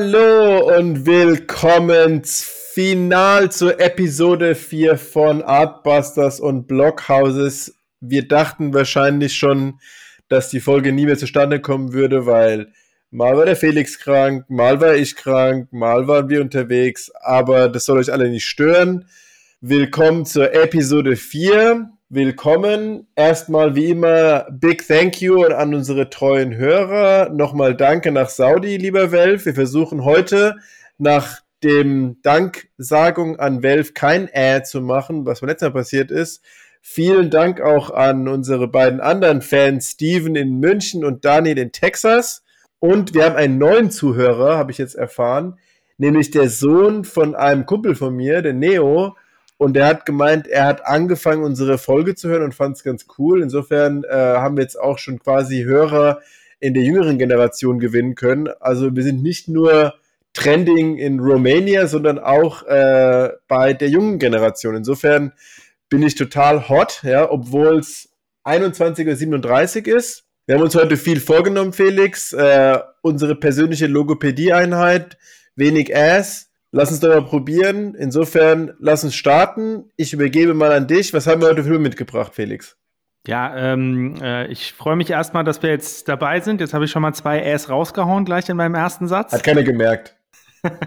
Hallo 0.00 0.78
und 0.78 1.06
willkommen 1.06 2.22
final 2.24 3.50
zur 3.50 3.80
Episode 3.80 4.54
4 4.54 4.96
von 4.96 5.42
Artbusters 5.42 6.38
und 6.38 6.68
Blockhouses. 6.68 7.80
Wir 7.98 8.28
dachten 8.28 8.72
wahrscheinlich 8.72 9.36
schon, 9.36 9.80
dass 10.28 10.50
die 10.50 10.60
Folge 10.60 10.92
nie 10.92 11.04
mehr 11.04 11.18
zustande 11.18 11.58
kommen 11.60 11.94
würde, 11.94 12.26
weil 12.26 12.72
mal 13.10 13.36
war 13.36 13.44
der 13.44 13.56
Felix 13.56 13.98
krank, 13.98 14.44
mal 14.48 14.80
war 14.80 14.94
ich 14.94 15.16
krank, 15.16 15.72
mal 15.72 16.06
waren 16.06 16.28
wir 16.28 16.42
unterwegs, 16.42 17.10
aber 17.20 17.68
das 17.68 17.84
soll 17.84 17.98
euch 17.98 18.12
alle 18.12 18.30
nicht 18.30 18.46
stören. 18.46 19.04
Willkommen 19.60 20.24
zur 20.24 20.54
Episode 20.54 21.16
4 21.16 21.90
willkommen. 22.10 23.06
Erstmal 23.16 23.74
wie 23.74 23.90
immer 23.90 24.46
Big 24.50 24.86
Thank 24.86 25.20
you 25.20 25.44
an 25.44 25.74
unsere 25.74 26.08
treuen 26.08 26.56
Hörer. 26.56 27.28
Nochmal 27.28 27.76
Danke 27.76 28.12
nach 28.12 28.30
Saudi, 28.30 28.78
lieber 28.78 29.12
Welf. 29.12 29.44
Wir 29.44 29.54
versuchen 29.54 30.04
heute 30.04 30.56
nach 30.96 31.40
dem 31.62 32.16
Danksagung 32.22 33.38
an 33.38 33.62
Welf 33.62 33.92
kein 33.92 34.28
Äh 34.28 34.62
zu 34.62 34.80
machen, 34.80 35.26
was 35.26 35.40
beim 35.40 35.50
letzten 35.50 35.66
Mal 35.66 35.72
passiert 35.72 36.10
ist. 36.10 36.42
Vielen 36.80 37.30
Dank 37.30 37.60
auch 37.60 37.90
an 37.90 38.26
unsere 38.26 38.68
beiden 38.68 39.00
anderen 39.00 39.42
Fans, 39.42 39.90
Steven 39.90 40.34
in 40.34 40.60
München 40.60 41.04
und 41.04 41.26
Daniel 41.26 41.58
in 41.58 41.72
Texas. 41.72 42.42
Und 42.78 43.12
wir 43.12 43.26
haben 43.26 43.36
einen 43.36 43.58
neuen 43.58 43.90
Zuhörer, 43.90 44.56
habe 44.56 44.72
ich 44.72 44.78
jetzt 44.78 44.94
erfahren, 44.94 45.58
nämlich 45.98 46.30
der 46.30 46.48
Sohn 46.48 47.04
von 47.04 47.34
einem 47.34 47.66
Kumpel 47.66 47.94
von 47.94 48.16
mir, 48.16 48.40
der 48.40 48.54
Neo 48.54 49.14
und 49.58 49.76
er 49.76 49.86
hat 49.86 50.06
gemeint, 50.06 50.46
er 50.46 50.64
hat 50.64 50.86
angefangen, 50.86 51.42
unsere 51.42 51.78
Folge 51.78 52.14
zu 52.14 52.28
hören 52.28 52.44
und 52.44 52.54
fand 52.54 52.76
es 52.76 52.84
ganz 52.84 53.06
cool. 53.18 53.42
Insofern 53.42 54.04
äh, 54.04 54.14
haben 54.14 54.56
wir 54.56 54.62
jetzt 54.62 54.80
auch 54.80 54.98
schon 54.98 55.18
quasi 55.18 55.64
Hörer 55.64 56.20
in 56.60 56.74
der 56.74 56.84
jüngeren 56.84 57.18
Generation 57.18 57.80
gewinnen 57.80 58.14
können. 58.14 58.48
Also 58.60 58.94
wir 58.94 59.02
sind 59.02 59.22
nicht 59.22 59.48
nur 59.48 59.94
trending 60.32 60.96
in 60.96 61.18
Romania, 61.18 61.88
sondern 61.88 62.20
auch 62.20 62.62
äh, 62.66 63.30
bei 63.48 63.72
der 63.74 63.88
jungen 63.88 64.20
Generation. 64.20 64.76
Insofern 64.76 65.32
bin 65.88 66.02
ich 66.04 66.14
total 66.14 66.68
hot, 66.68 67.00
ja, 67.02 67.28
obwohl 67.28 67.78
es 67.78 68.10
21.37 68.44 69.88
Uhr 69.88 69.96
ist. 69.96 70.24
Wir 70.46 70.54
haben 70.54 70.62
uns 70.62 70.76
heute 70.76 70.96
viel 70.96 71.20
vorgenommen, 71.20 71.72
Felix. 71.72 72.32
Äh, 72.32 72.78
unsere 73.02 73.34
persönliche 73.34 73.86
Logopädie-Einheit, 73.86 75.18
wenig 75.56 75.94
Ass, 75.94 76.47
Lass 76.70 76.90
uns 76.90 77.00
doch 77.00 77.08
mal 77.08 77.22
probieren. 77.22 77.94
Insofern, 77.94 78.72
lass 78.78 79.02
uns 79.02 79.14
starten. 79.14 79.90
Ich 79.96 80.12
übergebe 80.12 80.54
mal 80.54 80.72
an 80.72 80.86
dich. 80.86 81.14
Was 81.14 81.26
haben 81.26 81.40
wir 81.40 81.48
heute 81.48 81.64
für 81.64 81.78
mitgebracht, 81.78 82.34
Felix? 82.34 82.76
Ja, 83.26 83.56
ähm, 83.56 84.16
äh, 84.22 84.46
ich 84.46 84.72
freue 84.72 84.96
mich 84.96 85.10
erstmal, 85.10 85.44
dass 85.44 85.62
wir 85.62 85.70
jetzt 85.70 86.08
dabei 86.08 86.40
sind. 86.40 86.60
Jetzt 86.60 86.74
habe 86.74 86.84
ich 86.84 86.90
schon 86.90 87.02
mal 87.02 87.12
zwei 87.14 87.40
Äs 87.40 87.68
rausgehauen 87.68 88.24
gleich 88.24 88.48
in 88.48 88.56
meinem 88.56 88.74
ersten 88.74 89.08
Satz. 89.08 89.32
Hat 89.32 89.44
keiner 89.44 89.62
gemerkt. 89.62 90.16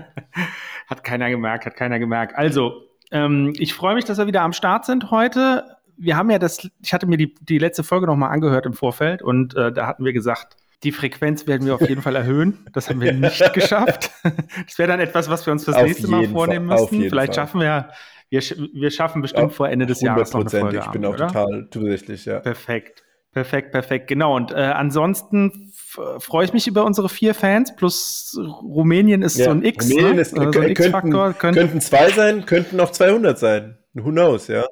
hat 0.88 1.04
keiner 1.04 1.30
gemerkt, 1.30 1.66
hat 1.66 1.76
keiner 1.76 2.00
gemerkt. 2.00 2.36
Also, 2.36 2.88
ähm, 3.12 3.54
ich 3.58 3.74
freue 3.74 3.96
mich, 3.96 4.06
dass 4.06 4.18
wir 4.18 4.28
wieder 4.28 4.42
am 4.42 4.54
Start 4.54 4.86
sind 4.86 5.12
heute. 5.12 5.78
Wir 5.98 6.18
haben 6.18 6.30
ja 6.32 6.40
das, 6.40 6.68
ich 6.82 6.94
hatte 6.94 7.06
mir 7.06 7.18
die, 7.18 7.36
die 7.42 7.60
letzte 7.60 7.84
Folge 7.84 8.08
nochmal 8.08 8.32
angehört 8.32 8.66
im 8.66 8.74
Vorfeld 8.74 9.22
und 9.22 9.56
äh, 9.56 9.72
da 9.72 9.86
hatten 9.86 10.04
wir 10.04 10.14
gesagt, 10.14 10.58
die 10.84 10.92
Frequenz 10.92 11.48
werden 11.48 11.68
wir 11.68 11.76
auf 11.76 11.88
jeden 11.88 12.02
Fall 12.02 12.16
erhöhen. 12.16 12.66
Das 12.74 12.90
haben 12.90 13.02
wir 13.02 13.14
nicht 13.14 13.54
geschafft. 13.54 14.12
Das 14.24 14.78
wäre 14.80 14.88
dann 14.90 15.00
etwas, 15.00 15.30
was 15.30 15.46
wir 15.46 15.54
uns 15.54 15.66
fürs 15.66 15.78
auf 15.78 15.84
nächste 15.84 16.08
Mal 16.08 16.28
vornehmen 16.28 16.68
Fall, 16.70 16.80
müssten. 16.82 17.02
Vielleicht 17.10 17.36
Fall. 17.36 17.46
schaffen 17.46 17.62
wir, 17.62 17.90
wir, 18.30 18.42
wir 18.42 18.92
schaffen 18.92 19.22
bestimmt 19.22 19.46
auf 19.46 19.56
vor 19.56 19.70
Ende 19.70 19.86
des 19.86 20.02
Jahres 20.02 20.34
noch 20.34 20.42
eine 20.42 20.50
Folge. 20.50 20.80
Ich 20.80 20.92
bin 20.92 21.06
auch 21.06 21.14
oder? 21.14 21.28
total 21.28 21.68
zuversichtlich, 21.70 22.26
ja. 22.26 22.40
Perfekt. 22.40 23.04
Perfekt, 23.34 23.72
perfekt, 23.72 24.08
genau. 24.08 24.36
Und 24.36 24.52
äh, 24.52 24.56
ansonsten 24.56 25.72
freue 26.20 26.44
ich 26.44 26.52
mich 26.52 26.68
über 26.68 26.84
unsere 26.84 27.08
vier 27.08 27.34
Fans, 27.34 27.74
plus 27.78 28.38
Rumänien 28.38 29.22
ist 29.22 29.38
ja, 29.38 29.46
so 29.46 29.52
ein 29.52 29.64
X. 29.64 29.90
Rumänien 29.90 30.16
ne? 30.16 30.22
ist, 30.22 30.38
also 30.38 30.52
so 30.52 30.60
ein 30.60 30.74
könnten, 30.74 31.38
könnten 31.38 31.80
zwei 31.80 32.10
sein, 32.10 32.46
könnten 32.46 32.78
auch 32.82 32.92
200 32.92 33.40
sein. 33.40 33.78
Who 33.94 34.10
knows, 34.10 34.48
ja. 34.48 34.66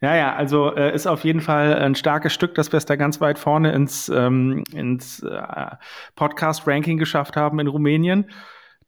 Ja, 0.00 0.14
ja, 0.16 0.34
also 0.34 0.74
äh, 0.74 0.94
ist 0.94 1.06
auf 1.06 1.24
jeden 1.24 1.40
Fall 1.40 1.74
ein 1.74 1.94
starkes 1.94 2.32
Stück, 2.32 2.54
dass 2.54 2.72
wir 2.72 2.78
es 2.78 2.86
da 2.86 2.96
ganz 2.96 3.20
weit 3.20 3.38
vorne 3.38 3.72
ins, 3.72 4.08
ähm, 4.08 4.64
ins 4.72 5.22
äh, 5.22 5.66
Podcast-Ranking 6.14 6.98
geschafft 6.98 7.36
haben 7.36 7.58
in 7.58 7.66
Rumänien. 7.66 8.30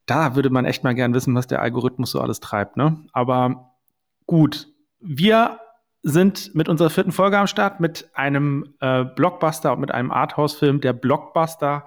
Da 0.06 0.34
würde 0.34 0.50
man 0.50 0.65
echt 0.65 0.84
mal 0.84 0.94
gern 0.94 1.15
wissen, 1.15 1.34
was 1.34 1.47
der 1.47 1.60
Algorithmus 1.60 2.10
so 2.12 2.21
alles 2.21 2.41
treibt. 2.41 2.76
Ne? 2.76 3.04
Aber 3.12 3.75
gut, 4.26 4.69
wir 5.00 5.60
sind 6.03 6.54
mit 6.54 6.69
unserer 6.69 6.91
vierten 6.91 7.12
Folge 7.12 7.38
am 7.38 7.47
Start 7.47 7.81
mit 7.81 8.10
einem 8.15 8.75
äh, 8.81 9.05
Blockbuster 9.05 9.72
und 9.72 9.81
mit 9.81 9.93
einem 9.93 10.10
Arthouse-Film. 10.10 10.81
Der 10.81 10.93
Blockbuster 10.93 11.87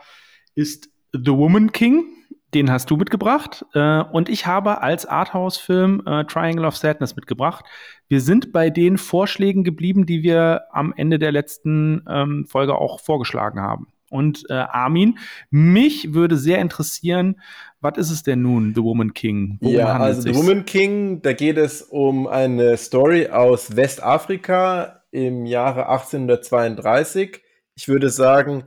ist 0.53 0.89
The 1.13 1.31
Woman 1.31 1.72
King 1.72 2.06
den 2.53 2.72
hast 2.72 2.89
du 2.89 2.97
mitgebracht. 2.97 3.66
Äh, 3.73 4.01
und 4.01 4.29
ich 4.29 4.45
habe 4.45 4.81
als 4.81 5.06
Arthouse-Film 5.06 6.03
äh, 6.06 6.25
Triangle 6.25 6.66
of 6.66 6.78
Sadness 6.78 7.16
mitgebracht. 7.16 7.66
Wir 8.07 8.22
sind 8.22 8.51
bei 8.51 8.69
den 8.69 8.97
Vorschlägen 8.97 9.63
geblieben, 9.63 10.06
die 10.06 10.23
wir 10.23 10.63
am 10.72 10.94
Ende 10.95 11.19
der 11.19 11.31
letzten 11.31 12.03
ähm, 12.09 12.45
Folge 12.47 12.75
auch 12.75 13.00
vorgeschlagen 13.00 13.62
haben. 13.62 13.88
Und 14.09 14.44
äh, 14.50 14.53
Armin, 14.53 15.17
mich 15.50 16.13
würde 16.13 16.35
sehr 16.35 16.59
interessieren, 16.59 17.39
was 17.79 17.97
ist 17.97 18.12
es 18.12 18.23
denn 18.23 18.41
nun, 18.41 18.73
The 18.75 18.83
Woman 18.83 19.13
King? 19.13 19.57
Worum 19.62 19.75
ja, 19.75 19.97
also 19.97 20.22
The 20.22 20.35
Woman 20.35 20.66
King, 20.66 21.22
da 21.22 21.31
geht 21.31 21.57
es 21.57 21.81
um 21.81 22.28
eine 22.28 22.75
Story 22.75 23.28
aus 23.28 23.78
Westafrika 23.78 25.03
im 25.12 25.45
Jahre 25.45 25.88
1832. 25.88 27.41
Ich 27.75 27.88
würde 27.88 28.09
sagen, 28.09 28.66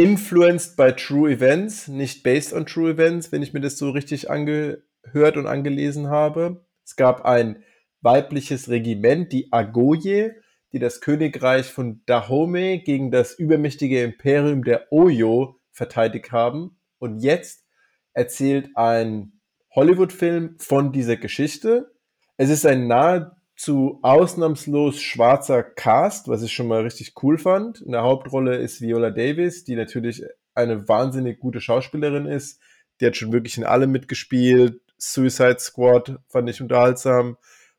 influenced 0.00 0.76
by 0.76 0.92
true 0.92 1.30
events, 1.30 1.86
nicht 1.86 2.22
based 2.22 2.54
on 2.54 2.64
true 2.64 2.90
events, 2.90 3.32
wenn 3.32 3.42
ich 3.42 3.52
mir 3.52 3.60
das 3.60 3.76
so 3.76 3.90
richtig 3.90 4.30
angehört 4.30 5.36
und 5.36 5.46
angelesen 5.46 6.08
habe. 6.08 6.64
Es 6.82 6.96
gab 6.96 7.26
ein 7.26 7.62
weibliches 8.00 8.70
Regiment, 8.70 9.30
die 9.30 9.52
Agoye, 9.52 10.32
die 10.72 10.78
das 10.78 11.02
Königreich 11.02 11.66
von 11.66 12.02
Dahomey 12.06 12.82
gegen 12.82 13.10
das 13.10 13.34
übermächtige 13.34 14.02
Imperium 14.02 14.64
der 14.64 14.90
Oyo 14.90 15.60
verteidigt 15.70 16.32
haben. 16.32 16.78
Und 16.98 17.18
jetzt 17.18 17.66
erzählt 18.14 18.70
ein 18.76 19.40
Hollywood-Film 19.74 20.56
von 20.58 20.92
dieser 20.92 21.16
Geschichte. 21.16 21.92
Es 22.38 22.48
ist 22.48 22.64
ein 22.64 22.86
nahe 22.86 23.36
zu 23.60 23.98
ausnahmslos 24.00 25.02
schwarzer 25.02 25.62
Cast, 25.62 26.28
was 26.28 26.42
ich 26.42 26.50
schon 26.50 26.66
mal 26.66 26.80
richtig 26.80 27.12
cool 27.22 27.36
fand. 27.36 27.82
In 27.82 27.92
der 27.92 28.00
Hauptrolle 28.00 28.56
ist 28.56 28.80
Viola 28.80 29.10
Davis, 29.10 29.64
die 29.64 29.76
natürlich 29.76 30.24
eine 30.54 30.88
wahnsinnig 30.88 31.40
gute 31.40 31.60
Schauspielerin 31.60 32.24
ist. 32.24 32.58
Die 33.00 33.06
hat 33.06 33.16
schon 33.16 33.34
wirklich 33.34 33.58
in 33.58 33.64
allem 33.64 33.92
mitgespielt. 33.92 34.80
Suicide 34.96 35.58
Squad 35.58 36.20
fand 36.28 36.48
ich 36.48 36.62
unterhaltsam. 36.62 37.36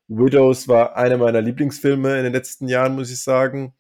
Widows 0.08 0.68
war 0.68 0.98
einer 0.98 1.18
meiner 1.18 1.42
Lieblingsfilme 1.42 2.16
in 2.16 2.26
den 2.26 2.34
letzten 2.34 2.68
Jahren, 2.68 2.94
muss 2.94 3.10
ich 3.10 3.24
sagen. 3.24 3.74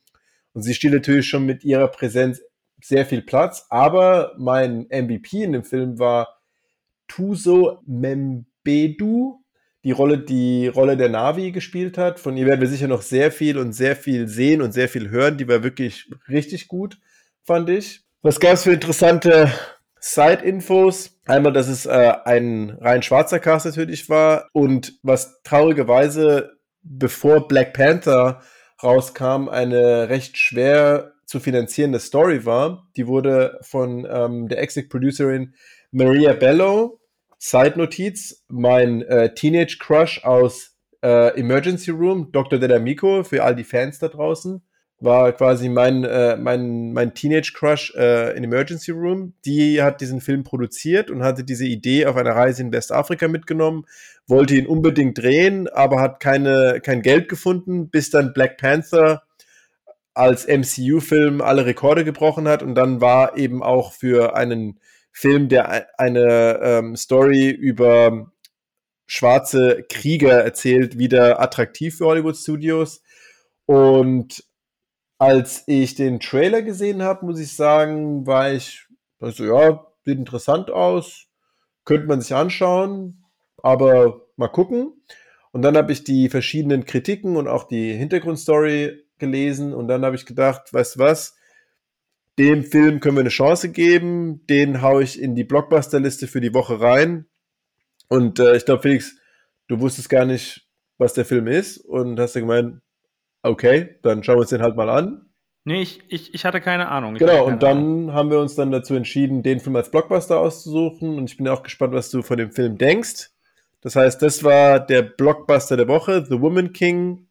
Und 0.53 0.63
sie 0.63 0.73
stiehlt 0.73 0.95
natürlich 0.95 1.27
schon 1.27 1.45
mit 1.45 1.63
ihrer 1.63 1.87
Präsenz 1.87 2.41
sehr 2.81 3.05
viel 3.05 3.21
Platz. 3.21 3.67
Aber 3.69 4.33
mein 4.39 4.87
MVP 4.89 5.43
in 5.43 5.51
dem 5.51 5.63
Film 5.63 5.99
war 5.99 6.39
Tuso 7.07 7.83
Membedu, 7.85 9.40
die 9.83 9.91
Rolle, 9.91 10.19
die 10.19 10.67
Rolle 10.67 10.97
der 10.97 11.09
Navi 11.09 11.51
gespielt 11.51 11.97
hat. 11.97 12.19
Von 12.19 12.37
ihr 12.37 12.45
werden 12.45 12.61
wir 12.61 12.67
sicher 12.67 12.87
noch 12.87 13.01
sehr 13.01 13.31
viel 13.31 13.57
und 13.57 13.73
sehr 13.73 13.95
viel 13.95 14.27
sehen 14.27 14.61
und 14.61 14.73
sehr 14.73 14.87
viel 14.87 15.09
hören. 15.09 15.37
Die 15.37 15.47
war 15.47 15.63
wirklich 15.63 16.09
richtig 16.29 16.67
gut, 16.67 16.97
fand 17.43 17.69
ich. 17.69 18.03
Was 18.21 18.39
gab 18.39 18.53
es 18.53 18.63
für 18.63 18.73
interessante 18.73 19.51
Side-Infos? 19.99 21.19
Einmal, 21.25 21.53
dass 21.53 21.67
es 21.67 21.85
äh, 21.87 22.13
ein 22.25 22.77
rein 22.79 23.01
schwarzer 23.01 23.39
Cast 23.39 23.65
natürlich 23.65 24.09
war 24.09 24.47
und 24.53 24.99
was 25.01 25.41
traurigerweise, 25.43 26.51
bevor 26.83 27.47
Black 27.47 27.73
Panther 27.73 28.41
rauskam, 28.83 29.49
eine 29.49 30.09
recht 30.09 30.37
schwer 30.37 31.13
zu 31.25 31.39
finanzierende 31.39 31.99
Story 31.99 32.45
war. 32.45 32.87
Die 32.95 33.07
wurde 33.07 33.59
von 33.61 34.07
ähm, 34.11 34.47
der 34.47 34.61
Exec 34.61 34.89
Producerin 34.89 35.55
Maria 35.91 36.33
Bello 36.33 37.00
Side-Notiz, 37.43 38.43
mein 38.49 39.01
äh, 39.01 39.33
Teenage-Crush 39.33 40.23
aus 40.23 40.77
äh, 41.01 41.35
Emergency 41.39 41.89
Room, 41.89 42.31
Dr. 42.31 42.59
Dedamico, 42.59 43.23
für 43.23 43.43
all 43.43 43.55
die 43.55 43.63
Fans 43.63 43.97
da 43.97 44.09
draußen, 44.09 44.61
war 44.99 45.31
quasi 45.31 45.67
mein, 45.67 46.03
äh, 46.03 46.37
mein, 46.37 46.93
mein 46.93 47.15
Teenage-Crush 47.15 47.95
äh, 47.95 48.37
in 48.37 48.43
Emergency 48.43 48.91
Room. 48.91 49.33
Die 49.43 49.81
hat 49.81 50.01
diesen 50.01 50.21
Film 50.21 50.43
produziert 50.43 51.09
und 51.09 51.23
hatte 51.23 51.43
diese 51.43 51.65
Idee 51.65 52.05
auf 52.05 52.15
einer 52.15 52.35
Reise 52.35 52.61
in 52.61 52.71
Westafrika 52.71 53.27
mitgenommen, 53.27 53.87
wollte 54.27 54.55
ihn 54.55 54.67
unbedingt 54.67 55.17
drehen, 55.17 55.67
aber 55.67 55.99
hat 55.99 56.19
keine, 56.19 56.79
kein 56.79 57.01
Geld 57.01 57.27
gefunden, 57.27 57.89
bis 57.89 58.11
dann 58.11 58.33
Black 58.33 58.57
Panther 58.57 59.23
als 60.13 60.45
MCU-Film 60.45 61.41
alle 61.41 61.65
Rekorde 61.65 62.05
gebrochen 62.05 62.47
hat 62.47 62.61
und 62.61 62.75
dann 62.75 63.01
war 63.01 63.35
eben 63.35 63.63
auch 63.63 63.93
für 63.93 64.35
einen 64.35 64.79
Film, 65.11 65.49
der 65.49 65.99
eine 65.99 66.59
ähm, 66.61 66.95
Story 66.95 67.49
über 67.49 68.31
schwarze 69.05 69.83
Krieger 69.89 70.43
erzählt, 70.43 70.97
wieder 70.97 71.41
attraktiv 71.41 71.97
für 71.97 72.05
Hollywood 72.05 72.37
Studios. 72.37 73.01
Und 73.65 74.43
als 75.17 75.63
ich 75.67 75.95
den 75.95 76.19
Trailer 76.19 76.61
gesehen 76.61 77.01
habe, 77.03 77.25
muss 77.25 77.39
ich 77.39 77.55
sagen, 77.55 78.25
war 78.25 78.51
ich, 78.51 78.87
also 79.19 79.43
ja, 79.43 79.85
sieht 80.05 80.17
interessant 80.17 80.71
aus. 80.71 81.27
könnte 81.83 82.07
man 82.07 82.21
sich 82.21 82.33
anschauen, 82.33 83.25
aber 83.57 84.27
mal 84.35 84.47
gucken. 84.47 84.93
Und 85.51 85.61
dann 85.63 85.75
habe 85.75 85.91
ich 85.91 86.03
die 86.03 86.29
verschiedenen 86.29 86.85
Kritiken 86.85 87.35
und 87.35 87.47
auch 87.47 87.65
die 87.65 87.93
Hintergrundstory 87.93 89.03
gelesen 89.19 89.73
und 89.73 89.87
dann 89.87 90.03
habe 90.05 90.15
ich 90.15 90.25
gedacht, 90.25 90.73
weißt 90.73 90.95
du 90.95 90.99
was, 90.99 91.35
dem 92.39 92.63
Film 92.63 92.99
können 92.99 93.17
wir 93.17 93.21
eine 93.21 93.29
Chance 93.29 93.71
geben, 93.71 94.45
den 94.47 94.81
haue 94.81 95.03
ich 95.03 95.21
in 95.21 95.35
die 95.35 95.43
Blockbuster-Liste 95.43 96.27
für 96.27 96.41
die 96.41 96.53
Woche 96.53 96.79
rein. 96.79 97.25
Und 98.07 98.39
äh, 98.39 98.55
ich 98.55 98.65
glaube, 98.65 98.81
Felix, 98.81 99.17
du 99.67 99.79
wusstest 99.79 100.09
gar 100.09 100.25
nicht, 100.25 100.67
was 100.97 101.13
der 101.13 101.25
Film 101.25 101.47
ist 101.47 101.77
und 101.77 102.19
hast 102.19 102.35
ja 102.35 102.41
gemeint, 102.41 102.81
okay, 103.43 103.97
dann 104.01 104.23
schauen 104.23 104.35
wir 104.37 104.41
uns 104.41 104.49
den 104.49 104.61
halt 104.61 104.75
mal 104.75 104.89
an. 104.89 105.31
Nee, 105.63 105.81
ich, 105.81 106.01
ich, 106.07 106.33
ich 106.33 106.45
hatte 106.45 106.59
keine 106.59 106.89
Ahnung. 106.89 107.15
Ich 107.15 107.19
genau, 107.19 107.45
und 107.45 107.61
dann 107.61 107.77
Ahnung. 107.77 108.13
haben 108.13 108.31
wir 108.31 108.39
uns 108.39 108.55
dann 108.55 108.71
dazu 108.71 108.95
entschieden, 108.95 109.43
den 109.43 109.59
Film 109.59 109.75
als 109.75 109.91
Blockbuster 109.91 110.39
auszusuchen. 110.39 111.17
Und 111.17 111.29
ich 111.29 111.37
bin 111.37 111.47
auch 111.47 111.61
gespannt, 111.63 111.93
was 111.93 112.09
du 112.09 112.23
von 112.23 112.37
dem 112.37 112.51
Film 112.51 112.77
denkst. 112.77 113.29
Das 113.81 113.95
heißt, 113.95 114.21
das 114.21 114.43
war 114.43 114.79
der 114.79 115.03
Blockbuster 115.03 115.77
der 115.77 115.87
Woche, 115.87 116.25
The 116.25 116.41
Woman 116.41 116.73
King. 116.73 117.27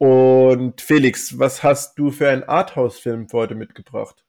Und 0.00 0.80
Felix, 0.80 1.38
was 1.38 1.62
hast 1.62 1.98
du 1.98 2.10
für 2.10 2.30
einen 2.30 2.42
Arthouse-Film 2.44 3.28
für 3.28 3.36
heute 3.36 3.54
mitgebracht? 3.54 4.24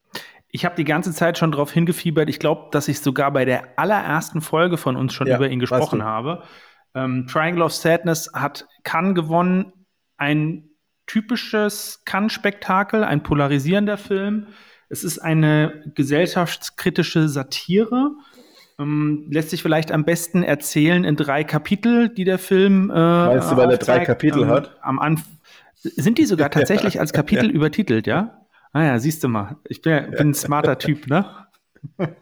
Ich 0.50 0.66
habe 0.66 0.76
die 0.76 0.84
ganze 0.84 1.14
Zeit 1.14 1.38
schon 1.38 1.54
darauf 1.54 1.72
hingefiebert. 1.72 2.28
Ich 2.28 2.40
glaube, 2.40 2.68
dass 2.72 2.90
ich 2.90 3.00
sogar 3.00 3.32
bei 3.32 3.46
der 3.46 3.80
allerersten 3.80 4.42
Folge 4.42 4.76
von 4.76 4.98
uns 4.98 5.14
schon 5.14 5.28
ja, 5.28 5.38
über 5.38 5.48
ihn 5.48 5.62
gesprochen 5.62 6.04
habe. 6.04 6.44
Ähm, 6.94 7.26
Triangle 7.26 7.64
of 7.64 7.72
Sadness 7.72 8.32
hat 8.34 8.68
Cannes 8.84 9.16
gewonnen. 9.16 9.72
Ein 10.18 10.72
typisches 11.08 12.02
Cannes-Spektakel, 12.04 13.06
ein 13.06 13.24
polarisierender 13.24 13.98
Film. 13.98 14.48
Es 14.90 15.06
ist 15.06 15.20
eine 15.20 15.90
gesellschaftskritische 15.96 17.30
Satire. 17.30 18.12
Ähm, 18.78 19.28
lässt 19.30 19.52
sich 19.52 19.64
vielleicht 19.64 19.94
am 19.94 20.04
besten 20.04 20.44
erzählen 20.44 21.06
in 21.06 21.16
drei 21.16 21.46
Kapitel, 21.46 22.10
die 22.10 22.26
der 22.26 22.40
Film. 22.40 22.90
Äh, 22.90 22.94
Meinst 22.94 23.54
du, 23.54 23.56
weil 23.56 23.72
er 23.72 23.78
drei 23.78 24.04
Kapitel 24.04 24.44
ähm, 24.44 24.50
hat? 24.50 24.76
Am 24.82 25.00
Anfang 25.00 25.38
sind 25.82 26.18
die 26.18 26.26
sogar 26.26 26.52
tatsächlich 26.52 27.00
als 27.00 27.14
Kapitel 27.14 27.48
ja. 27.48 27.52
übertitelt, 27.52 28.08
ja? 28.08 28.46
Ah 28.74 28.84
ja, 28.84 29.00
siehst 29.00 29.24
du 29.24 29.28
mal. 29.28 29.58
Ich 29.68 29.82
bin, 29.82 30.12
bin 30.12 30.30
ein 30.30 30.34
smarter 30.34 30.78
Typ, 30.78 31.08
ne? 31.08 31.26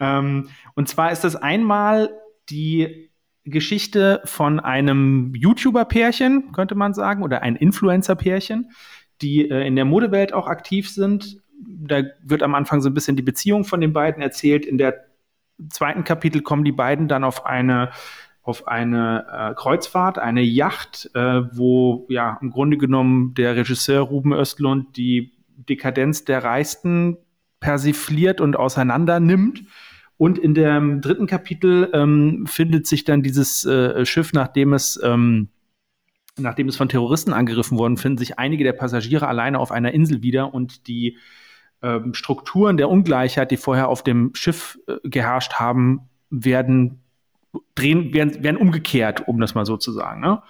ähm, 0.00 0.48
und 0.74 0.88
zwar 0.88 1.10
ist 1.10 1.24
das 1.24 1.34
einmal 1.34 2.10
die 2.50 3.10
Geschichte 3.44 4.20
von 4.24 4.60
einem 4.60 5.34
YouTuber-Pärchen, 5.34 6.52
könnte 6.52 6.74
man 6.74 6.94
sagen, 6.94 7.22
oder 7.22 7.42
ein 7.42 7.56
Influencer-Pärchen, 7.56 8.70
die 9.22 9.50
äh, 9.50 9.66
in 9.66 9.76
der 9.76 9.86
Modewelt 9.86 10.32
auch 10.32 10.46
aktiv 10.46 10.88
sind. 10.90 11.42
Da 11.58 12.02
wird 12.22 12.42
am 12.42 12.54
Anfang 12.54 12.80
so 12.80 12.90
ein 12.90 12.94
bisschen 12.94 13.16
die 13.16 13.22
Beziehung 13.22 13.64
von 13.64 13.80
den 13.80 13.92
beiden 13.92 14.22
erzählt. 14.22 14.66
In 14.66 14.78
der 14.78 15.06
zweiten 15.70 16.04
Kapitel 16.04 16.42
kommen 16.42 16.64
die 16.64 16.72
beiden 16.72 17.08
dann 17.08 17.24
auf 17.24 17.46
eine 17.46 17.90
auf 18.42 18.66
eine 18.66 19.26
äh, 19.30 19.54
Kreuzfahrt, 19.54 20.18
eine 20.18 20.42
Yacht, 20.42 21.10
äh, 21.14 21.42
wo 21.52 22.06
ja 22.08 22.38
im 22.40 22.50
Grunde 22.50 22.78
genommen 22.78 23.34
der 23.34 23.56
Regisseur 23.56 24.00
Ruben 24.00 24.32
Östlund 24.32 24.96
die 24.96 25.32
Dekadenz 25.56 26.24
der 26.24 26.42
Reichsten 26.42 27.18
persifliert 27.60 28.40
und 28.40 28.56
auseinander 28.56 29.20
nimmt. 29.20 29.64
Und 30.16 30.38
in 30.38 30.54
dem 30.54 31.00
dritten 31.00 31.26
Kapitel 31.26 31.90
ähm, 31.92 32.46
findet 32.46 32.86
sich 32.86 33.04
dann 33.04 33.22
dieses 33.22 33.64
äh, 33.64 34.04
Schiff, 34.04 34.32
nachdem 34.32 34.72
es 34.72 35.00
ähm, 35.02 35.48
nachdem 36.36 36.68
es 36.68 36.76
von 36.76 36.88
Terroristen 36.88 37.32
angegriffen 37.32 37.78
worden, 37.78 37.96
finden 37.96 38.18
sich 38.18 38.38
einige 38.38 38.64
der 38.64 38.72
Passagiere 38.72 39.28
alleine 39.28 39.58
auf 39.58 39.72
einer 39.72 39.92
Insel 39.92 40.22
wieder 40.22 40.54
und 40.54 40.86
die 40.86 41.18
ähm, 41.82 42.14
Strukturen 42.14 42.76
der 42.76 42.88
Ungleichheit, 42.88 43.50
die 43.50 43.56
vorher 43.56 43.88
auf 43.88 44.02
dem 44.02 44.34
Schiff 44.34 44.78
äh, 44.86 44.96
geherrscht 45.08 45.54
haben, 45.54 46.08
werden 46.30 47.02
drehen, 47.74 48.12
werden, 48.12 48.42
werden 48.42 48.56
umgekehrt, 48.56 49.26
um 49.28 49.40
das 49.40 49.54
mal 49.54 49.66
so 49.66 49.76
zu 49.76 49.92
sagen. 49.92 50.20
Ne? 50.20 50.42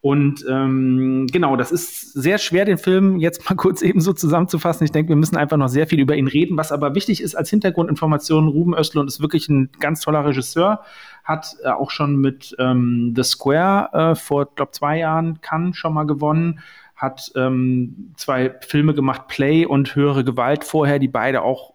Und 0.00 0.44
ähm, 0.48 1.26
genau, 1.32 1.56
das 1.56 1.72
ist 1.72 2.12
sehr 2.12 2.38
schwer, 2.38 2.64
den 2.64 2.78
Film 2.78 3.18
jetzt 3.18 3.48
mal 3.48 3.56
kurz 3.56 3.82
eben 3.82 4.00
so 4.00 4.12
zusammenzufassen. 4.12 4.84
Ich 4.84 4.92
denke, 4.92 5.08
wir 5.08 5.16
müssen 5.16 5.36
einfach 5.36 5.56
noch 5.56 5.68
sehr 5.68 5.86
viel 5.88 5.98
über 5.98 6.16
ihn 6.16 6.28
reden. 6.28 6.56
Was 6.56 6.70
aber 6.70 6.94
wichtig 6.94 7.20
ist 7.20 7.34
als 7.34 7.50
Hintergrundinformation, 7.50 8.48
Ruben 8.48 8.74
Östlund 8.74 9.08
ist 9.08 9.20
wirklich 9.20 9.48
ein 9.48 9.70
ganz 9.80 10.00
toller 10.00 10.24
Regisseur, 10.24 10.82
hat 11.24 11.56
äh, 11.64 11.70
auch 11.70 11.90
schon 11.90 12.16
mit 12.16 12.54
ähm, 12.58 13.12
The 13.16 13.24
Square 13.24 14.12
äh, 14.12 14.14
vor, 14.14 14.46
glaube 14.54 14.70
zwei 14.70 14.98
Jahren 14.98 15.40
Cannes 15.40 15.76
schon 15.76 15.94
mal 15.94 16.04
gewonnen, 16.04 16.60
hat 16.94 17.32
ähm, 17.34 18.12
zwei 18.16 18.54
Filme 18.60 18.94
gemacht, 18.94 19.26
Play 19.28 19.66
und 19.66 19.94
Höhere 19.96 20.24
Gewalt 20.24 20.64
vorher, 20.64 20.98
die 20.98 21.08
beide 21.08 21.42
auch 21.42 21.74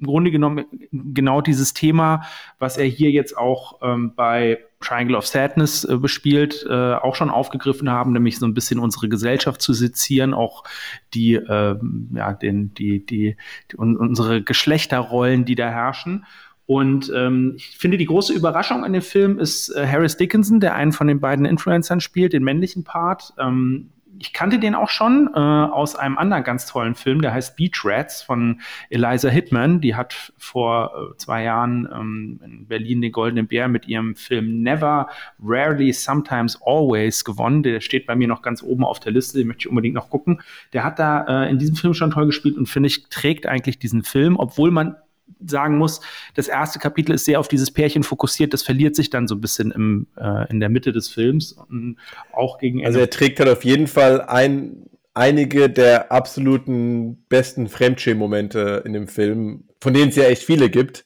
im 0.00 0.06
Grunde 0.06 0.30
genommen 0.30 0.64
genau 0.90 1.40
dieses 1.40 1.74
Thema, 1.74 2.22
was 2.58 2.78
er 2.78 2.86
hier 2.86 3.10
jetzt 3.10 3.36
auch 3.36 3.80
ähm, 3.82 4.14
bei 4.16 4.58
Triangle 4.80 5.16
of 5.16 5.26
Sadness 5.26 5.84
äh, 5.84 5.96
bespielt, 5.96 6.64
äh, 6.68 6.94
auch 6.94 7.14
schon 7.14 7.30
aufgegriffen 7.30 7.90
haben, 7.90 8.12
nämlich 8.12 8.38
so 8.38 8.46
ein 8.46 8.54
bisschen 8.54 8.80
unsere 8.80 9.08
Gesellschaft 9.08 9.60
zu 9.60 9.74
sezieren, 9.74 10.32
auch 10.32 10.64
die, 11.12 11.34
äh, 11.34 11.76
ja, 12.14 12.32
den, 12.32 12.72
die, 12.74 13.04
die, 13.04 13.36
die 13.70 13.76
un 13.76 13.96
unsere 13.96 14.42
Geschlechterrollen, 14.42 15.44
die 15.44 15.54
da 15.54 15.68
herrschen. 15.68 16.24
Und 16.64 17.12
ähm, 17.14 17.54
ich 17.56 17.76
finde, 17.76 17.98
die 17.98 18.06
große 18.06 18.32
Überraschung 18.32 18.84
an 18.84 18.92
dem 18.92 19.02
Film 19.02 19.38
ist 19.38 19.70
äh, 19.70 19.86
Harris 19.86 20.16
Dickinson, 20.16 20.60
der 20.60 20.76
einen 20.76 20.92
von 20.92 21.08
den 21.08 21.20
beiden 21.20 21.44
Influencern 21.44 22.00
spielt, 22.00 22.32
den 22.32 22.44
männlichen 22.44 22.84
Part. 22.84 23.34
Ähm, 23.38 23.90
ich 24.20 24.34
kannte 24.34 24.58
den 24.58 24.74
auch 24.74 24.90
schon 24.90 25.30
äh, 25.34 25.38
aus 25.38 25.96
einem 25.96 26.18
anderen 26.18 26.44
ganz 26.44 26.66
tollen 26.66 26.94
Film, 26.94 27.22
der 27.22 27.32
heißt 27.32 27.56
Beach 27.56 27.80
Rats 27.84 28.22
von 28.22 28.60
Eliza 28.90 29.30
Hitman. 29.30 29.80
Die 29.80 29.94
hat 29.94 30.34
vor 30.36 30.92
äh, 30.94 31.16
zwei 31.16 31.42
Jahren 31.42 31.88
ähm, 31.90 32.40
in 32.44 32.66
Berlin 32.66 33.00
den 33.00 33.12
Goldenen 33.12 33.46
Bär 33.46 33.68
mit 33.68 33.88
ihrem 33.88 34.14
Film 34.14 34.62
Never, 34.62 35.08
Rarely, 35.42 35.92
Sometimes, 35.94 36.60
Always 36.62 37.24
gewonnen. 37.24 37.62
Der 37.62 37.80
steht 37.80 38.06
bei 38.06 38.14
mir 38.14 38.28
noch 38.28 38.42
ganz 38.42 38.62
oben 38.62 38.84
auf 38.84 39.00
der 39.00 39.12
Liste, 39.12 39.38
den 39.38 39.46
möchte 39.46 39.62
ich 39.62 39.68
unbedingt 39.68 39.94
noch 39.94 40.10
gucken. 40.10 40.42
Der 40.74 40.84
hat 40.84 40.98
da 40.98 41.44
äh, 41.44 41.50
in 41.50 41.58
diesem 41.58 41.76
Film 41.76 41.94
schon 41.94 42.10
toll 42.10 42.26
gespielt 42.26 42.58
und 42.58 42.68
finde 42.68 42.88
ich, 42.88 43.08
trägt 43.08 43.46
eigentlich 43.46 43.78
diesen 43.78 44.02
Film, 44.02 44.36
obwohl 44.36 44.70
man 44.70 44.96
sagen 45.44 45.78
muss, 45.78 46.00
das 46.34 46.48
erste 46.48 46.78
Kapitel 46.78 47.12
ist 47.14 47.24
sehr 47.24 47.40
auf 47.40 47.48
dieses 47.48 47.70
Pärchen 47.70 48.02
fokussiert. 48.02 48.52
Das 48.52 48.62
verliert 48.62 48.96
sich 48.96 49.10
dann 49.10 49.28
so 49.28 49.34
ein 49.34 49.40
bisschen 49.40 49.70
im, 49.70 50.06
äh, 50.16 50.50
in 50.50 50.60
der 50.60 50.68
Mitte 50.68 50.92
des 50.92 51.08
Films 51.08 51.52
und 51.52 51.96
auch 52.32 52.58
gegen 52.58 52.84
Also 52.84 52.98
er 52.98 53.10
trägt 53.10 53.40
halt 53.40 53.48
auf 53.48 53.64
jeden 53.64 53.86
Fall 53.86 54.22
ein, 54.22 54.86
einige 55.14 55.68
der 55.70 56.12
absoluten 56.12 57.24
besten 57.28 57.68
Fremdschämen-Momente 57.68 58.82
in 58.84 58.92
dem 58.92 59.08
Film, 59.08 59.64
von 59.80 59.94
denen 59.94 60.10
es 60.10 60.16
ja 60.16 60.24
echt 60.24 60.42
viele 60.42 60.70
gibt. 60.70 61.04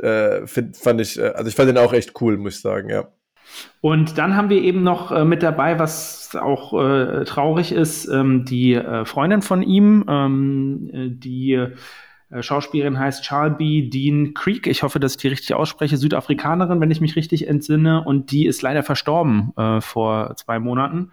Äh, 0.00 0.46
find, 0.46 0.76
fand 0.76 1.00
ich, 1.00 1.18
äh, 1.18 1.28
also 1.28 1.48
ich 1.48 1.54
fand 1.54 1.68
den 1.68 1.78
auch 1.78 1.92
echt 1.92 2.20
cool, 2.20 2.36
muss 2.36 2.56
ich 2.56 2.60
sagen, 2.60 2.90
ja. 2.90 3.08
Und 3.80 4.18
dann 4.18 4.36
haben 4.36 4.50
wir 4.50 4.60
eben 4.60 4.82
noch 4.82 5.12
äh, 5.12 5.24
mit 5.24 5.42
dabei, 5.42 5.78
was 5.78 6.34
auch 6.34 6.72
äh, 6.74 7.24
traurig 7.24 7.72
ist, 7.72 8.06
ähm, 8.08 8.44
die 8.44 8.74
äh, 8.74 9.04
Freundin 9.04 9.42
von 9.42 9.62
ihm, 9.62 10.04
ähm, 10.08 10.90
äh, 10.92 11.08
die 11.10 11.66
Schauspielerin 12.40 12.98
heißt 12.98 13.24
Charlby 13.24 13.88
Dean 13.88 14.34
Creek. 14.34 14.66
Ich 14.66 14.82
hoffe, 14.82 14.98
dass 14.98 15.12
ich 15.12 15.18
die 15.18 15.28
richtig 15.28 15.54
ausspreche. 15.54 15.96
Südafrikanerin, 15.96 16.80
wenn 16.80 16.90
ich 16.90 17.00
mich 17.00 17.16
richtig 17.16 17.46
entsinne. 17.46 18.02
Und 18.04 18.32
die 18.32 18.46
ist 18.46 18.62
leider 18.62 18.82
verstorben 18.82 19.52
äh, 19.56 19.80
vor 19.80 20.34
zwei 20.36 20.58
Monaten. 20.58 21.12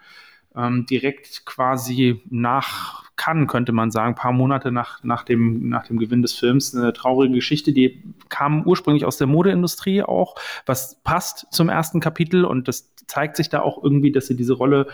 Ähm, 0.56 0.86
direkt 0.88 1.46
quasi 1.46 2.22
nach 2.30 3.04
Cannes, 3.16 3.48
könnte 3.48 3.72
man 3.72 3.92
sagen, 3.92 4.14
ein 4.14 4.16
paar 4.16 4.32
Monate 4.32 4.72
nach, 4.72 5.04
nach, 5.04 5.24
dem, 5.24 5.70
nach 5.70 5.86
dem 5.88 5.98
Gewinn 5.98 6.22
des 6.22 6.34
Films. 6.34 6.76
Eine 6.76 6.94
traurige 6.94 7.36
Geschichte, 7.36 7.74
die 7.74 8.04
kam 8.30 8.66
ursprünglich 8.66 9.06
aus 9.06 9.18
der 9.18 9.28
Modeindustrie 9.28 10.04
auch, 10.04 10.36
was 10.66 11.00
passt 11.04 11.48
zum 11.52 11.70
ersten 11.70 12.00
Kapitel 12.00 12.46
und 12.46 12.68
das 12.68 12.94
zeigt 13.08 13.38
sich 13.38 13.50
da 13.50 13.62
auch 13.62 13.84
irgendwie, 13.84 14.12
dass 14.12 14.28
sie 14.28 14.36
diese 14.36 14.54
Rolle 14.54 14.88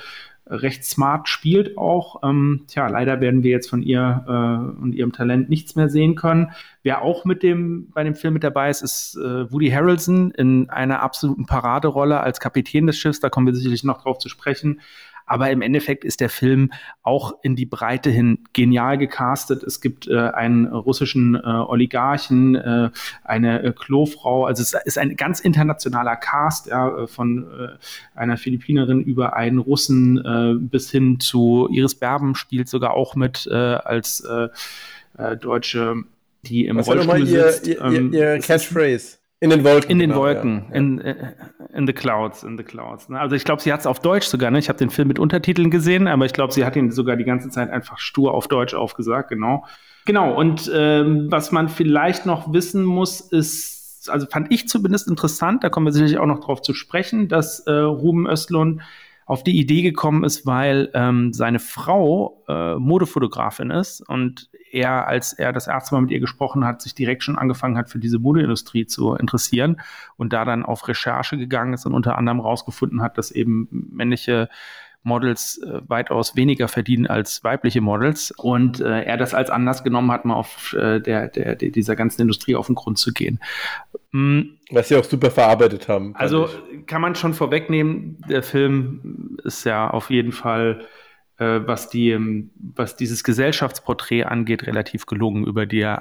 recht 0.50 0.84
smart 0.84 1.30
spielt 1.30 1.78
auch. 1.78 2.22
Ähm, 2.24 2.66
tja, 2.68 2.88
leider 2.88 3.22
werden 3.22 3.44
wir 3.44 3.52
jetzt 3.52 3.70
von 3.70 3.82
ihr 3.82 4.26
äh, 4.28 4.82
und 4.82 4.94
ihrem 4.94 5.14
Talent 5.14 5.50
nichts 5.50 5.76
mehr 5.76 5.90
sehen 5.90 6.16
können. 6.16 6.52
Wer 6.82 7.02
auch 7.02 7.24
mit 7.24 7.44
dem, 7.44 7.92
bei 7.92 8.04
dem 8.04 8.16
Film 8.16 8.34
mit 8.34 8.44
dabei 8.44 8.70
ist, 8.70 8.82
ist 8.82 9.16
äh, 9.16 9.52
Woody 9.52 9.70
Harrelson 9.70 10.32
in 10.32 10.70
einer 10.70 11.02
absoluten 11.02 11.46
Paraderolle 11.46 12.20
als 12.20 12.40
Kapitän 12.40 12.88
des 12.88 12.98
Schiffs. 12.98 13.20
Da 13.20 13.30
kommen 13.30 13.46
wir 13.46 13.54
sicherlich 13.54 13.84
noch 13.84 14.02
drauf 14.02 14.18
zu 14.18 14.30
sprechen. 14.30 14.82
Aber 15.30 15.52
im 15.52 15.62
Endeffekt 15.62 16.04
ist 16.04 16.22
der 16.22 16.30
Film 16.30 16.72
auch 17.04 17.34
in 17.44 17.56
die 17.56 17.68
Breite 17.68 18.10
hin 18.10 18.40
genial 18.54 18.98
gecastet. 18.98 19.64
Es 19.64 19.80
gibt 19.80 20.08
äh, 20.08 20.18
einen 20.18 20.66
russischen 20.66 21.36
äh, 21.36 21.40
Oligarchen, 21.40 22.56
äh, 22.56 22.90
eine 23.24 23.62
äh, 23.64 23.72
Klofrau. 23.72 24.46
Also 24.46 24.64
es 24.64 24.74
ist 24.86 24.98
ein 24.98 25.16
ganz 25.16 25.40
internationaler 25.40 26.16
Cast, 26.16 26.66
ja, 26.66 27.06
von 27.06 27.44
äh, 27.44 28.20
einer 28.20 28.38
Philippinerin 28.38 29.02
über 29.02 29.36
einen 29.36 29.60
Russen 29.60 30.18
äh, 30.18 30.56
bis 30.60 30.90
hin 30.90 31.20
zu 31.20 31.70
Iris 31.72 31.94
Berben 31.94 32.34
spielt 32.34 32.68
sogar 32.68 32.96
auch 32.96 33.16
mit 33.16 33.48
äh, 33.52 33.54
als 33.54 34.22
äh, 34.22 34.48
äh, 35.20 35.38
Deutsche, 35.38 36.04
die 36.42 36.66
im 36.66 36.78
Was 36.78 36.88
Rollstuhl 36.88 37.26
sitzt. 37.28 37.68
Ihr, 37.68 37.86
ihr, 37.86 38.02
ihr, 38.02 38.14
ihr 38.14 38.40
Catchphrase. 38.40 39.20
In 39.42 39.52
den 39.52 39.64
Wolken. 39.64 39.92
In 39.92 40.00
den 40.00 40.10
genau, 40.10 40.22
Wolken. 40.22 40.66
Ja. 40.70 40.76
In, 40.76 41.02
äh, 41.02 41.34
in 41.74 41.86
the 41.88 41.94
clouds, 41.94 42.44
in 42.44 42.58
the 42.58 42.64
clouds. 42.64 43.10
Ne? 43.10 43.20
Also 43.20 43.36
ich 43.36 43.44
glaube, 43.44 43.62
sie 43.62 43.72
hat 43.72 43.82
es 43.82 43.86
auf 43.86 44.00
Deutsch 44.00 44.28
sogar. 44.28 44.52
Ne? 44.52 44.60
Ich 44.60 44.70
habe 44.70 44.80
den 44.80 44.90
Film 44.90 45.08
mit 45.08 45.20
Untertiteln 45.20 45.70
gesehen, 45.70 46.08
aber 46.08 46.26
ich 46.26 46.34
glaube, 46.34 46.54
sie 46.54 46.66
hat 46.66 46.76
ihn 46.76 46.92
sogar 46.92 47.16
die 47.16 47.26
ganze 47.26 47.50
Zeit 47.50 47.70
einfach 47.70 48.00
stur 48.00 48.34
auf 48.34 48.48
Deutsch 48.48 48.74
aufgesagt. 48.74 49.30
Genau. 49.30 49.66
Genau. 50.06 50.34
Und 50.34 50.72
ähm, 50.74 51.28
was 51.30 51.52
man 51.52 51.70
vielleicht 51.70 52.26
noch 52.26 52.52
wissen 52.52 52.84
muss, 52.84 53.22
ist 53.22 53.80
also 54.08 54.26
fand 54.28 54.52
ich 54.52 54.68
zumindest 54.68 55.08
interessant, 55.08 55.64
da 55.64 55.70
kommen 55.70 55.86
wir 55.86 55.92
sicherlich 55.92 56.18
auch 56.18 56.26
noch 56.26 56.40
drauf 56.40 56.62
zu 56.62 56.74
sprechen, 56.74 57.28
dass 57.28 57.60
äh, 57.62 57.72
Ruben 57.72 58.28
Östlund 58.28 58.82
auf 59.30 59.44
die 59.44 59.60
Idee 59.60 59.84
gekommen 59.84 60.24
ist, 60.24 60.48
weil 60.48 60.90
ähm, 60.96 61.34
seine 61.34 61.60
Frau 61.60 62.44
äh, 62.48 62.74
Modefotografin 62.78 63.70
ist 63.70 64.02
und 64.02 64.50
er, 64.72 65.08
als 65.08 65.34
er 65.34 65.54
das 65.54 65.68
erste 65.68 65.94
Mal 65.94 66.02
mit 66.02 66.10
ihr 66.10 66.20
gesprochen 66.20 66.66
hat, 66.66 66.82
sich 66.82 66.96
direkt 66.96 67.22
schon 67.22 67.38
angefangen 67.38 67.78
hat, 67.78 67.92
für 67.92 68.00
diese 68.00 68.18
Modeindustrie 68.18 68.88
zu 68.88 69.14
interessieren 69.14 69.82
und 70.18 70.34
da 70.34 70.46
dann 70.46 70.66
auf 70.66 70.88
Recherche 70.88 71.38
gegangen 71.38 71.76
ist 71.76 71.86
und 71.86 71.94
unter 71.94 72.18
anderem 72.18 72.40
rausgefunden 72.40 73.04
hat, 73.04 73.20
dass 73.20 73.30
eben 73.30 73.68
männliche 73.70 74.50
Models 75.04 75.62
äh, 75.64 75.82
weitaus 75.88 76.36
weniger 76.36 76.68
verdienen 76.68 77.08
als 77.08 77.44
weibliche 77.44 77.82
Models 77.82 78.32
und 78.32 78.82
äh, 78.82 79.04
er 79.04 79.18
das 79.18 79.34
als 79.34 79.50
Anlass 79.50 79.84
genommen 79.84 80.12
hat, 80.12 80.26
mal 80.26 80.36
auf 80.36 80.74
äh, 80.74 81.00
der, 81.00 81.30
der, 81.30 81.56
dieser 81.56 81.96
ganzen 81.96 82.22
Industrie 82.22 82.56
auf 82.56 82.68
den 82.68 82.76
Grund 82.76 82.98
zu 82.98 83.14
gehen. 83.14 83.40
Mhm. 84.12 84.58
Was 84.72 84.90
sie 84.90 84.96
auch 84.96 85.04
super 85.04 85.32
verarbeitet 85.32 85.88
haben. 85.88 86.16
Also 86.16 86.50
ich. 86.72 86.86
kann 86.86 87.02
man 87.02 87.16
schon 87.16 87.34
vorwegnehmen, 87.34 88.18
der 88.30 88.44
Film 88.44 89.38
ist 89.44 89.64
ja 89.64 89.90
auf 89.90 90.10
jeden 90.10 90.32
Fall 90.32 90.86
äh, 91.40 91.62
was, 91.66 91.90
die, 91.90 92.12
ähm, 92.12 92.52
was 92.76 92.96
dieses 92.96 93.24
Gesellschaftsporträt 93.24 94.24
angeht, 94.24 94.68
relativ 94.68 95.06
gelungen. 95.06 95.46
Über 95.46 95.66
die, 95.66 95.82
äh, 95.82 95.98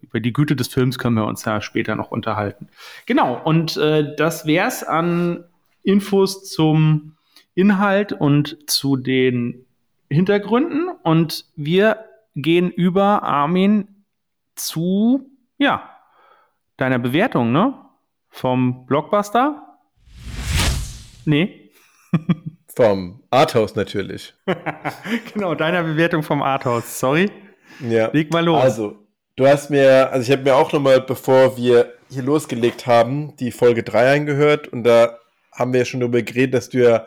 über 0.00 0.20
die 0.20 0.32
Güte 0.32 0.56
des 0.56 0.68
Films 0.68 0.98
können 0.98 1.14
wir 1.14 1.26
uns 1.26 1.44
ja 1.44 1.60
später 1.60 1.94
noch 1.94 2.10
unterhalten. 2.10 2.68
Genau, 3.06 3.40
und 3.42 3.76
äh, 3.76 4.16
das 4.16 4.44
wäre 4.44 4.66
es 4.66 4.82
an 4.82 5.44
Infos 5.84 6.50
zum 6.50 7.15
Inhalt 7.56 8.12
und 8.12 8.70
zu 8.70 8.96
den 8.96 9.66
Hintergründen. 10.08 10.90
Und 11.02 11.46
wir 11.56 12.04
gehen 12.36 12.70
über, 12.70 13.24
Armin, 13.24 13.88
zu, 14.54 15.28
ja, 15.58 15.90
deiner 16.76 16.98
Bewertung, 16.98 17.50
ne? 17.50 17.74
Vom 18.28 18.86
Blockbuster? 18.86 19.78
Nee. 21.24 21.70
vom 22.76 23.22
Arthouse 23.30 23.74
natürlich. 23.74 24.34
genau, 25.32 25.54
deiner 25.54 25.82
Bewertung 25.82 26.22
vom 26.22 26.42
Arthouse. 26.42 27.00
Sorry. 27.00 27.30
Ja. 27.80 28.10
Leg 28.12 28.30
mal 28.32 28.44
los. 28.44 28.62
Also, 28.62 28.98
du 29.36 29.46
hast 29.46 29.70
mir, 29.70 30.10
also 30.12 30.22
ich 30.22 30.30
habe 30.30 30.48
mir 30.48 30.54
auch 30.54 30.72
nochmal, 30.72 31.00
bevor 31.00 31.56
wir 31.56 31.94
hier 32.10 32.22
losgelegt 32.22 32.86
haben, 32.86 33.34
die 33.36 33.50
Folge 33.50 33.82
3 33.82 34.12
eingehört 34.12 34.68
und 34.68 34.84
da 34.84 35.18
haben 35.52 35.72
wir 35.72 35.80
ja 35.80 35.84
schon 35.86 36.00
darüber 36.00 36.20
geredet, 36.20 36.54
dass 36.54 36.68
du 36.68 36.82
ja 36.82 37.06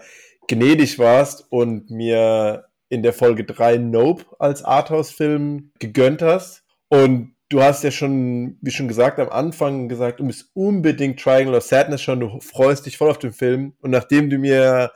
gnädig 0.49 0.99
warst 0.99 1.45
und 1.49 1.89
mir 1.89 2.65
in 2.89 3.03
der 3.03 3.13
Folge 3.13 3.45
3 3.45 3.77
Nope 3.77 4.25
als 4.39 4.63
Arthouse-Film 4.63 5.71
gegönnt 5.79 6.21
hast. 6.21 6.63
Und 6.89 7.35
du 7.49 7.61
hast 7.61 7.83
ja 7.83 7.91
schon, 7.91 8.57
wie 8.61 8.71
schon 8.71 8.87
gesagt, 8.87 9.19
am 9.19 9.29
Anfang 9.29 9.87
gesagt, 9.87 10.19
du 10.19 10.25
bist 10.25 10.49
unbedingt 10.55 11.19
Triangle 11.19 11.55
of 11.55 11.63
Sadness 11.63 12.01
schon, 12.01 12.19
du 12.19 12.39
freust 12.41 12.85
dich 12.85 12.97
voll 12.97 13.11
auf 13.11 13.19
den 13.19 13.31
Film. 13.31 13.73
Und 13.79 13.91
nachdem 13.91 14.29
du 14.29 14.37
mir 14.39 14.91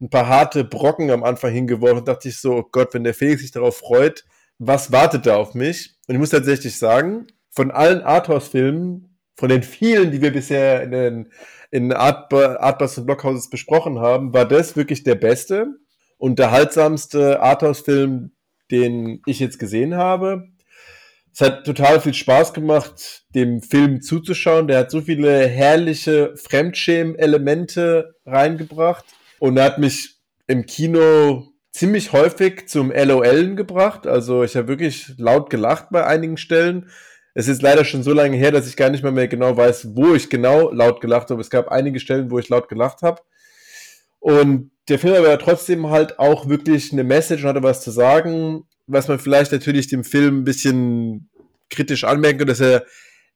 ein 0.00 0.10
paar 0.10 0.28
harte 0.28 0.62
Brocken 0.62 1.10
am 1.10 1.24
Anfang 1.24 1.52
hingeworfen, 1.52 2.04
dachte 2.04 2.28
ich 2.28 2.38
so, 2.38 2.56
oh 2.56 2.68
Gott, 2.70 2.92
wenn 2.92 3.04
der 3.04 3.14
Felix 3.14 3.40
sich 3.40 3.50
darauf 3.50 3.78
freut, 3.78 4.24
was 4.58 4.92
wartet 4.92 5.24
da 5.24 5.36
auf 5.36 5.54
mich? 5.54 5.96
Und 6.06 6.14
ich 6.14 6.18
muss 6.18 6.30
tatsächlich 6.30 6.78
sagen, 6.78 7.26
von 7.50 7.70
allen 7.70 8.02
Arthouse-Filmen, 8.02 9.17
von 9.38 9.48
den 9.48 9.62
vielen, 9.62 10.10
die 10.10 10.20
wir 10.20 10.32
bisher 10.32 10.82
in 10.82 10.90
den 10.90 11.32
in 11.70 11.92
Art, 11.92 12.32
Artbus 12.32 12.98
und 12.98 13.06
Blockhouses 13.06 13.50
besprochen 13.50 14.00
haben, 14.00 14.32
war 14.32 14.48
das 14.48 14.74
wirklich 14.74 15.04
der 15.04 15.14
beste, 15.14 15.76
unterhaltsamste 16.16 17.40
Arthouse-Film, 17.40 18.32
den 18.70 19.22
ich 19.26 19.38
jetzt 19.38 19.58
gesehen 19.58 19.94
habe. 19.94 20.48
Es 21.32 21.40
hat 21.40 21.64
total 21.64 22.00
viel 22.00 22.14
Spaß 22.14 22.52
gemacht, 22.52 23.26
dem 23.34 23.62
Film 23.62 24.00
zuzuschauen. 24.00 24.66
Der 24.66 24.78
hat 24.78 24.90
so 24.90 25.02
viele 25.02 25.46
herrliche 25.46 26.34
Fremdschämen-Elemente 26.36 28.16
reingebracht 28.26 29.04
und 29.38 29.56
er 29.56 29.64
hat 29.64 29.78
mich 29.78 30.16
im 30.48 30.66
Kino 30.66 31.52
ziemlich 31.70 32.12
häufig 32.12 32.66
zum 32.66 32.90
LOLen 32.90 33.54
gebracht. 33.54 34.06
Also 34.06 34.42
ich 34.42 34.56
habe 34.56 34.68
wirklich 34.68 35.12
laut 35.16 35.48
gelacht 35.50 35.90
bei 35.90 36.04
einigen 36.04 36.38
Stellen. 36.38 36.90
Es 37.38 37.46
ist 37.46 37.62
leider 37.62 37.84
schon 37.84 38.02
so 38.02 38.12
lange 38.12 38.36
her, 38.36 38.50
dass 38.50 38.66
ich 38.66 38.76
gar 38.76 38.90
nicht 38.90 39.04
mehr, 39.04 39.12
mehr 39.12 39.28
genau 39.28 39.56
weiß, 39.56 39.94
wo 39.94 40.12
ich 40.12 40.28
genau 40.28 40.72
laut 40.72 41.00
gelacht 41.00 41.30
habe. 41.30 41.40
Es 41.40 41.50
gab 41.50 41.68
einige 41.68 42.00
Stellen, 42.00 42.32
wo 42.32 42.40
ich 42.40 42.48
laut 42.48 42.68
gelacht 42.68 43.02
habe. 43.02 43.22
Und 44.18 44.72
der 44.88 44.98
Film 44.98 45.14
aber 45.14 45.38
trotzdem 45.38 45.88
halt 45.88 46.18
auch 46.18 46.48
wirklich 46.48 46.92
eine 46.92 47.04
Message 47.04 47.44
und 47.44 47.50
hatte 47.50 47.62
was 47.62 47.80
zu 47.80 47.92
sagen, 47.92 48.64
was 48.88 49.06
man 49.06 49.20
vielleicht 49.20 49.52
natürlich 49.52 49.86
dem 49.86 50.02
Film 50.02 50.40
ein 50.40 50.44
bisschen 50.44 51.30
kritisch 51.70 52.02
anmerken 52.02 52.38
kann, 52.38 52.48
dass 52.48 52.58
er 52.58 52.86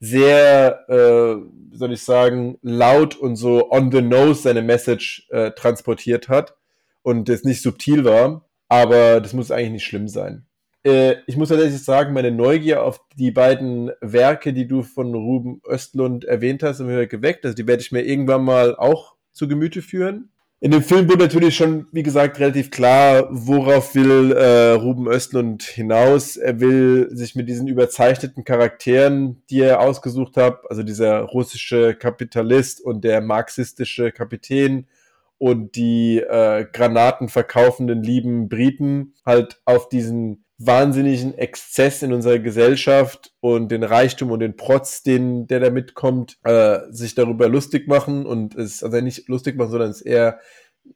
sehr, 0.01 0.81
äh, 0.89 1.77
soll 1.77 1.93
ich 1.93 2.03
sagen, 2.03 2.59
laut 2.61 3.15
und 3.15 3.37
so 3.37 3.71
on 3.71 3.93
the 3.93 4.03
nose 4.03 4.43
seine 4.43 4.63
Message 4.63 5.29
äh, 5.31 5.53
transportiert 5.53 6.29
hat 6.29 6.57
und 7.03 7.29
es 7.29 7.45
nicht 7.45 7.63
subtil 7.63 8.05
war. 8.05 8.49
Aber 8.69 9.21
das 9.21 9.33
muss 9.33 9.53
eigentlich 9.53 9.71
nicht 9.71 9.85
schlimm 9.85 10.09
sein. 10.09 10.45
Äh, 10.85 11.17
ich 11.27 11.37
muss 11.37 11.49
tatsächlich 11.49 11.83
sagen, 11.83 12.13
meine 12.13 12.31
Neugier 12.31 12.83
auf 12.83 13.01
die 13.17 13.31
beiden 13.31 13.91
Werke, 14.01 14.53
die 14.53 14.67
du 14.67 14.83
von 14.83 15.15
Ruben 15.15 15.61
Östlund 15.67 16.25
erwähnt 16.25 16.63
hast, 16.63 16.81
haben 16.81 16.89
wir 16.89 17.07
geweckt. 17.07 17.45
Also 17.45 17.55
die 17.55 17.67
werde 17.67 17.83
ich 17.83 17.93
mir 17.93 18.03
irgendwann 18.03 18.45
mal 18.45 18.77
auch 18.77 19.17
zu 19.33 19.49
Gemüte 19.49 19.83
führen. 19.83 20.31
In 20.61 20.71
dem 20.71 20.83
Film 20.83 21.09
wurde 21.09 21.25
natürlich 21.25 21.57
schon, 21.57 21.89
wie 21.91 22.05
gesagt, 22.05 22.39
relativ 22.39 22.71
klar, 22.71 23.27
worauf 23.31 23.97
will 23.97 24.31
äh, 24.31 24.71
Ruben 24.75 25.09
Östlund 25.09 25.65
hinaus. 25.65 26.37
Er 26.37 26.61
will 26.61 27.09
sich 27.11 27.35
mit 27.35 27.49
diesen 27.49 27.67
überzeichneten 27.67 28.45
Charakteren, 28.45 29.43
die 29.51 29.61
er 29.61 29.81
ausgesucht 29.81 30.37
hat, 30.37 30.61
also 30.71 30.85
dieser 30.85 31.19
russische 31.23 31.95
Kapitalist 31.97 32.81
und 32.81 33.03
der 33.03 33.21
marxistische 33.21 34.13
Kapitän, 34.13 34.87
und 35.43 35.75
die 35.75 36.21
äh, 36.21 36.65
Granaten 36.73 37.29
verkaufenden 37.29 38.05
lieben 38.05 38.49
Briten 38.49 39.15
halt 39.27 39.61
auf 39.65 39.89
diesen 39.89 40.45
wahnsinnigen 40.67 41.37
Exzess 41.37 42.03
in 42.03 42.13
unserer 42.13 42.39
Gesellschaft 42.39 43.33
und 43.41 43.71
den 43.71 43.83
Reichtum 43.83 44.31
und 44.31 44.41
den 44.41 44.57
Protz, 44.57 45.03
den, 45.03 45.47
der 45.47 45.61
da 45.61 45.71
mitkommt, 45.71 46.39
äh, 46.45 46.81
sich 46.91 47.15
darüber 47.15 47.49
lustig 47.49 47.89
machen 47.89 48.27
und 48.27 48.55
es 48.55 48.83
also 48.83 49.01
nicht 49.01 49.29
lustig 49.29 49.57
machen, 49.57 49.71
sondern 49.71 49.91
es 49.91 50.03
eher 50.03 50.41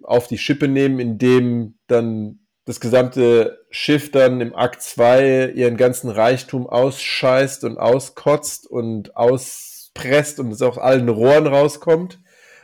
auf 0.03 0.27
die 0.27 0.39
Schippe 0.39 0.69
nehmen, 0.69 0.99
indem 0.99 1.79
dann 1.87 2.41
das 2.65 2.81
gesamte 2.81 3.65
Schiff 3.71 4.11
dann 4.11 4.41
im 4.41 4.55
Akt 4.55 4.83
2 4.83 5.53
ihren 5.55 5.77
ganzen 5.77 6.11
Reichtum 6.11 6.67
ausscheißt 6.67 7.63
und 7.65 7.79
auskotzt 7.79 8.67
und 8.67 9.17
auspresst 9.17 10.41
und 10.41 10.51
es 10.51 10.63
aus 10.63 10.79
allen 10.79 11.09
Rohren 11.09 11.47
rauskommt 11.47 12.19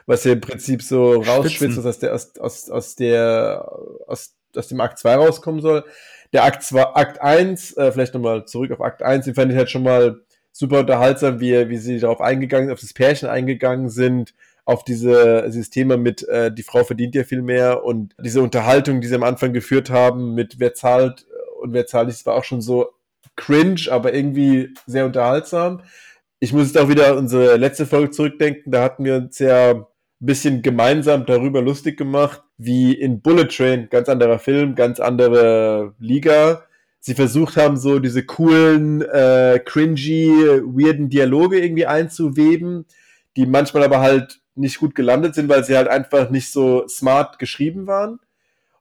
was 0.07 0.25
ja 0.25 0.33
im 0.33 0.41
Prinzip 0.41 0.83
so 0.83 1.15
rausschwitzt, 1.15 1.79
was 1.79 1.87
aus 1.87 1.99
der, 1.99 2.15
aus, 2.15 2.37
aus, 2.39 2.71
aus 2.71 2.95
der, 2.97 3.73
aus, 4.07 4.35
aus 4.57 4.69
dem 4.69 4.81
Akt 4.81 4.99
2 4.99 5.17
rauskommen 5.17 5.61
soll. 5.61 5.85
Der 6.33 6.45
Akt 6.45 6.63
2, 6.63 6.83
Akt 6.95 7.21
1, 7.21 7.77
äh, 7.77 7.93
vielleicht 7.93 8.15
nochmal 8.15 8.47
zurück 8.47 8.71
auf 8.73 8.81
Akt 8.81 9.03
1, 9.03 9.27
den 9.27 9.35
fand 9.35 9.53
ich 9.53 9.59
halt 9.59 9.71
schon 9.71 9.83
mal 9.83 10.21
super 10.51 10.81
unterhaltsam, 10.81 11.41
wie, 11.41 11.69
wie 11.69 11.77
sie 11.77 11.99
darauf 11.99 12.21
eingegangen, 12.21 12.71
auf 12.71 12.81
das 12.81 12.95
Pärchen 12.95 13.29
eingegangen 13.29 13.89
sind, 13.89 14.35
auf 14.65 14.85
diese, 14.85 15.45
dieses 15.47 15.71
Thema 15.71 15.97
mit, 15.97 16.27
äh, 16.29 16.53
die 16.53 16.63
Frau 16.63 16.85
verdient 16.85 17.15
ja 17.15 17.25
viel 17.25 17.43
mehr 17.43 17.85
und 17.85 18.15
diese 18.23 18.43
Unterhaltung, 18.43 19.01
die 19.01 19.09
sie 19.09 19.15
am 19.15 19.23
Anfang 19.25 19.53
geführt 19.53 19.91
haben 19.91 20.35
mit 20.35 20.61
wer 20.61 20.75
zahlt 20.75 21.27
und 21.61 21.73
wer 21.73 21.87
zahlt 21.87 22.09
nicht, 22.09 22.25
war 22.27 22.35
auch 22.35 22.45
schon 22.45 22.61
so 22.61 22.91
cringe, 23.37 23.89
aber 23.91 24.15
irgendwie 24.15 24.75
sehr 24.87 25.07
unterhaltsam. 25.07 25.83
Ich 26.39 26.53
muss 26.53 26.67
jetzt 26.67 26.79
auch 26.79 26.89
wieder 26.89 27.17
unsere 27.17 27.57
letzte 27.57 27.87
Folge 27.87 28.11
zurückdenken, 28.11 28.73
da 28.73 28.83
hatten 28.83 29.05
wir 29.05 29.17
uns 29.17 29.39
ja 29.39 29.87
bisschen 30.27 30.63
gemeinsam 30.63 31.27
darüber 31.27 31.61
lustig 31.63 31.97
gemacht, 31.97 32.43
wie 32.57 32.93
in 32.93 33.21
Bullet 33.21 33.47
Train, 33.47 33.89
ganz 33.91 34.09
anderer 34.09 34.39
Film, 34.39 34.75
ganz 34.75 35.01
andere 35.01 35.95
Liga. 35.99 36.63
Sie 37.01 37.15
versucht 37.15 37.57
haben, 37.57 37.77
so 37.77 37.99
diese 37.99 38.25
coolen, 38.25 39.03
äh, 39.03 39.61
cringy, 39.65 40.29
weirden 40.65 41.09
Dialoge 41.09 41.61
irgendwie 41.61 41.87
einzuweben, 41.87 42.87
die 43.37 43.47
manchmal 43.47 43.83
aber 43.83 44.01
halt 44.01 44.41
nicht 44.55 44.79
gut 44.79 44.95
gelandet 44.95 45.35
sind, 45.35 45.49
weil 45.49 45.65
sie 45.65 45.77
halt 45.77 45.89
einfach 45.89 46.31
nicht 46.31 46.53
so 46.53 46.87
smart 46.87 47.41
geschrieben 47.41 47.89
waren. 47.89 48.21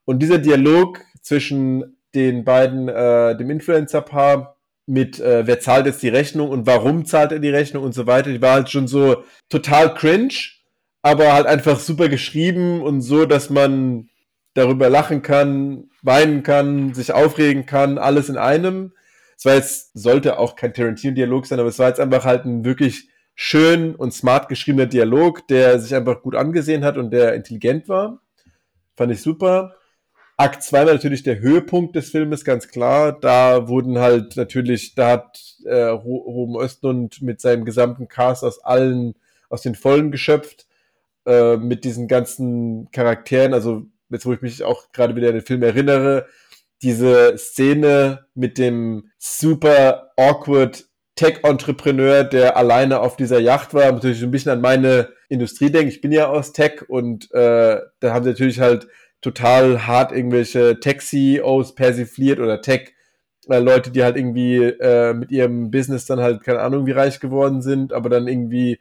Und 0.06 0.20
dieser 0.20 0.38
Dialog 0.38 1.00
zwischen 1.22 1.98
den 2.14 2.44
beiden, 2.44 2.88
äh, 2.88 3.36
dem 3.36 3.50
Influencer-Paar 3.50 4.58
mit, 4.86 5.20
äh, 5.20 5.48
wer 5.48 5.60
zahlt 5.60 5.88
jetzt 5.88 6.04
die 6.04 6.10
Rechnung 6.10 6.50
und 6.50 6.68
warum 6.68 7.06
zahlt 7.06 7.32
er 7.32 7.40
die 7.40 7.50
Rechnung 7.50 7.84
und 7.84 7.94
so 7.94 8.06
weiter, 8.06 8.32
die 8.32 8.42
war 8.42 8.54
halt 8.54 8.70
schon 8.70 8.88
so 8.88 9.24
total 9.50 9.96
cringe 9.96 10.34
aber 11.02 11.34
halt 11.34 11.48
einfach 11.48 11.80
super 11.80 12.10
geschrieben 12.10 12.82
und 12.82 13.02
so, 13.02 13.26
dass 13.26 13.50
man 13.50 14.10
darüber 14.54 14.90
lachen 14.90 15.22
kann, 15.22 15.90
weinen 16.02 16.44
kann, 16.44 16.94
sich 16.94 17.14
aufregen 17.14 17.66
kann, 17.66 17.98
alles 17.98 18.30
in 18.30 18.38
einem. 18.38 18.94
Es 19.38 19.46
war 19.46 19.56
jetzt, 19.56 19.92
sollte 19.94 20.38
auch 20.38 20.56
kein 20.56 20.74
Tarantino-Dialog 20.74 21.46
sein, 21.46 21.60
aber 21.60 21.70
es 21.70 21.80
war 21.80 21.88
jetzt 21.88 22.00
einfach 22.00 22.26
halt 22.26 22.46
ein 22.46 22.66
wirklich 22.66 23.10
schön 23.34 23.96
und 23.96 24.14
smart 24.14 24.50
geschriebener 24.50 24.86
Dialog, 24.86 25.48
der 25.48 25.80
sich 25.80 25.96
einfach 25.96 26.22
gut 26.22 26.36
angesehen 26.36 26.84
hat 26.84 26.98
und 26.98 27.12
der 27.12 27.34
intelligent 27.34 27.90
war. 27.90 28.22
Fand 28.96 29.12
ich 29.12 29.22
super. 29.22 29.76
Akt 30.38 30.64
2 30.64 30.86
war 30.86 30.94
natürlich 30.94 31.24
der 31.24 31.40
Höhepunkt 31.40 31.96
des 31.96 32.10
Filmes, 32.10 32.44
ganz 32.44 32.68
klar. 32.68 33.14
Da 33.20 33.68
wurden 33.68 34.00
halt 34.00 34.38
natürlich, 34.38 34.96
da 34.96 35.12
hat 35.12 35.40
äh, 35.66 35.86
Ruben 35.86 36.60
Östlund 36.60 37.22
mit 37.22 37.42
seinem 37.42 37.64
gesamten 37.64 38.08
Cast 38.08 38.44
aus 38.44 38.64
allen, 38.64 39.16
aus 39.50 39.62
den 39.62 39.76
Vollen 39.76 40.12
geschöpft, 40.12 40.68
äh, 41.26 41.58
mit 41.58 41.84
diesen 41.84 42.08
ganzen 42.08 42.90
Charakteren. 42.92 43.54
Also, 43.54 43.84
jetzt 44.10 44.26
wo 44.26 44.34
ich 44.34 44.42
mich 44.42 44.64
auch 44.64 44.92
gerade 44.92 45.16
wieder 45.16 45.30
an 45.30 45.36
den 45.36 45.46
Film 45.46 45.64
erinnere, 45.64 46.28
diese 46.82 47.38
Szene 47.38 48.26
mit 48.34 48.58
dem 48.58 49.12
super 49.18 50.12
awkward 50.18 50.86
Tech-Entrepreneur, 51.16 52.24
der 52.24 52.58
alleine 52.58 53.02
auf 53.02 53.16
dieser 53.16 53.40
Yacht 53.40 53.74
war, 53.74 53.92
natürlich 53.92 54.24
ein 54.24 54.32
bisschen 54.32 54.54
an 54.54 54.62
meine 54.62 55.10
Industrie 55.30 55.70
denke. 55.70 55.90
Ich 55.90 56.02
bin 56.02 56.12
ja 56.12 56.28
aus 56.28 56.54
Tech 56.54 56.90
und 56.90 57.32
äh, 57.34 57.80
da 58.00 58.14
haben 58.14 58.24
sie 58.24 58.32
natürlich 58.32 58.60
halt 58.60 58.88
total 59.22 59.86
hart 59.86 60.12
irgendwelche 60.12 60.80
Tech-CEOs 60.80 61.76
persifliert 61.76 62.40
oder 62.40 62.62
Tech- 62.62 62.94
äh, 63.50 63.60
Leute, 63.60 63.92
die 63.92 64.04
halt 64.04 64.18
irgendwie 64.18 64.58
äh, 64.58 65.14
mit 65.14 65.32
ihrem 65.32 65.70
Business 65.70 66.06
dann 66.06 66.20
halt, 66.20 66.44
keine 66.44 66.62
Ahnung, 66.62 66.86
wie 66.86 66.92
reich 66.92 67.20
geworden 67.20 67.62
sind, 67.62 67.94
aber 67.94 68.10
dann 68.10 68.28
irgendwie 68.28 68.80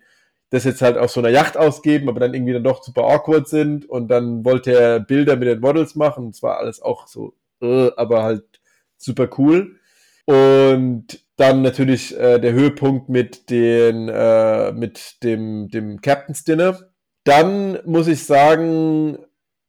das 0.50 0.64
jetzt 0.64 0.82
halt 0.82 0.98
auf 0.98 1.10
so 1.10 1.20
einer 1.20 1.30
Yacht 1.30 1.56
ausgeben, 1.56 2.08
aber 2.08 2.20
dann 2.20 2.34
irgendwie 2.34 2.52
dann 2.52 2.64
doch 2.64 2.82
super 2.82 3.04
awkward 3.04 3.48
sind 3.48 3.88
und 3.88 4.08
dann 4.08 4.44
wollte 4.44 4.72
er 4.72 5.00
Bilder 5.00 5.36
mit 5.36 5.48
den 5.48 5.60
Models 5.60 5.94
machen. 5.94 6.26
Und 6.26 6.36
zwar 6.36 6.58
alles 6.58 6.82
auch 6.82 7.06
so, 7.06 7.34
äh, 7.62 7.90
aber 7.96 8.24
halt 8.24 8.44
super 8.96 9.28
cool. 9.38 9.76
Und 10.26 11.24
dann 11.36 11.62
natürlich 11.62 12.18
äh, 12.18 12.38
der 12.38 12.52
Höhepunkt 12.52 13.08
mit 13.08 13.48
den 13.48 14.08
äh, 14.08 14.72
mit 14.72 15.22
dem 15.22 15.68
dem 15.68 16.00
Captain's 16.00 16.44
Dinner. 16.44 16.78
Dann 17.24 17.78
muss 17.86 18.08
ich 18.08 18.24
sagen, 18.24 19.18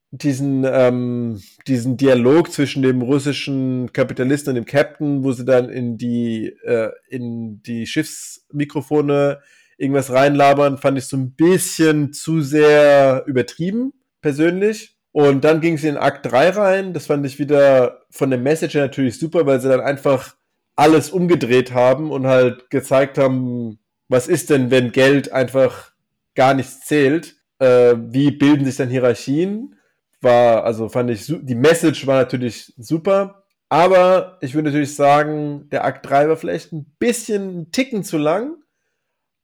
diesen 0.10 0.66
ähm, 0.66 1.42
diesen 1.68 1.96
Dialog 1.96 2.52
zwischen 2.52 2.82
dem 2.82 3.02
russischen 3.02 3.94
Kapitalisten 3.94 4.52
und 4.52 4.56
dem 4.56 4.66
Captain, 4.66 5.24
wo 5.24 5.32
sie 5.32 5.46
dann 5.46 5.70
in 5.70 5.98
die 5.98 6.48
äh, 6.66 6.90
in 7.10 7.62
die 7.64 7.86
Schiffsmikrofone 7.86 9.40
irgendwas 9.82 10.12
reinlabern, 10.12 10.78
fand 10.78 10.98
ich 10.98 11.06
so 11.06 11.18
ein 11.18 11.34
bisschen 11.34 12.14
zu 12.14 12.42
sehr 12.42 13.24
übertrieben 13.26 13.94
persönlich. 14.22 14.96
Und 15.12 15.44
dann 15.44 15.60
ging 15.60 15.74
es 15.74 15.84
in 15.84 15.98
Akt 15.98 16.32
3 16.32 16.50
rein. 16.52 16.94
Das 16.94 17.08
fand 17.08 17.26
ich 17.26 17.40
wieder 17.40 18.04
von 18.10 18.30
der 18.30 18.40
Message 18.40 18.76
natürlich 18.76 19.20
super, 19.20 19.46
weil 19.46 19.60
sie 19.60 19.68
dann 19.68 19.82
einfach 19.82 20.36
alles 20.76 21.10
umgedreht 21.10 21.74
haben 21.74 22.12
und 22.12 22.28
halt 22.28 22.70
gezeigt 22.70 23.18
haben, 23.18 23.80
was 24.08 24.28
ist 24.28 24.50
denn, 24.50 24.72
wenn 24.72 24.92
Geld 24.92 25.32
einfach 25.32 25.92
gar 26.36 26.54
nichts 26.54 26.82
zählt? 26.82 27.36
Äh, 27.60 27.96
wie 27.98 28.32
bilden 28.32 28.66
sich 28.66 28.78
dann 28.78 28.90
Hierarchien? 28.90 29.76
War, 30.22 30.64
also 30.64 30.88
fand 30.88 31.10
ich, 31.10 31.26
die 31.28 31.56
Message 31.56 32.06
war 32.06 32.22
natürlich 32.22 32.74
super, 32.78 33.44
aber 33.70 34.38
ich 34.42 34.54
würde 34.54 34.70
natürlich 34.70 34.96
sagen, 34.96 35.70
der 35.72 35.84
Akt 35.84 36.08
3 36.08 36.30
war 36.30 36.38
vielleicht 36.38 36.74
ein 36.74 36.94
bisschen 37.00 37.62
ein 37.62 37.72
Ticken 37.72 38.04
zu 38.04 38.18
lang, 38.18 38.58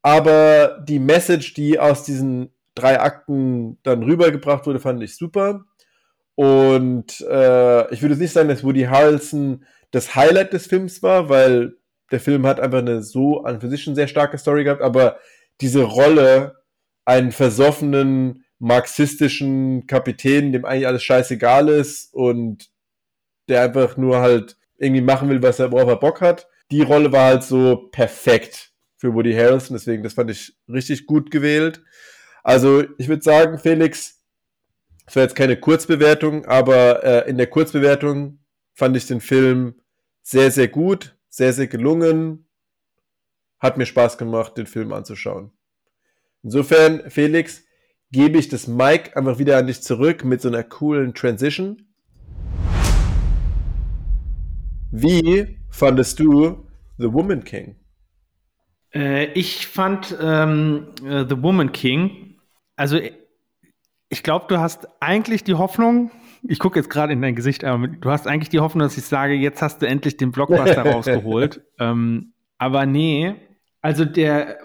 aber 0.08 0.86
die 0.88 1.00
Message, 1.00 1.54
die 1.54 1.82
aus 1.82 2.06
diesen 2.06 2.54
drei 2.76 2.98
Akten 2.98 3.78
dann 3.84 4.04
rübergebracht 4.04 4.66
wurde, 4.66 4.80
fand 4.80 5.04
ich 5.04 5.18
super. 5.18 5.66
Und 6.36 7.20
äh, 7.30 7.94
ich 7.94 8.02
würde 8.02 8.16
nicht 8.16 8.32
sagen, 8.32 8.48
dass 8.48 8.64
Woody 8.64 8.84
Harrelson 8.84 9.66
das 9.92 10.16
Highlight 10.16 10.54
des 10.54 10.66
Films 10.66 11.04
war, 11.04 11.28
weil 11.28 11.76
der 12.10 12.22
Film 12.22 12.46
hat 12.46 12.62
einfach 12.62 12.78
eine 12.78 13.04
so 13.04 13.44
an 13.44 13.60
für 13.60 13.68
sich 13.68 13.84
schon 13.84 13.96
sehr 13.96 14.08
starke 14.08 14.38
Story 14.38 14.64
gehabt, 14.64 14.82
aber 14.82 15.18
diese 15.60 15.84
Rolle, 15.84 16.56
einen 17.04 17.34
versoffenen, 17.34 18.46
marxistischen 18.60 19.88
Kapitän, 19.88 20.54
dem 20.54 20.64
eigentlich 20.64 20.88
alles 20.88 21.04
scheißegal 21.04 21.68
ist 21.68 22.14
und 22.14 22.70
der 23.50 23.62
einfach 23.62 23.98
nur 23.98 24.22
halt 24.22 24.56
irgendwie 24.78 25.02
machen 25.02 25.28
will, 25.28 25.44
was 25.44 25.60
er, 25.60 25.74
worauf 25.74 25.90
er 25.90 25.98
Bock 25.98 26.22
hat. 26.22 26.48
Die 26.72 26.82
Rolle 26.82 27.12
war 27.12 27.26
halt 27.26 27.44
so 27.44 27.90
perfekt 27.92 28.72
für 28.98 29.14
Woody 29.14 29.34
Harrelson, 29.34 29.76
deswegen, 29.76 30.04
das 30.04 30.14
fand 30.14 30.32
ich 30.32 30.58
richtig 30.68 31.06
gut 31.06 31.32
gewählt. 31.32 31.84
Also, 32.44 32.84
ich 32.98 33.08
würde 33.08 33.22
sagen, 33.22 33.60
Felix, 33.60 34.24
das 35.06 35.16
war 35.16 35.24
jetzt 35.24 35.36
keine 35.36 35.58
Kurzbewertung, 35.58 36.46
aber 36.46 37.04
äh, 37.04 37.30
in 37.30 37.38
der 37.38 37.48
Kurzbewertung 37.48 38.40
fand 38.74 38.98
ich 38.98 39.08
den 39.08 39.22
Film 39.22 39.76
sehr, 40.22 40.52
sehr 40.52 40.68
gut, 40.68 41.16
sehr, 41.30 41.54
sehr 41.54 41.68
gelungen. 41.68 42.48
Hat 43.60 43.78
mir 43.78 43.86
Spaß 43.86 44.18
gemacht, 44.18 44.58
den 44.58 44.68
Film 44.68 44.92
anzuschauen. 44.92 45.52
Insofern, 46.44 47.10
Felix, 47.10 47.64
gebe 48.12 48.38
ich 48.38 48.50
das 48.50 48.68
Mic 48.68 49.16
einfach 49.16 49.40
wieder 49.40 49.58
an 49.58 49.68
dich 49.68 49.82
zurück 49.82 50.24
mit 50.24 50.42
so 50.42 50.48
einer 50.48 50.64
coolen 50.64 51.14
Transition. 51.14 51.88
Wie 54.92 55.60
fandest 55.70 56.20
du 56.20 56.68
The 56.98 57.12
Woman 57.12 57.44
King? 57.44 57.76
Äh, 58.94 59.26
ich 59.34 59.68
fand 59.68 60.16
ähm, 60.22 60.88
äh, 61.04 61.26
The 61.28 61.42
Woman 61.42 61.72
King, 61.72 62.36
also 62.76 63.00
ich 64.10 64.24
glaube, 64.24 64.46
du 64.48 64.58
hast 64.60 64.88
eigentlich 65.02 65.44
die 65.44 65.56
Hoffnung, 65.56 66.12
ich 66.44 66.60
gucke 66.60 66.80
jetzt 66.80 66.90
gerade 66.90 67.14
in 67.14 67.22
dein 67.22 67.36
Gesicht, 67.36 67.64
aber 67.64 67.88
du 67.88 68.10
hast 68.10 68.28
eigentlich 68.28 68.50
die 68.50 68.60
Hoffnung, 68.60 68.84
dass 68.84 68.98
ich 68.98 69.06
sage, 69.06 69.34
jetzt 69.34 69.62
hast 69.62 69.82
du 69.82 69.88
endlich 69.88 70.18
den 70.18 70.32
Blockbuster 70.32 70.84
rausgeholt. 70.92 71.62
Ähm, 71.80 72.34
aber 72.58 72.86
nee, 72.86 73.36
also 73.82 74.06
der, 74.06 74.58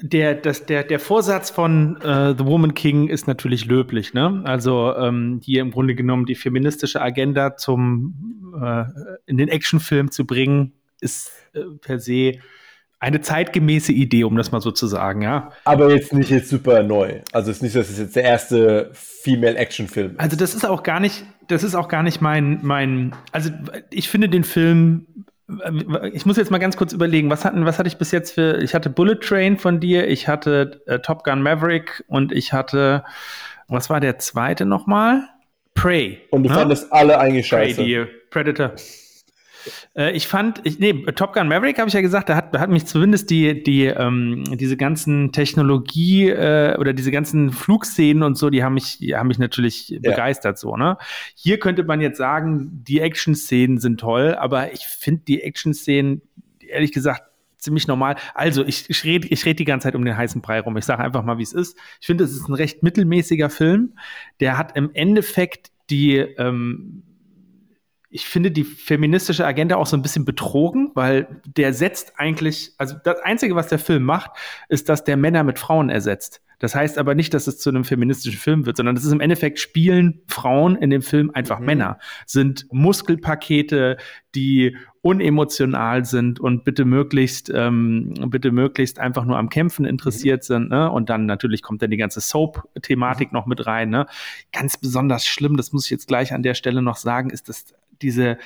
der, 0.00 0.34
das, 0.34 0.66
der, 0.66 0.84
der 0.84 1.00
Vorsatz 1.00 1.50
von 1.50 2.00
äh, 2.00 2.34
The 2.36 2.44
Woman 2.44 2.74
King 2.74 3.08
ist 3.08 3.26
natürlich 3.26 3.66
löblich, 3.66 4.14
ne? 4.14 4.42
Also 4.44 4.94
ähm, 4.94 5.40
hier 5.42 5.62
im 5.62 5.70
Grunde 5.70 5.94
genommen 5.94 6.26
die 6.26 6.34
feministische 6.34 7.00
Agenda 7.00 7.56
zum 7.56 8.54
äh, 8.62 8.84
in 9.26 9.36
den 9.36 9.48
Actionfilm 9.48 10.10
zu 10.10 10.26
bringen, 10.26 10.72
ist 11.00 11.30
äh, 11.54 11.62
per 11.80 11.98
se 11.98 12.34
eine 12.98 13.20
zeitgemäße 13.20 13.92
Idee, 13.92 14.24
um 14.24 14.36
das 14.36 14.52
mal 14.52 14.60
so 14.60 14.70
zu 14.70 14.86
sagen, 14.86 15.22
ja. 15.22 15.50
Aber 15.64 15.90
jetzt 15.90 16.12
nicht 16.12 16.30
jetzt 16.30 16.48
super 16.48 16.82
neu. 16.82 17.20
Also 17.32 17.50
es 17.50 17.58
ist 17.58 17.62
nicht, 17.62 17.76
dass 17.76 17.90
es 17.90 17.98
jetzt 17.98 18.16
der 18.16 18.24
erste 18.24 18.90
Female 18.94 19.56
Action 19.56 19.86
Film. 19.86 20.12
Ist. 20.12 20.20
Also 20.20 20.36
das 20.36 20.54
ist 20.54 20.64
auch 20.64 20.82
gar 20.82 21.00
nicht, 21.00 21.24
das 21.48 21.62
ist 21.62 21.74
auch 21.74 21.88
gar 21.88 22.02
nicht 22.02 22.20
mein 22.20 22.60
mein. 22.62 23.14
Also 23.32 23.50
ich 23.90 24.08
finde 24.08 24.28
den 24.28 24.44
Film. 24.44 25.06
Ich 26.12 26.26
muss 26.26 26.36
jetzt 26.38 26.50
mal 26.50 26.58
ganz 26.58 26.76
kurz 26.76 26.92
überlegen, 26.92 27.30
was 27.30 27.44
hatten, 27.44 27.64
was 27.66 27.78
hatte 27.78 27.86
ich 27.86 27.98
bis 27.98 28.10
jetzt 28.10 28.32
für? 28.32 28.60
Ich 28.62 28.74
hatte 28.74 28.90
Bullet 28.90 29.20
Train 29.20 29.58
von 29.58 29.78
dir, 29.78 30.08
ich 30.08 30.26
hatte 30.26 30.82
äh, 30.86 30.98
Top 30.98 31.22
Gun 31.22 31.40
Maverick 31.40 32.02
und 32.08 32.32
ich 32.32 32.52
hatte, 32.52 33.04
was 33.68 33.88
war 33.88 34.00
der 34.00 34.18
zweite 34.18 34.66
nochmal? 34.66 35.22
Prey. 35.74 36.18
Und 36.30 36.42
du 36.42 36.48
ne? 36.48 36.54
fandest 36.56 36.92
alle 36.92 37.20
eigentlich 37.20 37.46
scheiße. 37.46 37.76
Prey, 37.76 37.84
die 37.84 38.06
Predator. 38.30 38.72
Äh, 39.94 40.12
ich 40.16 40.26
fand, 40.26 40.60
ich, 40.64 40.78
nee, 40.78 40.92
Top 41.14 41.32
Gun 41.32 41.48
Maverick 41.48 41.78
habe 41.78 41.88
ich 41.88 41.94
ja 41.94 42.00
gesagt, 42.00 42.28
da 42.28 42.36
hat, 42.36 42.54
da 42.54 42.60
hat 42.60 42.70
mich 42.70 42.86
zumindest 42.86 43.30
die, 43.30 43.62
die, 43.62 43.86
ähm, 43.86 44.44
diese 44.56 44.76
ganzen 44.76 45.32
Technologie 45.32 46.28
äh, 46.28 46.76
oder 46.78 46.92
diese 46.92 47.10
ganzen 47.10 47.52
Flugszenen 47.52 48.22
und 48.22 48.36
so, 48.36 48.50
die 48.50 48.62
haben 48.62 48.74
mich, 48.74 48.98
die 48.98 49.16
haben 49.16 49.28
mich 49.28 49.38
natürlich 49.38 49.88
ja. 49.88 49.98
begeistert 50.02 50.58
so, 50.58 50.76
ne? 50.76 50.98
Hier 51.34 51.58
könnte 51.58 51.84
man 51.84 52.00
jetzt 52.00 52.18
sagen, 52.18 52.82
die 52.86 53.00
Action-Szenen 53.00 53.78
sind 53.78 54.00
toll, 54.00 54.34
aber 54.34 54.72
ich 54.72 54.86
finde 54.86 55.22
die 55.26 55.42
Action-Szenen, 55.42 56.22
ehrlich 56.68 56.92
gesagt, 56.92 57.22
ziemlich 57.58 57.86
normal. 57.86 58.16
Also, 58.34 58.64
ich, 58.64 58.88
ich 58.88 59.04
rede 59.04 59.28
ich 59.28 59.44
red 59.44 59.58
die 59.58 59.64
ganze 59.64 59.84
Zeit 59.84 59.94
um 59.94 60.04
den 60.04 60.16
heißen 60.16 60.40
Brei 60.40 60.60
rum. 60.60 60.76
Ich 60.76 60.84
sage 60.84 61.02
einfach 61.02 61.24
mal, 61.24 61.38
wie 61.38 61.42
es 61.42 61.52
ist. 61.52 61.76
Ich 62.00 62.06
finde, 62.06 62.24
es 62.24 62.32
ist 62.32 62.48
ein 62.48 62.54
recht 62.54 62.82
mittelmäßiger 62.82 63.50
Film. 63.50 63.94
Der 64.40 64.56
hat 64.56 64.76
im 64.76 64.90
Endeffekt 64.94 65.70
die, 65.90 66.16
ähm, 66.16 67.02
ich 68.16 68.24
finde 68.24 68.50
die 68.50 68.64
feministische 68.64 69.44
Agenda 69.44 69.76
auch 69.76 69.86
so 69.86 69.94
ein 69.94 70.00
bisschen 70.00 70.24
betrogen, 70.24 70.90
weil 70.94 71.42
der 71.44 71.74
setzt 71.74 72.14
eigentlich, 72.16 72.72
also 72.78 72.96
das 73.04 73.20
Einzige, 73.20 73.54
was 73.54 73.68
der 73.68 73.78
Film 73.78 74.04
macht, 74.04 74.30
ist, 74.70 74.88
dass 74.88 75.04
der 75.04 75.18
Männer 75.18 75.44
mit 75.44 75.58
Frauen 75.58 75.90
ersetzt. 75.90 76.40
Das 76.58 76.74
heißt 76.74 76.96
aber 76.96 77.14
nicht, 77.14 77.34
dass 77.34 77.46
es 77.46 77.58
zu 77.58 77.68
einem 77.68 77.84
feministischen 77.84 78.38
Film 78.38 78.64
wird, 78.64 78.78
sondern 78.78 78.94
das 78.94 79.04
ist 79.04 79.12
im 79.12 79.20
Endeffekt 79.20 79.58
spielen 79.58 80.22
Frauen 80.26 80.76
in 80.76 80.88
dem 80.88 81.02
Film 81.02 81.30
einfach 81.34 81.58
mhm. 81.58 81.66
Männer, 81.66 81.98
sind 82.24 82.66
Muskelpakete, 82.70 83.98
die 84.34 84.76
unemotional 85.02 86.04
sind 86.06 86.40
und 86.40 86.64
bitte 86.64 86.84
möglichst, 86.86 87.50
ähm, 87.54 88.14
bitte 88.28 88.50
möglichst 88.50 88.98
einfach 88.98 89.26
nur 89.26 89.36
am 89.36 89.50
Kämpfen 89.50 89.84
interessiert 89.84 90.42
mhm. 90.44 90.46
sind. 90.46 90.70
Ne? 90.70 90.90
Und 90.90 91.10
dann 91.10 91.26
natürlich 91.26 91.60
kommt 91.60 91.82
dann 91.82 91.90
die 91.90 91.98
ganze 91.98 92.20
Soap-Thematik 92.20 93.32
mhm. 93.32 93.36
noch 93.36 93.46
mit 93.46 93.66
rein. 93.66 93.90
Ne? 93.90 94.06
Ganz 94.52 94.78
besonders 94.78 95.26
schlimm, 95.26 95.58
das 95.58 95.72
muss 95.72 95.84
ich 95.84 95.90
jetzt 95.90 96.08
gleich 96.08 96.32
an 96.32 96.42
der 96.42 96.54
Stelle 96.54 96.80
noch 96.80 96.96
sagen, 96.96 97.28
ist 97.28 97.50
das 97.50 97.74
diese 98.02 98.38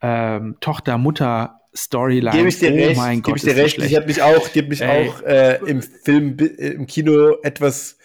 ähm, 0.00 0.56
Tochter-Mutter- 0.60 1.60
Storyline. 1.76 2.36
Gebe 2.36 2.48
ich 2.48 2.58
dir 2.58 2.72
oh 2.72 2.76
recht. 2.76 2.96
Mein 2.96 3.22
Gott, 3.22 3.36
ich 3.36 3.42
dir 3.42 3.56
recht. 3.56 3.78
Ich 3.78 3.94
habe 3.94 4.06
mich 4.06 4.22
auch, 4.22 4.48
die 4.48 4.62
mich 4.62 4.82
auch 4.84 5.22
äh, 5.22 5.56
im 5.66 5.82
Film, 5.82 6.36
äh, 6.38 6.68
im 6.70 6.86
Kino 6.86 7.36
etwas 7.42 7.98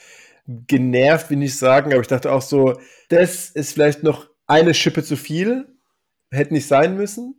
genervt, 0.46 1.30
will 1.30 1.42
ich 1.44 1.58
sagen, 1.58 1.94
aber 1.94 2.02
ich 2.02 2.08
dachte 2.08 2.32
auch 2.32 2.42
so, 2.42 2.80
das 3.10 3.50
ist 3.50 3.74
vielleicht 3.74 4.04
noch 4.04 4.28
eine 4.48 4.74
Schippe 4.74 5.04
zu 5.04 5.16
viel, 5.16 5.68
hätte 6.32 6.54
nicht 6.54 6.68
sein 6.68 6.96
müssen. 6.98 7.36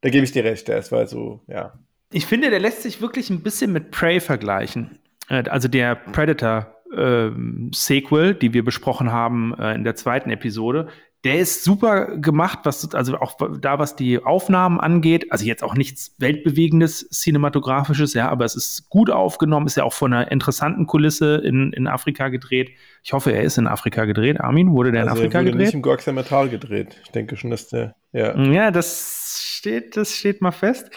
Da 0.00 0.10
gebe 0.10 0.24
ich 0.24 0.32
dir 0.32 0.44
recht, 0.44 0.68
das 0.68 0.90
war 0.90 1.06
so, 1.06 1.42
ja. 1.46 1.78
Ich 2.12 2.26
finde, 2.26 2.50
der 2.50 2.58
lässt 2.58 2.82
sich 2.82 3.00
wirklich 3.00 3.30
ein 3.30 3.42
bisschen 3.42 3.72
mit 3.72 3.90
Prey 3.90 4.20
vergleichen. 4.20 4.98
Äh, 5.28 5.48
also 5.48 5.68
der 5.68 5.94
Predator 5.94 6.74
äh, 6.92 7.30
Sequel, 7.72 8.34
die 8.34 8.52
wir 8.52 8.64
besprochen 8.64 9.12
haben 9.12 9.54
äh, 9.58 9.74
in 9.74 9.84
der 9.84 9.94
zweiten 9.94 10.30
Episode, 10.30 10.88
der 11.24 11.38
ist 11.38 11.62
super 11.62 12.16
gemacht, 12.16 12.60
was, 12.64 12.92
also 12.94 13.16
auch 13.18 13.36
da, 13.60 13.78
was 13.78 13.94
die 13.94 14.22
Aufnahmen 14.22 14.80
angeht. 14.80 15.30
Also 15.30 15.44
jetzt 15.44 15.62
auch 15.62 15.74
nichts 15.74 16.16
Weltbewegendes, 16.18 17.08
Cinematografisches, 17.10 18.14
ja, 18.14 18.28
aber 18.28 18.44
es 18.44 18.56
ist 18.56 18.88
gut 18.88 19.08
aufgenommen, 19.08 19.66
ist 19.66 19.76
ja 19.76 19.84
auch 19.84 19.92
von 19.92 20.12
einer 20.12 20.32
interessanten 20.32 20.86
Kulisse 20.86 21.36
in, 21.36 21.72
in 21.72 21.86
Afrika 21.86 22.28
gedreht. 22.28 22.72
Ich 23.04 23.12
hoffe, 23.12 23.30
er 23.30 23.42
ist 23.42 23.56
in 23.56 23.68
Afrika 23.68 24.04
gedreht. 24.04 24.40
Armin, 24.40 24.72
wurde 24.72 24.90
der 24.90 25.02
also 25.02 25.14
in 25.14 25.18
Afrika 25.18 25.38
er 25.38 25.42
wurde 25.42 25.50
gedreht? 25.52 25.66
nicht 25.66 25.74
im 25.74 25.82
Gorksametal 25.82 26.48
gedreht. 26.48 27.00
Ich 27.04 27.12
denke 27.12 27.36
schon, 27.36 27.50
dass 27.50 27.68
der, 27.68 27.94
ja. 28.12 28.36
Ja, 28.36 28.72
das 28.72 29.40
steht, 29.46 29.96
das 29.96 30.12
steht 30.16 30.42
mal 30.42 30.50
fest. 30.50 30.90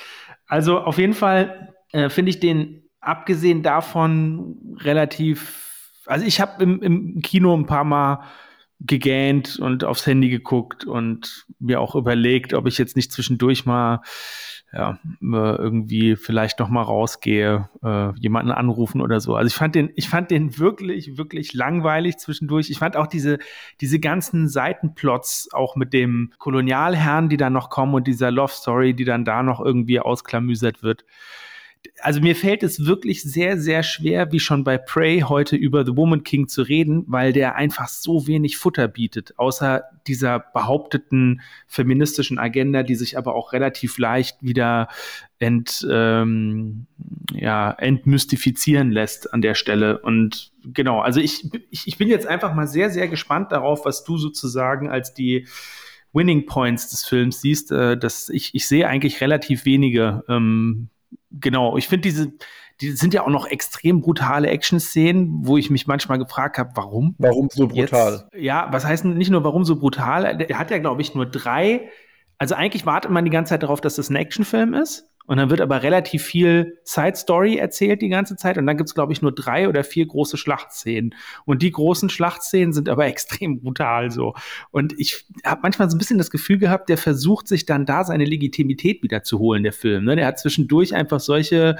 Also 0.47 0.79
auf 0.79 0.97
jeden 0.97 1.13
Fall 1.13 1.75
äh, 1.91 2.09
finde 2.09 2.31
ich 2.31 2.39
den, 2.39 2.89
abgesehen 2.99 3.61
davon, 3.61 4.75
relativ, 4.79 6.01
also 6.07 6.25
ich 6.25 6.41
habe 6.41 6.63
im, 6.63 6.81
im 6.81 7.21
Kino 7.21 7.55
ein 7.55 7.67
paar 7.67 7.83
Mal 7.83 8.23
gegähnt 8.79 9.57
und 9.59 9.83
aufs 9.83 10.05
Handy 10.05 10.29
geguckt 10.29 10.85
und 10.85 11.45
mir 11.59 11.79
auch 11.79 11.95
überlegt, 11.95 12.53
ob 12.53 12.67
ich 12.67 12.77
jetzt 12.77 12.95
nicht 12.95 13.11
zwischendurch 13.11 13.65
mal 13.65 14.01
ja, 14.73 14.99
irgendwie 15.21 16.17
vielleicht 16.17 16.59
noch 16.59 16.67
mal 16.67 16.81
rausgehe, 16.81 17.69
äh, 17.81 18.11
jemanden 18.19 18.51
anrufen 18.51 18.99
oder 18.99 19.21
so. 19.21 19.35
Also 19.35 19.47
ich 19.47 19.53
fand 19.53 19.73
den, 19.73 19.89
ich 19.95 20.09
fand 20.09 20.31
den 20.31 20.57
wirklich, 20.57 21.17
wirklich 21.17 21.53
langweilig 21.53 22.17
zwischendurch. 22.17 22.69
Ich 22.69 22.79
fand 22.79 22.97
auch 22.97 23.07
diese, 23.07 23.39
diese 23.79 23.99
ganzen 24.01 24.49
Seitenplots 24.49 25.49
auch 25.53 25.77
mit 25.77 25.93
dem 25.93 26.33
Kolonialherrn, 26.39 27.29
die 27.29 27.37
dann 27.37 27.53
noch 27.53 27.69
kommen 27.69 27.93
und 27.93 28.05
dieser 28.05 28.31
Love 28.31 28.51
Story, 28.51 28.93
die 28.93 29.05
dann 29.05 29.23
da 29.23 29.43
noch 29.43 29.61
irgendwie 29.61 30.01
ausklamüsert 30.01 30.83
wird 30.83 31.05
also 32.01 32.21
mir 32.21 32.35
fällt 32.35 32.63
es 32.63 32.85
wirklich 32.85 33.23
sehr, 33.23 33.57
sehr 33.57 33.83
schwer, 33.83 34.31
wie 34.31 34.39
schon 34.39 34.63
bei 34.63 34.77
Prey 34.77 35.21
heute 35.21 35.55
über 35.55 35.85
The 35.85 35.95
Woman 35.95 36.23
King 36.23 36.47
zu 36.47 36.61
reden, 36.61 37.03
weil 37.07 37.33
der 37.33 37.55
einfach 37.55 37.87
so 37.87 38.27
wenig 38.27 38.57
Futter 38.57 38.87
bietet, 38.87 39.37
außer 39.37 39.83
dieser 40.07 40.39
behaupteten 40.39 41.41
feministischen 41.67 42.39
Agenda, 42.39 42.83
die 42.83 42.95
sich 42.95 43.17
aber 43.17 43.35
auch 43.35 43.53
relativ 43.53 43.97
leicht 43.97 44.37
wieder 44.41 44.87
ent, 45.39 45.85
ähm, 45.89 46.87
ja, 47.33 47.71
entmystifizieren 47.71 48.91
lässt 48.91 49.33
an 49.33 49.41
der 49.41 49.55
Stelle. 49.55 49.99
Und 49.99 50.51
genau, 50.63 51.01
also 51.01 51.19
ich, 51.19 51.49
ich, 51.69 51.87
ich 51.87 51.97
bin 51.97 52.09
jetzt 52.09 52.27
einfach 52.27 52.53
mal 52.53 52.67
sehr, 52.67 52.89
sehr 52.89 53.07
gespannt 53.07 53.51
darauf, 53.51 53.85
was 53.85 54.03
du 54.03 54.17
sozusagen 54.17 54.89
als 54.89 55.13
die 55.13 55.47
Winning 56.13 56.45
Points 56.45 56.89
des 56.89 57.05
Films 57.05 57.41
siehst. 57.41 57.71
Äh, 57.71 57.97
dass 57.97 58.29
ich, 58.29 58.55
ich 58.55 58.67
sehe 58.67 58.87
eigentlich 58.87 59.21
relativ 59.21 59.65
wenige 59.65 60.23
ähm, 60.29 60.89
genau, 61.39 61.77
ich 61.77 61.87
finde 61.87 62.03
diese, 62.03 62.33
die 62.81 62.91
sind 62.91 63.13
ja 63.13 63.23
auch 63.23 63.29
noch 63.29 63.47
extrem 63.47 64.01
brutale 64.01 64.49
Action-Szenen, 64.49 65.45
wo 65.45 65.57
ich 65.57 65.69
mich 65.69 65.87
manchmal 65.87 66.17
gefragt 66.17 66.57
habe, 66.57 66.71
warum? 66.75 67.15
Warum 67.17 67.49
so 67.51 67.67
brutal? 67.67 68.27
Jetzt, 68.31 68.43
ja, 68.43 68.67
was 68.71 68.85
heißt 68.85 69.05
nicht 69.05 69.29
nur 69.29 69.43
warum 69.43 69.63
so 69.63 69.77
brutal? 69.77 70.37
Der 70.37 70.59
hat 70.59 70.71
ja, 70.71 70.77
glaube 70.77 71.01
ich, 71.01 71.15
nur 71.15 71.25
drei. 71.25 71.89
Also 72.37 72.55
eigentlich 72.55 72.85
wartet 72.85 73.11
man 73.11 73.23
die 73.23 73.31
ganze 73.31 73.51
Zeit 73.51 73.63
darauf, 73.63 73.79
dass 73.79 73.95
das 73.95 74.09
ein 74.09 74.17
Actionfilm 74.17 74.73
ist. 74.73 75.09
Und 75.27 75.37
dann 75.37 75.49
wird 75.49 75.61
aber 75.61 75.83
relativ 75.83 76.23
viel 76.23 76.79
Side 76.83 77.15
Story 77.15 77.57
erzählt 77.57 78.01
die 78.01 78.09
ganze 78.09 78.35
Zeit. 78.35 78.57
Und 78.57 78.67
dann 78.67 78.77
gibt's 78.77 78.93
glaube 78.93 79.13
ich, 79.13 79.21
nur 79.21 79.31
drei 79.33 79.67
oder 79.67 79.83
vier 79.83 80.05
große 80.05 80.37
Schlachtszenen. 80.37 81.15
Und 81.45 81.61
die 81.61 81.71
großen 81.71 82.09
Schlachtszenen 82.09 82.73
sind 82.73 82.89
aber 82.89 83.05
extrem 83.15 83.61
brutal 83.61 84.11
so. 84.11 84.35
Und 84.71 84.93
ich 84.99 85.25
habe 85.43 85.61
manchmal 85.63 85.89
so 85.89 85.95
ein 85.95 85.99
bisschen 85.99 86.17
das 86.17 86.29
Gefühl 86.31 86.57
gehabt, 86.57 86.89
der 86.89 86.97
versucht 86.97 87.47
sich 87.47 87.65
dann 87.65 87.85
da 87.85 88.03
seine 88.03 88.25
Legitimität 88.25 89.03
wieder 89.03 89.23
zu 89.23 89.39
holen, 89.39 89.63
der 89.63 89.73
Film. 89.73 90.05
Ne? 90.05 90.15
Der 90.15 90.27
hat 90.27 90.39
zwischendurch 90.39 90.93
einfach 90.93 91.19
solche 91.19 91.77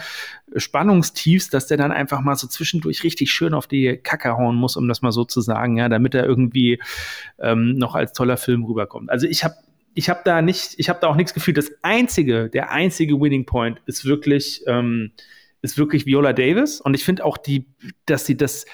Spannungstiefs, 0.55 1.49
dass 1.49 1.67
der 1.67 1.77
dann 1.77 1.91
einfach 1.91 2.21
mal 2.21 2.35
so 2.35 2.47
zwischendurch 2.47 3.03
richtig 3.03 3.31
schön 3.31 3.53
auf 3.53 3.67
die 3.67 3.97
Kacke 3.97 4.37
hauen 4.37 4.55
muss, 4.55 4.75
um 4.75 4.87
das 4.87 5.01
mal 5.01 5.11
so 5.11 5.23
zu 5.25 5.41
sagen, 5.41 5.77
ja, 5.77 5.89
damit 5.89 6.15
er 6.15 6.25
irgendwie 6.25 6.81
ähm, 7.39 7.75
noch 7.75 7.95
als 7.95 8.13
toller 8.13 8.37
Film 8.37 8.63
rüberkommt. 8.63 9.09
Also 9.09 9.27
ich 9.27 9.43
habe 9.43 9.55
ich 9.95 10.09
habe 10.09 10.21
da 10.25 10.41
nicht, 10.41 10.75
ich 10.77 10.89
habe 10.89 10.99
da 11.01 11.07
auch 11.07 11.15
nichts 11.15 11.33
gefühlt. 11.33 11.57
Das 11.57 11.71
einzige, 11.81 12.49
der 12.49 12.71
einzige 12.71 13.19
Winning 13.19 13.45
Point 13.45 13.81
ist 13.85 14.05
wirklich, 14.05 14.61
ähm, 14.67 15.11
ist 15.61 15.77
wirklich 15.77 16.05
Viola 16.05 16.33
Davis. 16.33 16.81
Und 16.81 16.93
ich 16.93 17.03
finde 17.03 17.25
auch 17.25 17.37
die, 17.37 17.65
dass 18.05 18.25
sie 18.25 18.35
das, 18.35 18.65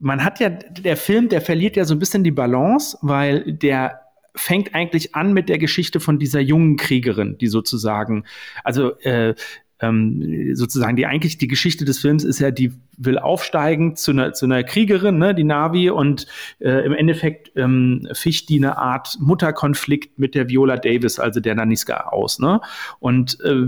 man 0.00 0.24
hat 0.24 0.40
ja, 0.40 0.48
der 0.48 0.96
Film, 0.96 1.28
der 1.28 1.42
verliert 1.42 1.76
ja 1.76 1.84
so 1.84 1.94
ein 1.94 1.98
bisschen 1.98 2.24
die 2.24 2.30
Balance, 2.30 2.98
weil 3.02 3.52
der 3.52 4.00
fängt 4.34 4.74
eigentlich 4.74 5.14
an 5.14 5.34
mit 5.34 5.50
der 5.50 5.58
Geschichte 5.58 6.00
von 6.00 6.18
dieser 6.18 6.40
jungen 6.40 6.78
Kriegerin, 6.78 7.36
die 7.36 7.48
sozusagen, 7.48 8.24
also 8.64 8.98
äh, 9.00 9.34
ähm, 9.82 10.54
sozusagen 10.54 10.96
die 10.96 11.06
eigentlich 11.06 11.38
die 11.38 11.48
Geschichte 11.48 11.84
des 11.84 11.98
Films 11.98 12.24
ist 12.24 12.38
ja, 12.38 12.50
die 12.50 12.72
will 12.96 13.18
aufsteigen 13.18 13.96
zu 13.96 14.12
einer, 14.12 14.32
zu 14.32 14.46
einer 14.46 14.62
Kriegerin, 14.62 15.18
ne, 15.18 15.34
die 15.34 15.44
Navi, 15.44 15.90
und 15.90 16.26
äh, 16.60 16.86
im 16.86 16.92
Endeffekt 16.92 17.52
ähm, 17.56 18.08
ficht 18.12 18.48
die 18.48 18.58
eine 18.58 18.78
Art 18.78 19.18
Mutterkonflikt 19.20 20.18
mit 20.18 20.34
der 20.34 20.48
Viola 20.48 20.76
Davis, 20.76 21.18
also 21.18 21.40
der 21.40 21.56
Naniska, 21.56 22.08
aus. 22.08 22.38
Ne? 22.38 22.60
Und 23.00 23.38
äh, 23.40 23.66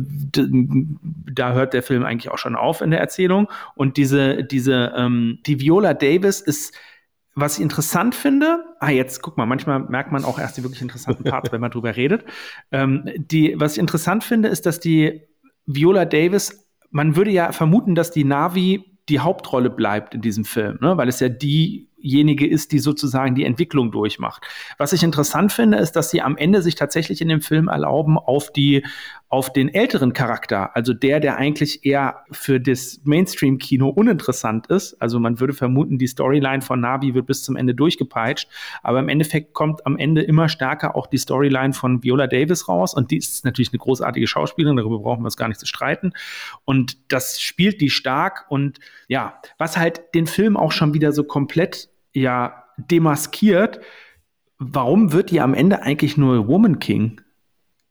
da 1.33 1.53
hört 1.53 1.75
der 1.75 1.83
Film 1.83 2.05
eigentlich 2.05 2.31
auch 2.31 2.39
schon 2.39 2.55
auf 2.55 2.81
in 2.81 2.91
der 2.91 3.01
Erzählung. 3.01 3.49
Und 3.75 3.97
diese, 3.97 4.45
diese, 4.45 4.93
ähm, 4.97 5.41
die 5.47 5.61
Viola 5.61 5.95
Davis 5.95 6.41
ist 6.41 6.75
was 7.37 7.57
ich 7.57 7.65
interessant 7.65 8.15
finde, 8.15 8.65
ah, 8.79 8.91
jetzt 8.91 9.21
guck 9.21 9.37
mal, 9.37 9.45
manchmal 9.45 9.81
merkt 9.81 10.13
man 10.13 10.25
auch 10.25 10.39
erst 10.39 10.57
die 10.57 10.63
wirklich 10.63 10.83
interessanten 10.83 11.25
Parts, 11.25 11.51
wenn 11.51 11.61
man 11.61 11.73
drüber 11.73 11.97
redet. 11.97 12.25
Ähm, 12.71 13.11
die, 13.17 13.59
was 13.59 13.73
ich 13.73 13.79
interessant 13.81 14.23
finde, 14.23 14.49
ist, 14.49 14.67
dass 14.67 14.79
die 14.79 15.23
Viola 15.67 16.05
Davis, 16.05 16.69
man 16.91 17.17
würde 17.17 17.31
ja 17.31 17.53
vermuten, 17.53 17.95
dass 17.95 18.11
die 18.11 18.25
Navi 18.25 18.95
die 19.09 19.21
Hauptrolle 19.21 19.69
bleibt 19.71 20.15
in 20.15 20.23
diesem 20.23 20.45
Film, 20.45 20.79
ne? 20.81 20.97
weil 20.97 21.09
es 21.09 21.21
ja 21.21 21.29
diejenige 21.29 22.47
ist, 22.47 22.73
die 22.73 22.79
sozusagen 22.79 23.35
die 23.35 23.45
Entwicklung 23.45 23.93
durchmacht. 23.93 24.47
Was 24.79 24.93
ich 24.93 25.03
interessant 25.03 25.53
finde, 25.53 25.79
ist, 25.79 25.93
dass 25.93 26.11
sie 26.11 26.23
am 26.23 26.37
Ende 26.37 26.63
sich 26.63 26.75
tatsächlich 26.75 27.21
in 27.21 27.29
dem 27.29 27.43
Film 27.43 27.69
erlauben, 27.69 28.17
auf 28.17 28.51
die 28.51 28.85
auf 29.35 29.53
den 29.53 29.69
älteren 29.69 30.13
Charakter, 30.13 30.77
also 30.77 30.95
der, 30.95 31.19
der 31.19 31.39
eigentlich 31.39 31.85
eher 31.85 32.23
für 32.31 32.61
das 32.61 33.01
Mainstream-Kino 33.03 33.89
uninteressant 33.89 34.69
ist. 34.69 34.95
Also 35.03 35.19
man 35.19 35.41
würde 35.41 35.55
vermuten, 35.55 35.99
die 35.99 36.07
Storyline 36.07 36.63
von 36.63 36.79
Navi 36.79 37.15
wird 37.15 37.27
bis 37.27 37.43
zum 37.43 37.57
Ende 37.57 37.75
durchgepeitscht, 37.75 38.49
aber 38.85 39.01
im 39.01 39.09
Endeffekt 39.09 39.53
kommt 39.53 39.85
am 39.87 39.97
Ende 39.97 40.23
immer 40.23 40.49
stärker 40.49 40.95
auch 40.95 41.09
die 41.09 41.19
Storyline 41.19 41.73
von 41.73 42.05
Viola 42.05 42.29
Davis 42.29 42.69
raus 42.69 42.95
und 42.95 43.11
die 43.11 43.17
ist 43.17 43.45
natürlich 43.45 43.73
eine 43.73 43.81
großartige 43.81 44.29
Schauspielerin, 44.29 44.77
darüber 44.77 45.01
brauchen 45.01 45.25
wir 45.25 45.29
es 45.29 45.37
gar 45.37 45.49
nicht 45.49 45.59
zu 45.59 45.67
streiten. 45.67 46.13
Und 46.65 47.13
das 47.13 47.41
spielt 47.41 47.81
die 47.81 47.91
stark 47.91 48.47
und 48.51 48.79
ja, 49.09 49.41
was 49.59 49.77
halt 49.77 50.15
den 50.15 50.29
Film 50.29 50.57
auch 50.57 50.71
schon 50.71 50.95
wieder 50.95 51.11
so 51.11 51.25
komplett 51.25 51.89
ja 52.13 52.67
demaskiert, 52.77 53.81
warum 54.59 55.13
wird 55.13 55.33
die 55.33 55.41
am 55.41 55.55
Ende 55.55 55.83
eigentlich 55.83 56.17
nur 56.17 56.47
Woman 56.47 56.79
King? 56.79 57.21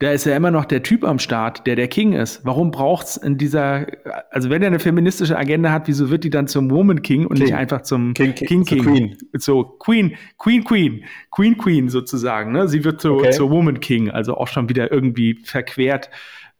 Da 0.03 0.11
ist 0.11 0.25
ja 0.25 0.35
immer 0.35 0.51
noch 0.51 0.65
der 0.65 0.83
Typ 0.83 1.05
am 1.05 1.17
Start, 1.17 1.65
der 1.65 1.77
der 1.77 1.87
King 1.87 2.11
ist. 2.11 2.45
Warum 2.45 2.71
braucht 2.71 3.05
es 3.05 3.15
in 3.15 3.37
dieser, 3.37 3.87
also 4.31 4.49
wenn 4.49 4.61
er 4.61 4.67
eine 4.67 4.79
feministische 4.79 5.37
Agenda 5.37 5.71
hat, 5.71 5.87
wieso 5.87 6.09
wird 6.09 6.25
die 6.25 6.29
dann 6.29 6.47
zum 6.47 6.69
Woman 6.69 7.01
King 7.01 7.25
und 7.25 7.37
King. 7.37 7.45
nicht 7.45 7.55
einfach 7.55 7.83
zum 7.83 8.13
King 8.13 8.35
King? 8.35 8.47
King, 8.47 8.65
King. 8.65 8.83
Queen. 8.83 9.17
So 9.37 9.63
Queen, 9.63 10.17
Queen, 10.37 10.65
Queen, 10.65 11.05
Queen, 11.31 11.57
Queen 11.57 11.87
sozusagen. 11.87 12.51
Ne? 12.51 12.67
Sie 12.67 12.83
wird 12.83 12.99
zu, 12.99 13.13
okay. 13.13 13.31
zur 13.31 13.49
Woman 13.49 13.79
King, 13.79 14.09
also 14.11 14.35
auch 14.35 14.49
schon 14.49 14.67
wieder 14.67 14.91
irgendwie 14.91 15.35
verquert, 15.35 16.09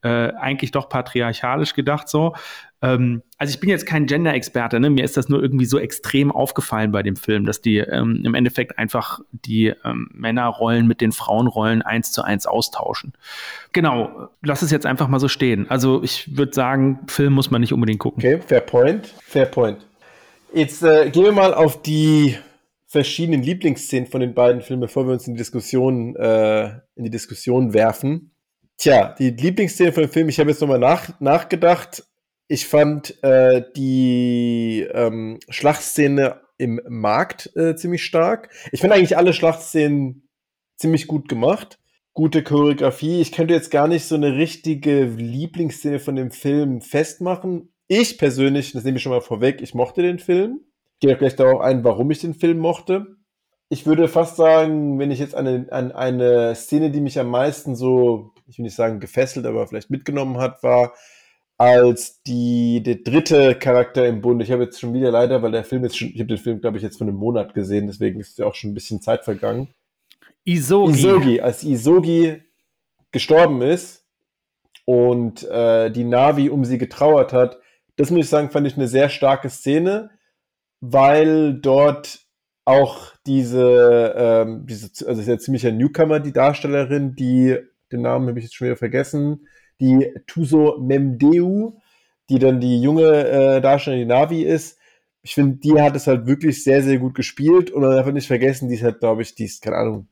äh, 0.03 0.07
eigentlich 0.07 0.71
doch 0.71 0.87
patriarchalisch 0.87 1.73
gedacht 1.73 2.07
so. 2.07 2.35
Ähm, 2.83 3.23
also 3.37 3.53
ich 3.53 3.61
bin 3.61 3.69
jetzt 3.69 3.85
kein 3.85 4.07
Gender-Experte, 4.07 4.79
ne? 4.79 4.89
mir 4.89 5.05
ist 5.05 5.15
das 5.15 5.29
nur 5.29 5.41
irgendwie 5.41 5.65
so 5.65 5.79
extrem 5.79 6.31
aufgefallen 6.31 6.91
bei 6.91 7.01
dem 7.01 7.15
Film, 7.15 7.45
dass 7.45 7.61
die 7.61 7.77
ähm, 7.77 8.21
im 8.25 8.35
Endeffekt 8.35 8.77
einfach 8.77 9.21
die 9.31 9.73
ähm, 9.85 10.09
Männerrollen 10.13 10.85
mit 10.85 10.99
den 10.99 11.13
Frauenrollen 11.13 11.81
eins 11.81 12.11
zu 12.11 12.23
eins 12.23 12.45
austauschen. 12.45 13.13
Genau, 13.71 14.27
lass 14.41 14.61
es 14.61 14.71
jetzt 14.71 14.85
einfach 14.85 15.07
mal 15.07 15.19
so 15.19 15.29
stehen. 15.29 15.69
Also 15.69 16.03
ich 16.03 16.35
würde 16.37 16.53
sagen, 16.53 16.99
Film 17.07 17.33
muss 17.33 17.49
man 17.49 17.61
nicht 17.61 17.71
unbedingt 17.71 17.99
gucken. 17.99 18.21
Okay, 18.21 18.41
fair 18.45 18.61
point, 18.61 19.07
fair 19.25 19.45
point. 19.45 19.77
Jetzt 20.53 20.83
äh, 20.83 21.09
gehen 21.09 21.23
wir 21.23 21.31
mal 21.31 21.53
auf 21.53 21.81
die 21.81 22.37
verschiedenen 22.85 23.41
Lieblingsszenen 23.41 24.07
von 24.07 24.19
den 24.19 24.33
beiden 24.33 24.61
Filmen, 24.61 24.81
bevor 24.81 25.07
wir 25.07 25.13
uns 25.13 25.25
in 25.25 25.35
die 25.35 25.39
Diskussion, 25.39 26.17
äh, 26.17 26.65
in 26.95 27.05
die 27.05 27.09
Diskussion 27.09 27.73
werfen. 27.73 28.31
Tja, 28.77 29.15
die 29.17 29.29
Lieblingsszene 29.29 29.93
von 29.93 30.03
dem 30.03 30.11
Film, 30.11 30.27
ich 30.27 30.39
habe 30.39 30.49
jetzt 30.49 30.59
nochmal 30.59 30.79
nach, 30.79 31.19
nachgedacht. 31.21 32.03
Ich 32.47 32.67
fand 32.67 33.23
äh, 33.23 33.63
die 33.75 34.87
ähm, 34.93 35.39
Schlachtszene 35.49 36.41
im 36.57 36.81
Markt 36.87 37.55
äh, 37.55 37.75
ziemlich 37.75 38.03
stark. 38.03 38.49
Ich 38.71 38.81
finde 38.81 38.95
eigentlich 38.95 39.17
alle 39.17 39.33
Schlachtszenen 39.33 40.27
ziemlich 40.77 41.07
gut 41.07 41.27
gemacht. 41.29 41.79
Gute 42.13 42.43
Choreografie. 42.43 43.21
Ich 43.21 43.31
könnte 43.31 43.53
jetzt 43.53 43.71
gar 43.71 43.87
nicht 43.87 44.05
so 44.05 44.15
eine 44.15 44.35
richtige 44.35 45.05
Lieblingsszene 45.05 45.99
von 45.99 46.15
dem 46.15 46.31
Film 46.31 46.81
festmachen. 46.81 47.73
Ich 47.87 48.17
persönlich, 48.17 48.71
das 48.73 48.83
nehme 48.83 48.97
ich 48.97 49.03
schon 49.03 49.11
mal 49.11 49.21
vorweg, 49.21 49.61
ich 49.61 49.73
mochte 49.73 50.01
den 50.01 50.19
Film. 50.19 50.61
Ich 50.93 51.07
gehe 51.07 51.17
gleich 51.17 51.35
darauf 51.35 51.61
ein, 51.61 51.83
warum 51.83 52.11
ich 52.11 52.19
den 52.19 52.33
Film 52.33 52.59
mochte. 52.59 53.17
Ich 53.69 53.85
würde 53.85 54.07
fast 54.07 54.35
sagen, 54.35 54.99
wenn 54.99 55.11
ich 55.11 55.19
jetzt 55.19 55.35
an 55.35 55.47
eine, 55.47 55.71
an 55.71 55.91
eine 55.91 56.53
Szene, 56.55 56.91
die 56.91 57.01
mich 57.01 57.19
am 57.19 57.29
meisten 57.29 57.75
so, 57.75 58.31
ich 58.47 58.57
will 58.57 58.63
nicht 58.63 58.75
sagen 58.75 58.99
gefesselt, 58.99 59.45
aber 59.45 59.67
vielleicht 59.67 59.89
mitgenommen 59.89 60.37
hat, 60.37 60.61
war 60.61 60.93
als 61.57 62.21
die, 62.23 62.81
der 62.83 62.95
dritte 62.95 63.55
Charakter 63.55 64.07
im 64.07 64.21
Bund. 64.21 64.41
Ich 64.41 64.51
habe 64.51 64.63
jetzt 64.63 64.79
schon 64.79 64.93
wieder 64.93 65.11
leider, 65.11 65.41
weil 65.41 65.51
der 65.51 65.63
Film 65.63 65.83
jetzt 65.83 65.97
schon, 65.97 66.09
ich 66.09 66.19
habe 66.19 66.27
den 66.27 66.37
Film, 66.37 66.61
glaube 66.61 66.77
ich, 66.77 66.83
jetzt 66.83 66.97
von 66.97 67.07
einem 67.07 67.17
Monat 67.17 67.53
gesehen, 67.53 67.87
deswegen 67.87 68.19
ist 68.19 68.37
ja 68.37 68.45
auch 68.45 68.55
schon 68.55 68.71
ein 68.71 68.73
bisschen 68.73 69.01
Zeit 69.01 69.23
vergangen. 69.23 69.69
Isogi. 70.45 70.93
Isogi, 70.93 71.41
als 71.41 71.63
Isogi 71.63 72.41
gestorben 73.11 73.61
ist 73.61 74.05
und 74.85 75.43
äh, 75.43 75.89
die 75.91 76.03
Navi 76.03 76.49
um 76.49 76.65
sie 76.65 76.77
getrauert 76.77 77.31
hat, 77.31 77.59
das 77.95 78.09
muss 78.09 78.25
ich 78.25 78.29
sagen, 78.29 78.49
fand 78.49 78.67
ich 78.67 78.75
eine 78.75 78.87
sehr 78.87 79.09
starke 79.09 79.49
Szene, 79.49 80.09
weil 80.81 81.53
dort 81.53 82.19
auch 82.65 83.13
diese, 83.25 84.13
ähm, 84.17 84.65
diese 84.65 85.07
also 85.07 85.21
ist 85.21 85.27
ja 85.27 85.37
ziemlich 85.37 85.65
ein 85.67 85.77
Newcomer, 85.77 86.19
die 86.19 86.33
Darstellerin, 86.33 87.15
die, 87.15 87.57
den 87.91 88.01
Namen 88.01 88.27
habe 88.27 88.39
ich 88.39 88.45
jetzt 88.45 88.55
schon 88.55 88.67
wieder 88.67 88.77
vergessen, 88.77 89.47
die 89.83 90.13
Tuso 90.27 90.77
Memdeu, 90.79 91.71
die 92.29 92.39
dann 92.39 92.61
die 92.61 92.81
junge 92.81 93.27
äh, 93.27 93.61
Darstellerin, 93.61 94.07
die 94.07 94.13
Navi 94.13 94.43
ist. 94.43 94.79
Ich 95.21 95.35
finde, 95.35 95.57
die 95.57 95.79
hat 95.81 95.95
es 95.95 96.07
halt 96.07 96.25
wirklich 96.25 96.63
sehr, 96.63 96.81
sehr 96.81 96.97
gut 96.97 97.15
gespielt 97.15 97.69
und 97.71 97.81
man 97.81 97.91
darf 97.91 98.11
nicht 98.11 98.27
vergessen, 98.27 98.69
die 98.69 98.75
ist 98.75 98.83
halt, 98.83 98.99
glaube 98.99 99.21
ich, 99.21 99.35
die 99.35 99.45
ist, 99.45 99.61
keine 99.61 99.77
Ahnung, 99.77 100.07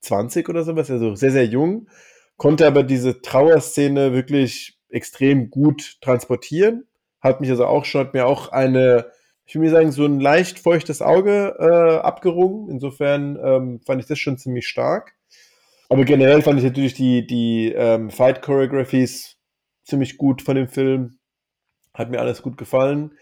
20 0.00 0.48
oder 0.48 0.64
sowas, 0.64 0.90
also 0.90 1.14
sehr, 1.14 1.30
sehr 1.30 1.46
jung, 1.46 1.88
konnte 2.36 2.66
aber 2.66 2.82
diese 2.82 3.22
Trauerszene 3.22 4.12
wirklich 4.12 4.78
extrem 4.88 5.50
gut 5.50 5.98
transportieren. 6.00 6.86
Hat 7.20 7.40
mich 7.40 7.50
also 7.50 7.66
auch 7.66 7.84
schon, 7.84 8.00
hat 8.00 8.14
mir 8.14 8.26
auch 8.26 8.48
eine, 8.48 9.06
ich 9.46 9.54
will 9.54 9.62
mir 9.62 9.70
sagen, 9.70 9.92
so 9.92 10.04
ein 10.04 10.20
leicht 10.20 10.58
feuchtes 10.58 11.02
Auge 11.02 11.56
äh, 11.58 11.98
abgerungen. 11.98 12.68
Insofern 12.68 13.38
ähm, 13.42 13.80
fand 13.86 14.00
ich 14.00 14.08
das 14.08 14.18
schon 14.18 14.38
ziemlich 14.38 14.66
stark. 14.66 15.14
Aber 15.92 16.06
generell 16.06 16.40
fand 16.40 16.58
ich 16.58 16.64
natürlich 16.64 16.94
die, 16.94 17.26
die 17.26 17.70
ähm, 17.76 18.08
Fight 18.08 18.40
Choreographies 18.40 19.36
ziemlich 19.84 20.16
gut 20.16 20.40
von 20.40 20.56
dem 20.56 20.66
Film. 20.66 21.18
Hat 21.92 22.10
mir 22.10 22.18
alles 22.18 22.40
gut 22.40 22.56
gefallen. 22.56 23.12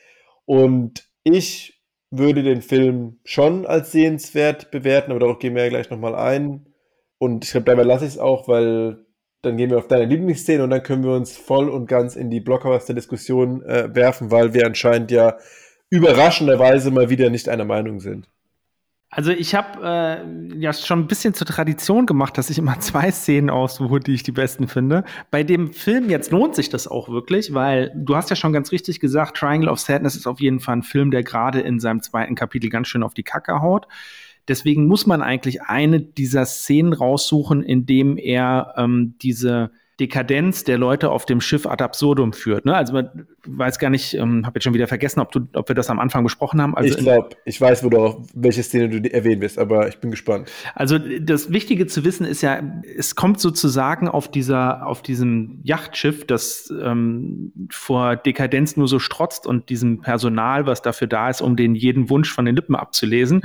Und 0.44 1.10
ich 1.24 1.82
würde 2.12 2.44
den 2.44 2.62
Film 2.62 3.18
schon 3.24 3.66
als 3.66 3.90
sehenswert 3.90 4.70
bewerten, 4.70 5.10
aber 5.10 5.18
darauf 5.18 5.40
gehen 5.40 5.56
wir 5.56 5.64
ja 5.64 5.68
gleich 5.68 5.90
nochmal 5.90 6.14
ein. 6.14 6.72
Und 7.18 7.44
ich 7.44 7.50
glaube, 7.50 7.64
dabei 7.64 7.82
lasse 7.82 8.04
ich 8.04 8.12
es 8.12 8.18
auch, 8.18 8.46
weil 8.46 9.04
dann 9.42 9.56
gehen 9.56 9.70
wir 9.70 9.78
auf 9.78 9.88
deine 9.88 10.04
Lieblingsszene 10.04 10.62
und 10.62 10.70
dann 10.70 10.84
können 10.84 11.02
wir 11.02 11.14
uns 11.14 11.36
voll 11.36 11.68
und 11.68 11.88
ganz 11.88 12.14
in 12.14 12.30
die 12.30 12.40
Blockbuster-Diskussion 12.40 13.64
äh, 13.64 13.92
werfen, 13.96 14.30
weil 14.30 14.54
wir 14.54 14.64
anscheinend 14.64 15.10
ja 15.10 15.38
überraschenderweise 15.88 16.92
mal 16.92 17.10
wieder 17.10 17.30
nicht 17.30 17.48
einer 17.48 17.64
Meinung 17.64 17.98
sind. 17.98 18.28
Also 19.12 19.32
ich 19.32 19.56
habe 19.56 19.80
äh, 19.82 20.56
ja 20.56 20.72
schon 20.72 21.00
ein 21.00 21.06
bisschen 21.08 21.34
zur 21.34 21.46
Tradition 21.46 22.06
gemacht, 22.06 22.38
dass 22.38 22.48
ich 22.48 22.58
immer 22.58 22.78
zwei 22.78 23.10
Szenen 23.10 23.50
aussuche, 23.50 23.98
die 23.98 24.14
ich 24.14 24.22
die 24.22 24.30
besten 24.30 24.68
finde. 24.68 25.04
Bei 25.32 25.42
dem 25.42 25.72
Film 25.72 26.08
jetzt 26.08 26.30
lohnt 26.30 26.54
sich 26.54 26.68
das 26.68 26.86
auch 26.86 27.08
wirklich, 27.08 27.52
weil 27.52 27.92
du 27.96 28.14
hast 28.14 28.30
ja 28.30 28.36
schon 28.36 28.52
ganz 28.52 28.70
richtig 28.70 29.00
gesagt, 29.00 29.36
Triangle 29.36 29.68
of 29.68 29.80
Sadness 29.80 30.14
ist 30.14 30.28
auf 30.28 30.40
jeden 30.40 30.60
Fall 30.60 30.76
ein 30.76 30.82
Film, 30.84 31.10
der 31.10 31.24
gerade 31.24 31.60
in 31.60 31.80
seinem 31.80 32.02
zweiten 32.02 32.36
Kapitel 32.36 32.70
ganz 32.70 32.86
schön 32.86 33.02
auf 33.02 33.14
die 33.14 33.24
Kacke 33.24 33.60
haut. 33.60 33.88
Deswegen 34.46 34.86
muss 34.86 35.06
man 35.06 35.22
eigentlich 35.22 35.62
eine 35.62 36.00
dieser 36.00 36.46
Szenen 36.46 36.92
raussuchen, 36.92 37.64
in 37.64 37.86
dem 37.86 38.16
er 38.16 38.74
ähm, 38.76 39.14
diese 39.22 39.72
Dekadenz 39.98 40.64
der 40.64 40.78
Leute 40.78 41.10
auf 41.10 41.26
dem 41.26 41.40
Schiff 41.40 41.66
ad 41.66 41.84
absurdum 41.84 42.32
führt. 42.32 42.64
Ne? 42.64 42.74
Also 42.74 42.94
man 42.94 43.26
weiß 43.46 43.78
gar 43.78 43.90
nicht, 43.90 44.14
ähm, 44.14 44.46
habe 44.46 44.56
jetzt 44.56 44.64
schon 44.64 44.74
wieder 44.74 44.86
vergessen, 44.86 45.20
ob, 45.20 45.32
du, 45.32 45.40
ob 45.54 45.68
wir 45.68 45.74
das 45.74 45.90
am 45.90 45.98
Anfang 45.98 46.22
besprochen 46.22 46.60
haben. 46.60 46.76
Also 46.76 46.96
ich 46.96 47.04
glaube, 47.04 47.30
ich 47.44 47.60
weiß, 47.60 47.84
wo 47.84 47.88
du 47.88 47.98
auch, 47.98 48.22
welche 48.34 48.62
Szene 48.62 48.88
du 48.88 49.12
erwähnen 49.12 49.40
wirst, 49.40 49.58
aber 49.58 49.88
ich 49.88 49.98
bin 49.98 50.10
gespannt. 50.10 50.50
Also 50.74 50.98
das 50.98 51.52
Wichtige 51.52 51.86
zu 51.86 52.04
wissen 52.04 52.26
ist 52.26 52.42
ja, 52.42 52.60
es 52.96 53.14
kommt 53.14 53.40
sozusagen 53.40 54.08
auf 54.08 54.30
dieser, 54.30 54.86
auf 54.86 55.02
diesem 55.02 55.60
Yachtschiff, 55.62 56.26
das 56.26 56.72
ähm, 56.82 57.52
vor 57.70 58.16
Dekadenz 58.16 58.76
nur 58.76 58.88
so 58.88 58.98
strotzt 58.98 59.46
und 59.46 59.68
diesem 59.68 60.00
Personal, 60.00 60.66
was 60.66 60.82
dafür 60.82 61.06
da 61.06 61.30
ist, 61.30 61.40
um 61.40 61.56
den 61.56 61.74
jeden 61.74 62.10
Wunsch 62.10 62.32
von 62.32 62.44
den 62.44 62.56
Lippen 62.56 62.76
abzulesen, 62.76 63.42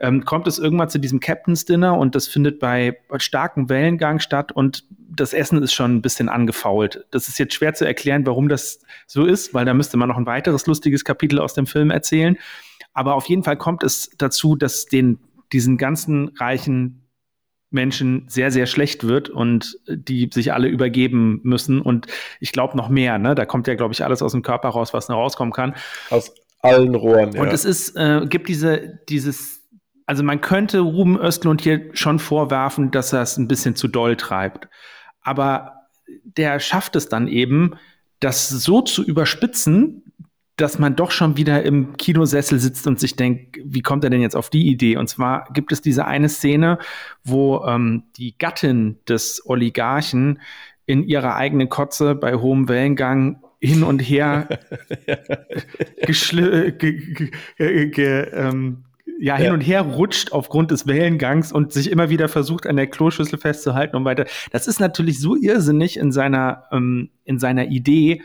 ähm, 0.00 0.24
kommt 0.24 0.46
es 0.46 0.58
irgendwann 0.58 0.88
zu 0.88 0.98
diesem 0.98 1.20
Captain's 1.20 1.64
Dinner 1.64 1.96
und 1.96 2.14
das 2.14 2.26
findet 2.26 2.58
bei 2.58 2.98
starkem 3.18 3.68
Wellengang 3.68 4.20
statt 4.20 4.52
und 4.52 4.84
das 5.18 5.32
Essen 5.32 5.62
ist 5.62 5.72
schon 5.72 5.96
ein 5.96 6.02
bisschen 6.02 6.28
angefault. 6.28 7.04
Das 7.10 7.28
ist 7.28 7.38
jetzt 7.38 7.54
schwer 7.54 7.74
zu 7.74 7.84
erklären, 7.84 8.26
warum 8.26 8.48
das 8.48 8.80
so 9.06 9.26
ist, 9.28 9.54
weil 9.54 9.64
da 9.64 9.74
müsste 9.74 9.96
man 9.96 10.08
noch 10.08 10.16
ein 10.16 10.26
weiteres 10.26 10.66
lustiges 10.66 11.04
Kapitel 11.04 11.38
aus 11.38 11.54
dem 11.54 11.66
Film 11.66 11.90
erzählen. 11.90 12.36
Aber 12.92 13.14
auf 13.14 13.26
jeden 13.26 13.44
Fall 13.44 13.56
kommt 13.56 13.84
es 13.84 14.10
dazu, 14.18 14.56
dass 14.56 14.86
den, 14.86 15.18
diesen 15.52 15.76
ganzen 15.76 16.28
reichen 16.38 17.04
Menschen 17.70 18.24
sehr, 18.28 18.50
sehr 18.50 18.66
schlecht 18.66 19.06
wird 19.06 19.28
und 19.28 19.78
die 19.86 20.30
sich 20.32 20.52
alle 20.52 20.68
übergeben 20.68 21.40
müssen. 21.44 21.80
Und 21.80 22.06
ich 22.40 22.52
glaube 22.52 22.76
noch 22.76 22.88
mehr, 22.88 23.18
ne? 23.18 23.34
Da 23.34 23.44
kommt 23.44 23.66
ja, 23.68 23.74
glaube 23.74 23.92
ich, 23.92 24.02
alles 24.02 24.22
aus 24.22 24.32
dem 24.32 24.42
Körper 24.42 24.70
raus, 24.70 24.94
was 24.94 25.08
noch 25.08 25.16
rauskommen 25.16 25.52
kann. 25.52 25.74
Aus 26.08 26.32
allen 26.60 26.94
Rohren, 26.94 27.32
ja. 27.32 27.42
Und 27.42 27.52
es 27.52 27.66
ist, 27.66 27.94
äh, 27.96 28.26
gibt 28.26 28.48
diese, 28.48 28.98
dieses, 29.08 29.68
also 30.06 30.24
man 30.24 30.40
könnte 30.40 30.80
Ruben 30.80 31.20
Östlund 31.20 31.60
hier 31.60 31.90
schon 31.92 32.18
vorwerfen, 32.18 32.90
dass 32.90 33.12
er 33.12 33.20
es 33.20 33.36
ein 33.36 33.48
bisschen 33.48 33.76
zu 33.76 33.86
doll 33.86 34.16
treibt 34.16 34.68
aber 35.28 35.86
der 36.24 36.58
schafft 36.58 36.96
es 36.96 37.08
dann 37.08 37.28
eben, 37.28 37.74
das 38.20 38.48
so 38.48 38.82
zu 38.82 39.04
überspitzen, 39.04 40.02
dass 40.56 40.78
man 40.78 40.96
doch 40.96 41.12
schon 41.12 41.36
wieder 41.36 41.62
im 41.62 41.96
Kinosessel 41.96 42.58
sitzt 42.58 42.86
und 42.88 42.98
sich 42.98 43.14
denkt, 43.14 43.58
wie 43.64 43.80
kommt 43.80 44.02
er 44.02 44.10
denn 44.10 44.20
jetzt 44.20 44.34
auf 44.34 44.50
die 44.50 44.66
Idee? 44.68 44.96
Und 44.96 45.08
zwar 45.08 45.48
gibt 45.52 45.70
es 45.70 45.80
diese 45.80 46.04
eine 46.06 46.28
Szene, 46.28 46.78
wo 47.22 47.64
ähm, 47.64 48.04
die 48.16 48.36
Gattin 48.36 48.98
des 49.08 49.42
Oligarchen 49.46 50.40
in 50.84 51.04
ihrer 51.04 51.36
eigenen 51.36 51.68
Kotze 51.68 52.16
bei 52.16 52.34
hohem 52.34 52.68
Wellengang 52.68 53.40
hin 53.60 53.84
und 53.84 54.00
her 54.00 54.48
geschl 56.06 56.72
ge, 56.72 57.30
ge, 57.56 57.90
ge, 57.90 58.28
ähm, 58.32 58.84
ja, 59.20 59.36
hin 59.36 59.46
ja. 59.46 59.52
und 59.52 59.60
her 59.60 59.82
rutscht 59.82 60.32
aufgrund 60.32 60.70
des 60.70 60.86
Wellengangs 60.86 61.52
und 61.52 61.72
sich 61.72 61.90
immer 61.90 62.10
wieder 62.10 62.28
versucht, 62.28 62.66
an 62.66 62.76
der 62.76 62.86
Kloschüssel 62.86 63.38
festzuhalten 63.38 63.96
und 63.96 64.04
weiter. 64.04 64.26
Das 64.52 64.66
ist 64.66 64.80
natürlich 64.80 65.20
so 65.20 65.36
irrsinnig 65.36 65.96
in 65.96 66.12
seiner, 66.12 66.64
ähm, 66.72 67.10
in 67.24 67.38
seiner 67.38 67.66
Idee, 67.66 68.22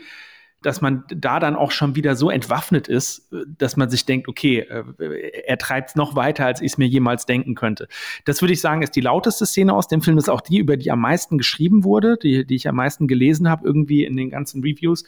dass 0.64 0.80
man 0.80 1.04
da 1.08 1.40
dann 1.40 1.56
auch 1.56 1.70
schon 1.70 1.94
wieder 1.94 2.16
so 2.16 2.30
entwaffnet 2.30 2.88
ist, 2.88 3.30
dass 3.58 3.76
man 3.76 3.90
sich 3.90 4.06
denkt, 4.06 4.28
okay, 4.28 4.60
äh, 4.60 5.42
er 5.46 5.58
treibt 5.58 5.90
es 5.90 5.94
noch 5.94 6.16
weiter, 6.16 6.46
als 6.46 6.62
ich 6.62 6.72
es 6.72 6.78
mir 6.78 6.88
jemals 6.88 7.26
denken 7.26 7.54
könnte. 7.54 7.86
Das 8.24 8.40
würde 8.40 8.54
ich 8.54 8.62
sagen, 8.62 8.80
ist 8.80 8.96
die 8.96 9.02
lauteste 9.02 9.44
Szene 9.44 9.74
aus 9.74 9.88
dem 9.88 10.00
Film, 10.00 10.16
ist 10.16 10.30
auch 10.30 10.40
die, 10.40 10.58
über 10.58 10.78
die 10.78 10.90
am 10.90 11.00
meisten 11.00 11.36
geschrieben 11.36 11.84
wurde, 11.84 12.16
die, 12.16 12.46
die 12.46 12.54
ich 12.54 12.66
am 12.66 12.76
meisten 12.76 13.08
gelesen 13.08 13.48
habe, 13.48 13.66
irgendwie 13.66 14.04
in 14.04 14.16
den 14.16 14.30
ganzen 14.30 14.62
Reviews. 14.62 15.04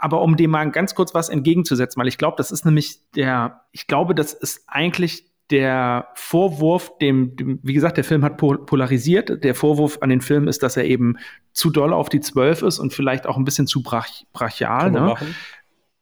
Aber 0.00 0.22
um 0.22 0.36
dem 0.36 0.50
mal 0.50 0.70
ganz 0.70 0.94
kurz 0.94 1.14
was 1.14 1.28
entgegenzusetzen, 1.28 2.00
weil 2.00 2.08
ich 2.08 2.18
glaube, 2.18 2.36
das 2.38 2.50
ist 2.50 2.64
nämlich 2.64 3.00
der, 3.14 3.60
ich 3.70 3.86
glaube, 3.86 4.14
das 4.14 4.32
ist 4.32 4.64
eigentlich 4.66 5.30
der 5.50 6.08
Vorwurf, 6.14 6.96
dem, 6.98 7.36
dem, 7.36 7.58
wie 7.62 7.74
gesagt, 7.74 7.96
der 7.96 8.04
Film 8.04 8.24
hat 8.24 8.36
polarisiert. 8.38 9.44
Der 9.44 9.54
Vorwurf 9.54 9.98
an 10.00 10.08
den 10.08 10.20
Film 10.20 10.48
ist, 10.48 10.62
dass 10.62 10.76
er 10.76 10.84
eben 10.84 11.18
zu 11.52 11.70
doll 11.70 11.92
auf 11.92 12.08
die 12.08 12.20
Zwölf 12.20 12.62
ist 12.62 12.78
und 12.78 12.92
vielleicht 12.92 13.26
auch 13.26 13.36
ein 13.36 13.44
bisschen 13.44 13.66
zu 13.66 13.82
brach, 13.82 14.08
brachial. 14.32 14.90
Ne? 14.90 15.14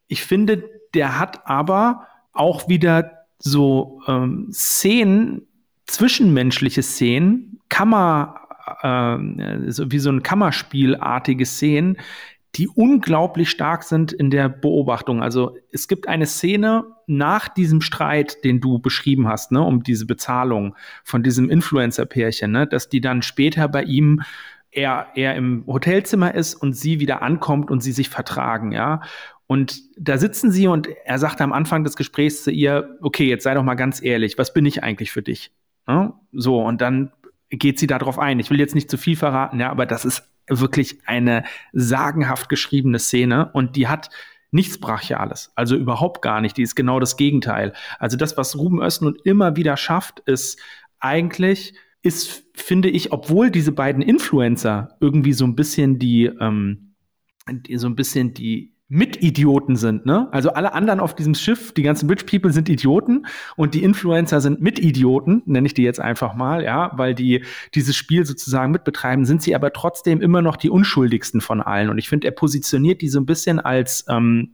Ich 0.06 0.22
finde, 0.22 0.64
der 0.94 1.18
hat 1.18 1.46
aber 1.46 2.06
auch 2.32 2.68
wieder 2.68 3.26
so 3.38 4.02
ähm, 4.06 4.48
Szenen, 4.52 5.46
zwischenmenschliche 5.87 6.82
Szenen, 6.82 7.61
Kammer, 7.68 8.34
äh, 8.82 9.70
so 9.70 9.90
wie 9.90 9.98
so 9.98 10.11
ein 10.11 10.22
Kammerspielartige 10.22 11.46
Szenen, 11.46 11.96
die 12.54 12.68
unglaublich 12.68 13.50
stark 13.50 13.82
sind 13.82 14.12
in 14.12 14.30
der 14.30 14.48
Beobachtung. 14.48 15.22
Also 15.22 15.56
es 15.70 15.87
gibt 15.87 16.08
eine 16.08 16.26
Szene 16.26 16.84
nach 17.06 17.48
diesem 17.48 17.80
Streit, 17.80 18.42
den 18.44 18.61
du 18.61 18.78
beschrieben 18.78 19.28
hast, 19.28 19.52
ne, 19.52 19.62
um 19.62 19.82
diese 19.82 20.06
Bezahlung 20.06 20.74
von 21.04 21.22
diesem 21.22 21.50
Influencer-Pärchen, 21.50 22.50
ne, 22.50 22.66
dass 22.66 22.88
die 22.88 23.00
dann 23.00 23.22
später 23.22 23.68
bei 23.68 23.82
ihm 23.82 24.22
er, 24.70 25.08
er 25.14 25.34
im 25.34 25.64
Hotelzimmer 25.66 26.34
ist 26.34 26.54
und 26.54 26.74
sie 26.74 27.00
wieder 27.00 27.22
ankommt 27.22 27.70
und 27.70 27.82
sie 27.82 27.92
sich 27.92 28.08
vertragen, 28.08 28.72
ja. 28.72 29.00
Und 29.46 29.80
da 29.96 30.18
sitzen 30.18 30.52
sie 30.52 30.66
und 30.66 30.88
er 31.06 31.18
sagt 31.18 31.40
am 31.40 31.54
Anfang 31.54 31.82
des 31.82 31.96
Gesprächs 31.96 32.44
zu 32.44 32.50
ihr, 32.50 32.98
okay, 33.00 33.26
jetzt 33.26 33.44
sei 33.44 33.54
doch 33.54 33.62
mal 33.62 33.76
ganz 33.76 34.02
ehrlich, 34.02 34.37
was 34.37 34.52
bin 34.52 34.66
ich 34.66 34.82
eigentlich 34.82 35.11
für 35.11 35.22
dich? 35.22 35.52
Ja? 35.88 36.20
So, 36.32 36.61
und 36.62 36.82
dann 36.82 37.12
geht 37.48 37.78
sie 37.78 37.87
darauf 37.87 38.18
ein. 38.18 38.40
Ich 38.40 38.50
will 38.50 38.61
jetzt 38.61 38.74
nicht 38.74 38.90
zu 38.90 38.98
viel 38.98 39.16
verraten, 39.16 39.58
ja, 39.58 39.70
aber 39.70 39.87
das 39.87 40.04
ist 40.04 40.30
wirklich 40.48 41.00
eine 41.06 41.44
sagenhaft 41.72 42.48
geschriebene 42.48 42.98
Szene 42.98 43.50
und 43.52 43.76
die 43.76 43.88
hat 43.88 44.11
nichts 44.50 44.78
Brachiales, 44.78 45.52
also 45.56 45.76
überhaupt 45.76 46.22
gar 46.22 46.40
nicht. 46.40 46.56
Die 46.56 46.62
ist 46.62 46.74
genau 46.74 47.00
das 47.00 47.16
Gegenteil. 47.16 47.74
Also 47.98 48.16
das, 48.16 48.37
was 48.37 48.56
Ruben 48.56 48.82
Östlund 48.82 49.18
immer 49.24 49.56
wieder 49.56 49.76
schafft, 49.76 50.20
ist 50.20 50.58
eigentlich 51.00 51.74
ist, 52.02 52.44
finde 52.54 52.88
ich, 52.88 53.12
obwohl 53.12 53.50
diese 53.50 53.72
beiden 53.72 54.02
Influencer 54.02 54.96
irgendwie 55.00 55.32
so 55.32 55.44
ein 55.44 55.56
bisschen 55.56 55.98
die, 55.98 56.26
ähm, 56.26 56.94
die 57.50 57.76
so 57.76 57.88
ein 57.88 57.96
bisschen 57.96 58.34
die 58.34 58.74
Mitidioten 58.90 59.77
sind, 59.77 60.07
ne? 60.07 60.29
Also 60.33 60.51
alle 60.55 60.72
anderen 60.72 60.98
auf 60.98 61.14
diesem 61.14 61.35
Schiff, 61.35 61.72
die 61.72 61.83
ganzen 61.83 62.09
Rich 62.09 62.24
People 62.24 62.53
sind 62.53 62.70
Idioten 62.70 63.27
und 63.55 63.74
die 63.74 63.83
Influencer 63.83 64.40
sind 64.40 64.62
Mitidioten, 64.62 65.42
nenne 65.44 65.66
ich 65.66 65.74
die 65.74 65.83
jetzt 65.83 66.01
einfach 66.01 66.35
mal, 66.35 66.64
ja, 66.64 66.92
weil 66.96 67.14
die 67.14 67.44
dieses 67.74 67.96
Spiel 67.96 68.24
sozusagen 68.24 68.72
mitbetreiben, 68.72 69.27
sind 69.27 69.42
sie 69.42 69.55
aber 69.55 69.74
trotzdem 69.74 70.22
immer 70.22 70.40
noch 70.40 70.57
die 70.57 70.70
unschuldigsten 70.70 71.42
von 71.42 71.61
allen. 71.61 71.90
Und 71.90 71.98
ich 71.98 72.09
finde, 72.09 72.29
er 72.29 72.33
positioniert 72.33 73.03
die 73.03 73.11
so 73.11 73.20
ein 73.20 73.27
bisschen 73.27 73.61
als 73.61 74.07
ähm, 74.09 74.53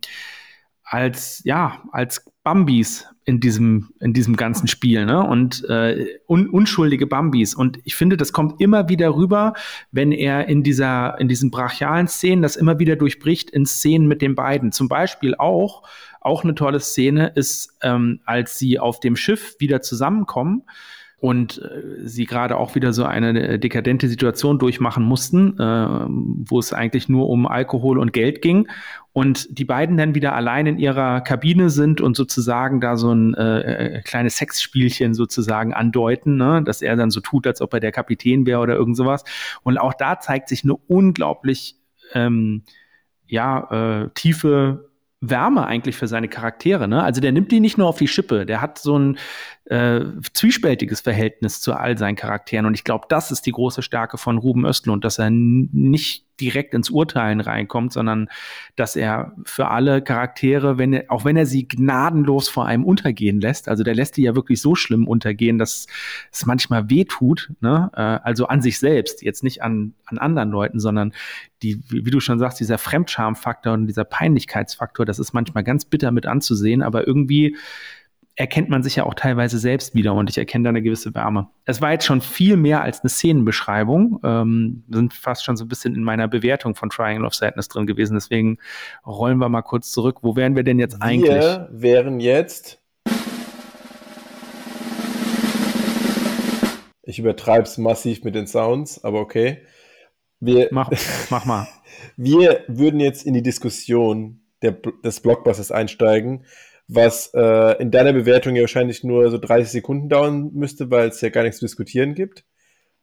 als 0.94 1.42
ja 1.44 1.82
als 1.90 2.24
Bambis 2.44 3.08
in 3.24 3.40
diesem 3.40 3.90
in 4.00 4.12
diesem 4.12 4.36
ganzen 4.36 4.68
Spiel 4.68 5.06
ne? 5.06 5.26
Und 5.26 5.68
äh, 5.68 6.06
un, 6.28 6.48
unschuldige 6.48 7.08
Bambis. 7.08 7.56
Und 7.56 7.80
ich 7.82 7.96
finde 7.96 8.16
das 8.16 8.32
kommt 8.32 8.60
immer 8.60 8.88
wieder 8.88 9.16
rüber 9.16 9.54
wenn 9.90 10.12
er 10.12 10.46
in 10.46 10.62
dieser 10.62 11.18
in 11.18 11.26
diesen 11.26 11.50
brachialen 11.50 12.06
Szenen 12.06 12.42
das 12.42 12.54
immer 12.54 12.78
wieder 12.78 12.94
durchbricht 12.94 13.50
in 13.50 13.66
Szenen 13.66 14.06
mit 14.06 14.22
den 14.22 14.36
beiden. 14.36 14.70
Zum 14.70 14.88
Beispiel 14.88 15.34
auch 15.34 15.82
auch 16.20 16.44
eine 16.44 16.54
tolle 16.54 16.78
Szene 16.78 17.32
ist 17.34 17.76
ähm, 17.82 18.20
als 18.24 18.56
sie 18.56 18.78
auf 18.78 19.00
dem 19.00 19.16
Schiff 19.16 19.56
wieder 19.58 19.82
zusammenkommen 19.82 20.62
und 21.18 21.62
äh, 21.62 22.06
sie 22.06 22.26
gerade 22.26 22.56
auch 22.56 22.74
wieder 22.74 22.92
so 22.92 23.04
eine 23.04 23.48
äh, 23.48 23.58
dekadente 23.58 24.08
Situation 24.08 24.58
durchmachen 24.58 25.04
mussten, 25.04 25.58
äh, 25.58 26.06
wo 26.08 26.58
es 26.58 26.72
eigentlich 26.72 27.08
nur 27.08 27.28
um 27.28 27.46
Alkohol 27.46 27.98
und 27.98 28.12
Geld 28.12 28.42
ging. 28.42 28.68
Und 29.12 29.58
die 29.58 29.64
beiden 29.64 29.96
dann 29.96 30.14
wieder 30.14 30.34
allein 30.34 30.66
in 30.66 30.78
ihrer 30.78 31.20
Kabine 31.20 31.70
sind 31.70 32.00
und 32.00 32.16
sozusagen 32.16 32.80
da 32.80 32.96
so 32.96 33.12
ein 33.12 33.34
äh, 33.34 34.02
kleines 34.04 34.36
Sexspielchen 34.36 35.14
sozusagen 35.14 35.72
andeuten, 35.72 36.36
ne? 36.36 36.62
dass 36.64 36.82
er 36.82 36.96
dann 36.96 37.10
so 37.10 37.20
tut, 37.20 37.46
als 37.46 37.60
ob 37.60 37.72
er 37.74 37.80
der 37.80 37.92
Kapitän 37.92 38.44
wäre 38.44 38.60
oder 38.60 38.74
irgend 38.74 38.96
sowas. 38.96 39.24
Und 39.62 39.78
auch 39.78 39.94
da 39.94 40.18
zeigt 40.18 40.48
sich 40.48 40.64
eine 40.64 40.74
unglaublich 40.74 41.76
ähm, 42.12 42.64
ja, 43.26 44.02
äh, 44.02 44.10
tiefe 44.14 44.90
Wärme 45.30 45.66
eigentlich 45.66 45.96
für 45.96 46.06
seine 46.06 46.28
Charaktere. 46.28 46.88
Ne? 46.88 47.02
Also 47.02 47.20
der 47.20 47.32
nimmt 47.32 47.50
die 47.52 47.60
nicht 47.60 47.78
nur 47.78 47.88
auf 47.88 47.98
die 47.98 48.08
Schippe, 48.08 48.46
der 48.46 48.60
hat 48.60 48.78
so 48.78 48.98
ein 48.98 49.18
äh, 49.66 50.00
zwiespältiges 50.34 51.00
Verhältnis 51.00 51.60
zu 51.62 51.72
all 51.72 51.96
seinen 51.96 52.16
Charakteren. 52.16 52.66
Und 52.66 52.74
ich 52.74 52.84
glaube, 52.84 53.06
das 53.08 53.30
ist 53.30 53.46
die 53.46 53.52
große 53.52 53.82
Stärke 53.82 54.18
von 54.18 54.36
Ruben 54.36 54.66
Östlund, 54.66 55.04
dass 55.04 55.18
er 55.18 55.30
nicht 55.30 56.24
direkt 56.40 56.74
ins 56.74 56.90
Urteilen 56.90 57.40
reinkommt, 57.40 57.92
sondern 57.92 58.28
dass 58.76 58.96
er 58.96 59.32
für 59.44 59.68
alle 59.68 60.02
Charaktere, 60.02 60.78
wenn 60.78 60.92
er, 60.92 61.04
auch 61.08 61.24
wenn 61.24 61.36
er 61.36 61.46
sie 61.46 61.66
gnadenlos 61.66 62.48
vor 62.48 62.66
einem 62.66 62.84
untergehen 62.84 63.40
lässt, 63.40 63.68
also 63.68 63.84
der 63.84 63.94
lässt 63.94 64.16
die 64.16 64.22
ja 64.22 64.34
wirklich 64.34 64.60
so 64.60 64.74
schlimm 64.74 65.06
untergehen, 65.06 65.58
dass 65.58 65.86
es 66.32 66.44
manchmal 66.44 66.90
wehtut, 66.90 67.52
ne? 67.60 67.90
Äh, 67.94 68.00
also 68.00 68.48
an 68.48 68.60
sich 68.60 68.78
selbst, 68.78 69.22
jetzt 69.22 69.44
nicht 69.44 69.62
an, 69.62 69.94
an 70.06 70.18
anderen 70.18 70.50
Leuten, 70.50 70.80
sondern 70.80 71.12
die, 71.62 71.80
wie, 71.88 72.04
wie 72.04 72.10
du 72.10 72.20
schon 72.20 72.38
sagst, 72.38 72.60
dieser 72.60 72.78
Fremdschamfaktor 72.78 73.72
und 73.72 73.86
dieser 73.86 74.04
Peinlichkeitsfaktor, 74.04 75.06
das 75.06 75.18
ist 75.18 75.32
manchmal 75.32 75.64
ganz 75.64 75.84
bitter 75.84 76.10
mit 76.10 76.26
anzusehen, 76.26 76.82
aber 76.82 77.06
irgendwie 77.06 77.56
erkennt 78.36 78.68
man 78.68 78.82
sich 78.82 78.96
ja 78.96 79.04
auch 79.04 79.14
teilweise 79.14 79.58
selbst 79.58 79.94
wieder 79.94 80.12
und 80.14 80.28
ich 80.28 80.36
erkenne 80.36 80.64
da 80.64 80.70
eine 80.70 80.82
gewisse 80.82 81.14
Wärme. 81.14 81.48
Es 81.66 81.80
war 81.80 81.92
jetzt 81.92 82.04
schon 82.04 82.20
viel 82.20 82.56
mehr 82.56 82.82
als 82.82 83.00
eine 83.00 83.08
Szenenbeschreibung. 83.08 84.20
Ähm, 84.24 84.84
wir 84.88 84.98
sind 84.98 85.14
fast 85.14 85.44
schon 85.44 85.56
so 85.56 85.64
ein 85.64 85.68
bisschen 85.68 85.94
in 85.94 86.02
meiner 86.02 86.26
Bewertung 86.26 86.74
von 86.74 86.90
Triangle 86.90 87.26
of 87.26 87.34
Sadness 87.34 87.68
drin 87.68 87.86
gewesen. 87.86 88.14
Deswegen 88.14 88.58
rollen 89.06 89.38
wir 89.38 89.48
mal 89.48 89.62
kurz 89.62 89.92
zurück. 89.92 90.18
Wo 90.22 90.34
wären 90.34 90.56
wir 90.56 90.64
denn 90.64 90.80
jetzt 90.80 91.00
eigentlich? 91.00 91.30
Wir 91.30 91.68
wären 91.70 92.18
jetzt. 92.18 92.80
Ich 97.02 97.18
übertreibe 97.18 97.64
es 97.64 97.78
massiv 97.78 98.24
mit 98.24 98.34
den 98.34 98.46
Sounds, 98.46 99.04
aber 99.04 99.20
okay. 99.20 99.58
Wir, 100.40 100.68
mach, 100.72 100.90
mach 101.30 101.44
mal. 101.44 101.68
wir 102.16 102.64
würden 102.66 102.98
jetzt 102.98 103.24
in 103.24 103.34
die 103.34 103.42
Diskussion 103.42 104.40
der, 104.62 104.72
des 104.72 105.20
Blockbusters 105.20 105.70
einsteigen 105.70 106.44
was 106.86 107.32
äh, 107.34 107.80
in 107.80 107.90
deiner 107.90 108.12
Bewertung 108.12 108.56
ja 108.56 108.62
wahrscheinlich 108.62 109.04
nur 109.04 109.30
so 109.30 109.38
30 109.38 109.70
Sekunden 109.70 110.08
dauern 110.08 110.50
müsste, 110.52 110.90
weil 110.90 111.08
es 111.08 111.20
ja 111.20 111.30
gar 111.30 111.42
nichts 111.42 111.58
zu 111.58 111.64
diskutieren 111.64 112.14
gibt. 112.14 112.44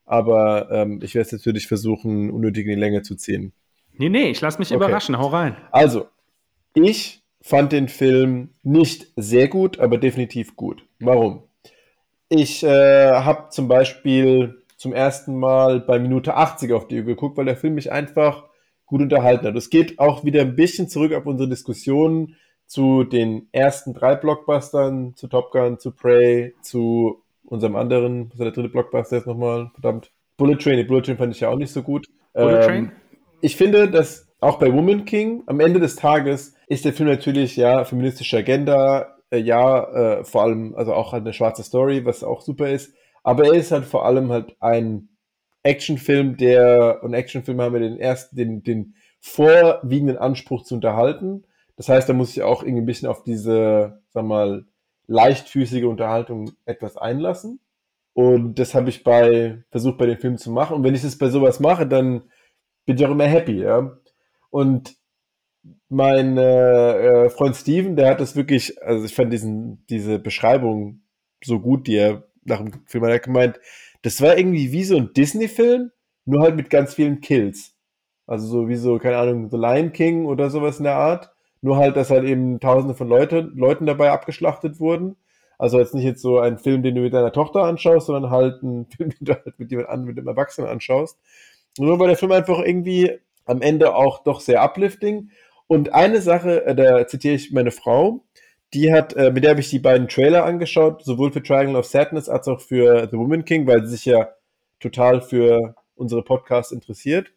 Aber 0.06 0.70
ähm, 0.72 1.00
ich 1.02 1.16
werde 1.16 1.28
es 1.28 1.32
natürlich 1.32 1.68
versuchen, 1.68 2.32
unnötig 2.32 2.66
in 2.66 2.76
die 2.76 2.80
Länge 2.80 3.02
zu 3.02 3.16
ziehen. 3.16 3.54
Nee, 3.94 4.10
nee, 4.10 4.30
ich 4.30 4.42
lasse 4.42 4.60
mich 4.60 4.70
okay. 4.70 4.76
überraschen. 4.76 5.18
Hau 5.18 5.28
rein. 5.28 5.56
Also, 5.72 6.08
ich 6.74 7.24
fand 7.42 7.72
den 7.72 7.88
Film 7.88 8.50
nicht 8.64 9.08
sehr 9.16 9.48
gut, 9.48 9.80
aber 9.80 9.98
definitiv 9.98 10.56
gut. 10.56 10.86
Warum? 11.00 11.44
Ich 12.30 12.64
äh, 12.64 13.12
habe 13.12 13.50
zum 13.50 13.68
Beispiel 13.68 14.64
zum 14.78 14.94
ersten 14.94 15.38
Mal 15.38 15.80
bei 15.80 16.00
Minute 16.00 16.36
80 16.36 16.72
auf 16.72 16.88
die 16.88 17.00
Uhr 17.00 17.06
geguckt, 17.06 17.38
weil 17.38 17.46
der 17.46 17.58
Film 17.58 17.76
mich 17.76 17.92
einfach 17.92 18.46
gut 18.86 19.02
unterhalten 19.02 19.48
hat. 19.48 19.56
Es 19.56 19.70
geht 19.70 20.00
auch 20.00 20.24
wieder 20.24 20.42
ein 20.42 20.56
bisschen 20.56 20.90
zurück 20.90 21.14
auf 21.14 21.26
unsere 21.26 21.50
Diskussionen 21.50 22.36
zu 22.72 23.04
den 23.04 23.50
ersten 23.52 23.94
drei 23.94 24.16
Blockbustern, 24.16 25.14
zu 25.18 25.28
Top 25.28 25.52
Gun, 25.52 25.78
zu 25.78 25.92
Prey, 25.92 26.56
zu 26.62 27.22
unserem 27.44 27.76
anderen, 27.76 28.30
was 28.30 28.36
ist 28.36 28.40
der 28.40 28.52
dritte 28.52 28.70
Blockbuster 28.70 29.18
jetzt 29.18 29.28
nochmal? 29.28 29.72
Verdammt. 29.74 30.14
Bullet 30.38 30.56
Train, 30.56 30.78
die 30.78 30.86
Bullet 30.86 31.02
Train 31.02 31.18
fand 31.18 31.36
ich 31.36 31.42
ja 31.42 31.50
auch 31.50 31.58
nicht 31.58 31.74
so 31.74 31.84
gut. 31.84 32.08
Bullet 32.34 32.62
ähm, 32.62 32.62
Train? 32.62 32.92
Ich 33.42 33.58
finde, 33.58 33.92
dass 33.92 34.30
auch 34.40 34.58
bei 34.58 34.72
Woman 34.72 35.04
King 35.04 35.44
am 35.48 35.60
Ende 35.60 35.82
des 35.82 35.98
Tages 35.98 36.56
ist 36.68 36.86
der 36.86 36.94
Film 36.94 37.10
natürlich 37.10 37.58
ja 37.58 37.84
feministische 37.84 38.38
Agenda, 38.38 39.18
äh, 39.32 39.40
ja, 39.40 40.20
äh, 40.20 40.24
vor 40.24 40.44
allem, 40.44 40.74
also 40.74 40.94
auch 40.94 41.12
halt 41.12 41.24
eine 41.24 41.34
schwarze 41.34 41.64
Story, 41.64 42.06
was 42.06 42.24
auch 42.24 42.40
super 42.40 42.70
ist. 42.70 42.94
Aber 43.22 43.48
er 43.48 43.56
ist 43.56 43.74
halt 43.74 43.84
vor 43.84 44.06
allem 44.06 44.32
halt 44.32 44.56
ein 44.62 45.10
Actionfilm, 45.64 46.38
der, 46.38 47.02
und 47.04 47.14
Actionfilme 47.14 47.64
haben 47.64 47.74
wir 47.74 47.82
den 47.82 48.00
ersten, 48.00 48.38
den, 48.38 48.64
den 48.64 48.96
vorwiegenden 49.20 50.18
Anspruch 50.18 50.64
zu 50.64 50.76
unterhalten. 50.76 51.44
Das 51.82 51.90
heißt, 51.90 52.08
da 52.08 52.14
muss 52.14 52.30
ich 52.30 52.44
auch 52.44 52.62
irgendwie 52.62 52.84
ein 52.84 52.86
bisschen 52.86 53.08
auf 53.08 53.24
diese, 53.24 54.04
sag 54.12 54.24
mal, 54.24 54.66
leichtfüßige 55.08 55.86
Unterhaltung 55.86 56.52
etwas 56.64 56.96
einlassen. 56.96 57.60
Und 58.14 58.60
das 58.60 58.76
habe 58.76 58.90
ich 58.90 59.04
bei 59.04 59.64
versucht 59.72 59.98
bei 59.98 60.06
den 60.06 60.20
Filmen 60.20 60.38
zu 60.38 60.52
machen. 60.52 60.76
Und 60.76 60.84
wenn 60.84 60.94
ich 60.94 61.02
das 61.02 61.18
bei 61.18 61.30
sowas 61.30 61.60
mache, 61.60 61.88
dann 61.88 62.22
bin 62.86 62.98
ich 62.98 63.04
auch 63.04 63.10
immer 63.10 63.26
happy, 63.26 63.64
ja. 63.64 63.98
Und 64.52 64.96
mein 65.90 66.38
äh, 66.38 67.32
Freund 67.32 67.56
Steven, 67.56 67.96
der 67.96 68.12
hat 68.12 68.20
das 68.20 68.36
wirklich, 68.36 68.80
also 68.84 69.04
ich 69.04 69.16
fand 69.16 69.34
diesen, 69.34 69.84
diese 69.88 70.20
Beschreibung 70.20 71.02
so 71.44 71.60
gut, 71.60 71.88
die 71.88 71.96
er 71.96 72.28
nach 72.44 72.60
dem 72.60 72.74
Film 72.86 73.06
hat 73.06 73.24
gemeint, 73.24 73.60
das 74.04 74.22
war 74.22 74.38
irgendwie 74.38 74.72
wie 74.72 74.84
so 74.84 74.98
ein 74.98 75.14
Disney-Film, 75.14 75.90
nur 76.26 76.44
halt 76.44 76.56
mit 76.56 76.70
ganz 76.70 76.94
vielen 76.94 77.22
Kills. 77.22 77.74
Also 78.28 78.46
so 78.46 78.70
wie 78.70 78.76
so, 78.76 79.00
keine 79.00 79.18
Ahnung, 79.18 79.50
The 79.50 79.58
Lion 79.58 79.92
King 79.92 80.28
oder 80.28 80.52
sowas 80.52 80.78
in 80.78 80.84
der 80.84 80.98
Art. 80.98 81.32
Nur 81.62 81.78
halt, 81.78 81.96
dass 81.96 82.10
halt 82.10 82.26
eben 82.26 82.60
tausende 82.60 82.96
von 82.96 83.08
Leute, 83.08 83.52
Leuten 83.54 83.86
dabei 83.86 84.12
abgeschlachtet 84.12 84.80
wurden. 84.80 85.16
Also 85.60 85.78
jetzt 85.80 85.94
nicht 85.94 86.06
jetzt 86.06 86.24
so 86.24 86.40
ein 86.40 86.58
Film, 86.58 86.82
den 86.82 86.96
du 86.96 87.02
mit 87.02 87.14
deiner 87.14 87.32
Tochter 87.32 87.64
anschaust, 87.64 88.08
sondern 88.08 88.32
halt 88.32 88.64
ein 88.64 88.86
Film, 88.98 89.12
den 89.12 89.26
du 89.26 89.34
halt 89.34 89.60
mit 89.60 89.70
jemand 89.72 89.90
anderem, 89.90 90.08
mit 90.08 90.18
dem 90.18 90.28
Erwachsenen 90.28 90.70
anschaust. 90.70 91.20
Nur 91.78 92.00
weil 92.00 92.08
der 92.08 92.18
Film 92.18 92.32
einfach 92.32 92.60
irgendwie 92.60 93.20
am 93.46 93.62
Ende 93.62 93.96
auch 93.96 94.24
doch 94.24 94.40
sehr 94.40 94.64
uplifting. 94.64 95.30
Und 95.68 95.94
eine 95.94 96.22
Sache, 96.22 96.66
äh, 96.66 96.76
da 96.76 97.08
zitiere 97.08 97.36
ich 97.36 97.52
meine 97.52 97.72
Frau, 97.72 98.24
die 98.74 98.92
hat, 98.92 99.14
äh, 99.14 99.32
mit 99.32 99.44
der 99.44 99.52
habe 99.52 99.62
ich 99.62 99.70
die 99.70 99.80
beiden 99.80 100.08
Trailer 100.08 100.46
angeschaut, 100.46 101.04
sowohl 101.04 101.32
für 101.32 101.44
Triangle 101.44 101.78
of 101.78 101.86
Sadness 101.86 102.30
als 102.30 102.48
auch 102.48 102.62
für 102.62 103.08
The 103.10 103.18
Woman 103.18 103.46
King, 103.46 103.68
weil 103.68 103.86
sie 103.86 103.92
sich 103.92 104.06
ja 104.06 104.30
total 104.80 105.22
für 105.22 105.76
unsere 105.96 106.24
Podcasts 106.24 106.72
interessiert. 106.72 107.32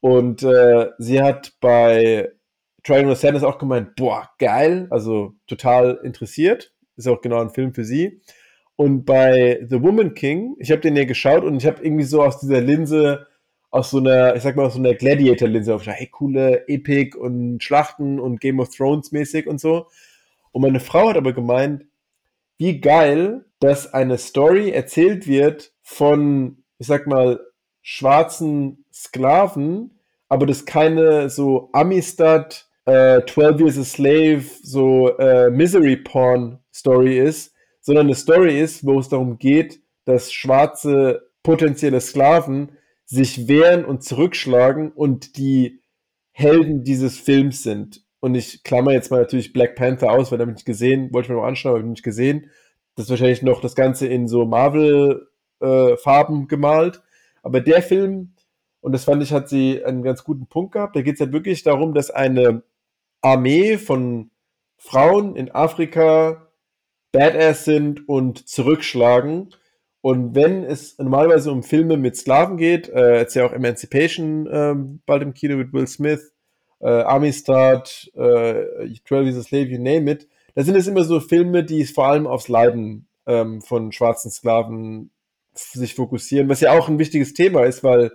Und 0.00 0.42
äh, 0.42 0.88
sie 0.98 1.22
hat 1.22 1.52
bei 1.60 2.30
Triangle 2.84 3.12
of 3.12 3.18
Sadness 3.18 3.42
auch 3.42 3.58
gemeint, 3.58 3.96
boah, 3.96 4.30
geil, 4.38 4.86
also 4.90 5.34
total 5.46 6.00
interessiert. 6.02 6.72
Ist 6.96 7.08
auch 7.08 7.20
genau 7.20 7.40
ein 7.40 7.50
Film 7.50 7.72
für 7.74 7.84
sie. 7.84 8.20
Und 8.76 9.04
bei 9.04 9.66
The 9.68 9.82
Woman 9.82 10.14
King, 10.14 10.56
ich 10.58 10.70
habe 10.70 10.80
den 10.80 10.96
ja 10.96 11.04
geschaut 11.04 11.44
und 11.44 11.56
ich 11.56 11.66
habe 11.66 11.82
irgendwie 11.82 12.04
so 12.04 12.22
aus 12.22 12.40
dieser 12.40 12.60
Linse, 12.60 13.26
aus 13.70 13.90
so 13.90 13.98
einer, 13.98 14.34
ich 14.34 14.42
sag 14.42 14.56
mal, 14.56 14.66
aus 14.66 14.74
so 14.74 14.78
einer 14.78 14.94
Gladiator-Linse 14.94 15.74
aufgeschaut, 15.74 15.98
hey, 15.98 16.06
coole 16.06 16.66
Epic 16.66 17.16
und 17.16 17.62
Schlachten 17.62 18.18
und 18.18 18.40
Game 18.40 18.58
of 18.58 18.74
Thrones 18.74 19.12
mäßig 19.12 19.46
und 19.46 19.60
so. 19.60 19.86
Und 20.52 20.62
meine 20.62 20.80
Frau 20.80 21.10
hat 21.10 21.16
aber 21.16 21.32
gemeint, 21.32 21.84
wie 22.56 22.80
geil, 22.80 23.44
dass 23.60 23.92
eine 23.92 24.18
Story 24.18 24.70
erzählt 24.70 25.26
wird 25.26 25.72
von, 25.82 26.64
ich 26.78 26.86
sag 26.86 27.06
mal, 27.06 27.40
schwarzen 27.82 28.84
Sklaven, 28.92 29.98
aber 30.28 30.46
das 30.46 30.64
keine 30.64 31.30
so 31.30 31.68
Amistad 31.72 32.69
äh, 32.90 33.24
12 33.24 33.60
Years 33.60 33.78
a 33.78 33.84
Slave 33.84 34.44
so 34.62 35.16
äh, 35.18 35.48
Misery 35.50 35.96
Porn 35.96 36.58
Story 36.74 37.18
ist, 37.18 37.54
sondern 37.80 38.06
eine 38.06 38.16
Story 38.16 38.60
ist, 38.60 38.84
wo 38.84 38.98
es 38.98 39.08
darum 39.08 39.38
geht, 39.38 39.80
dass 40.04 40.32
schwarze 40.32 41.30
potenzielle 41.42 42.00
Sklaven 42.00 42.72
sich 43.06 43.48
wehren 43.48 43.84
und 43.84 44.02
zurückschlagen 44.02 44.90
und 44.90 45.36
die 45.36 45.80
Helden 46.32 46.82
dieses 46.84 47.18
Films 47.18 47.62
sind. 47.62 48.04
Und 48.20 48.34
ich 48.34 48.64
klammer 48.64 48.92
jetzt 48.92 49.10
mal 49.10 49.20
natürlich 49.20 49.52
Black 49.52 49.76
Panther 49.76 50.10
aus, 50.10 50.30
weil 50.30 50.38
da 50.38 50.44
bin 50.44 50.56
ich 50.56 50.64
gesehen, 50.64 51.12
wollte 51.12 51.26
ich 51.26 51.30
mir 51.30 51.36
noch 51.36 51.46
anschauen, 51.46 51.72
aber 51.72 51.82
bin 51.82 51.92
ich 51.92 52.02
gesehen. 52.02 52.50
Das 52.96 53.06
ist 53.06 53.10
wahrscheinlich 53.10 53.42
noch 53.42 53.60
das 53.60 53.74
Ganze 53.74 54.08
in 54.08 54.28
so 54.28 54.44
Marvel-Farben 54.44 56.42
äh, 56.42 56.46
gemalt. 56.46 57.02
Aber 57.42 57.60
der 57.60 57.82
Film, 57.82 58.34
und 58.80 58.92
das 58.92 59.04
fand 59.04 59.22
ich, 59.22 59.32
hat 59.32 59.48
sie 59.48 59.84
einen 59.84 60.02
ganz 60.02 60.24
guten 60.24 60.46
Punkt 60.46 60.72
gehabt. 60.72 60.96
Da 60.96 61.02
geht 61.02 61.14
es 61.14 61.20
halt 61.20 61.32
wirklich 61.32 61.62
darum, 61.62 61.94
dass 61.94 62.10
eine 62.10 62.62
Armee 63.22 63.78
von 63.78 64.30
Frauen 64.76 65.36
in 65.36 65.50
Afrika 65.50 66.50
Badass 67.12 67.64
sind 67.64 68.08
und 68.08 68.48
zurückschlagen. 68.48 69.54
Und 70.00 70.34
wenn 70.34 70.64
es 70.64 70.96
normalerweise 70.98 71.52
um 71.52 71.62
Filme 71.62 71.96
mit 71.96 72.16
Sklaven 72.16 72.56
geht, 72.56 72.88
äh, 72.88 73.18
jetzt 73.18 73.34
ja 73.34 73.44
auch 73.44 73.52
Emancipation 73.52 74.46
äh, 74.46 74.74
bald 75.04 75.22
im 75.22 75.34
Kino 75.34 75.56
mit 75.56 75.72
Will 75.72 75.86
Smith, 75.86 76.32
äh, 76.80 77.02
Amistad, 77.02 78.10
äh, 78.14 78.94
12 79.04 79.28
is 79.28 79.36
a 79.36 79.42
Slave, 79.42 79.66
you 79.66 79.78
name 79.78 80.10
it. 80.10 80.26
Da 80.54 80.62
sind 80.62 80.76
es 80.76 80.86
immer 80.86 81.04
so 81.04 81.20
Filme, 81.20 81.64
die 81.64 81.84
vor 81.84 82.06
allem 82.06 82.26
aufs 82.26 82.48
Leiden 82.48 83.08
ähm, 83.26 83.60
von 83.60 83.92
schwarzen 83.92 84.30
Sklaven 84.30 85.10
sich 85.52 85.94
fokussieren, 85.94 86.48
was 86.48 86.60
ja 86.60 86.72
auch 86.72 86.88
ein 86.88 86.98
wichtiges 86.98 87.34
Thema 87.34 87.64
ist, 87.64 87.84
weil 87.84 88.12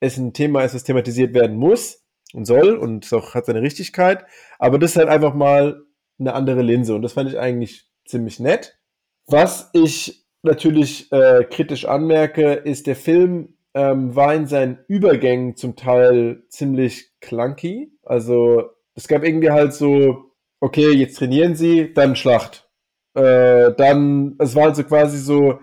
es 0.00 0.16
ein 0.16 0.32
Thema 0.32 0.64
ist, 0.64 0.74
das 0.74 0.84
thematisiert 0.84 1.32
werden 1.34 1.56
muss 1.56 2.01
und 2.32 2.44
soll 2.44 2.76
und 2.76 3.04
es 3.04 3.12
auch 3.12 3.34
hat 3.34 3.46
seine 3.46 3.62
Richtigkeit. 3.62 4.24
Aber 4.58 4.78
das 4.78 4.92
ist 4.92 4.96
halt 4.96 5.08
einfach 5.08 5.34
mal 5.34 5.82
eine 6.18 6.34
andere 6.34 6.62
Linse 6.62 6.94
und 6.94 7.02
das 7.02 7.14
fand 7.14 7.28
ich 7.30 7.38
eigentlich 7.38 7.88
ziemlich 8.04 8.40
nett. 8.40 8.78
Was 9.26 9.70
ich 9.72 10.26
natürlich 10.42 11.10
äh, 11.12 11.44
kritisch 11.44 11.84
anmerke, 11.84 12.52
ist, 12.52 12.86
der 12.86 12.96
Film 12.96 13.54
ähm, 13.74 14.14
war 14.14 14.34
in 14.34 14.46
seinen 14.46 14.78
Übergängen 14.88 15.56
zum 15.56 15.76
Teil 15.76 16.44
ziemlich 16.48 17.12
clunky. 17.20 17.92
Also 18.04 18.70
es 18.94 19.08
gab 19.08 19.24
irgendwie 19.24 19.50
halt 19.50 19.72
so, 19.72 20.32
okay, 20.60 20.90
jetzt 20.92 21.18
trainieren 21.18 21.54
sie, 21.54 21.92
dann 21.94 22.16
Schlacht. 22.16 22.68
Äh, 23.14 23.72
dann, 23.76 24.36
es 24.38 24.54
war 24.54 24.68
also 24.68 24.84
quasi 24.84 25.18
so, 25.18 25.60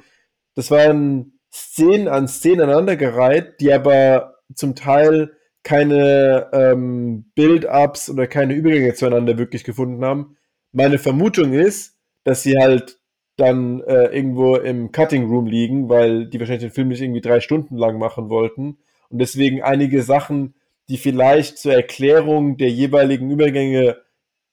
das 0.56 0.72
waren 0.72 1.40
Szenen 1.52 2.08
an 2.08 2.28
Szenen 2.28 2.62
aneinandergereiht, 2.62 3.60
die 3.60 3.74
aber 3.74 4.36
zum 4.54 4.76
Teil 4.76 5.36
keine 5.64 6.50
ähm, 6.54 7.32
Build-ups 7.36 8.10
oder 8.10 8.28
keine 8.28 8.54
Übergänge 8.54 8.94
zueinander 8.94 9.38
wirklich 9.38 9.64
gefunden 9.64 10.04
haben. 10.04 10.38
Meine 10.72 10.98
Vermutung 10.98 11.54
ist, 11.54 11.98
dass 12.24 12.44
sie 12.44 12.58
halt 12.58 13.00
dann 13.38 13.82
äh, 13.82 14.06
irgendwo 14.06 14.56
im 14.56 14.92
Cutting 14.92 15.28
Room 15.30 15.48
liegen, 15.48 15.90
weil 15.90 16.28
die 16.28 16.40
wahrscheinlich 16.40 16.66
den 16.66 16.74
Film 16.74 16.90
nicht 16.90 17.02
irgendwie 17.02 17.22
drei 17.22 17.40
Stunden 17.40 17.78
lang 17.78 17.98
machen 17.98 18.30
wollten 18.30 18.78
und 19.10 19.20
deswegen 19.20 19.64
einige 19.64 20.04
Sachen, 20.04 20.56
die 20.88 20.98
vielleicht 20.98 21.58
zur 21.58 21.74
Erklärung 21.74 22.58
der 22.58 22.70
jeweiligen 22.70 23.30
Übergänge 23.30 23.98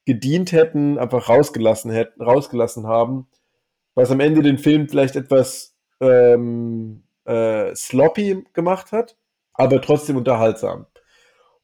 gedient 0.04 0.52
hätten, 0.52 0.98
einfach 0.98 1.28
rausgelassen 1.28 1.90
hätten, 1.90 2.22
rausgelassen 2.22 2.86
haben, 2.86 3.26
was 3.94 4.10
am 4.10 4.20
Ende 4.20 4.42
den 4.42 4.58
Film 4.58 4.88
vielleicht 4.88 5.16
etwas 5.16 5.76
ähm, 6.00 7.04
äh, 7.24 7.74
sloppy 7.74 8.44
gemacht 8.52 8.92
hat, 8.92 9.16
aber 9.54 9.80
trotzdem 9.80 10.16
unterhaltsam. 10.16 10.86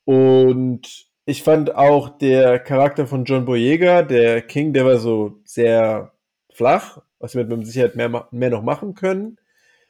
Und 0.05 1.07
ich 1.25 1.43
fand 1.43 1.75
auch 1.75 2.19
der 2.19 2.59
Charakter 2.59 3.07
von 3.07 3.25
John 3.25 3.45
Boyega, 3.45 4.03
der 4.03 4.43
King, 4.43 4.73
der 4.73 4.85
war 4.85 4.99
so 4.99 5.41
sehr 5.45 6.13
flach, 6.53 6.99
was 7.19 7.35
wir 7.35 7.45
mit 7.45 7.67
Sicherheit 7.67 7.97
mehr, 7.97 8.29
mehr 8.31 8.51
noch 8.51 8.63
machen 8.63 8.95
können. 8.95 9.39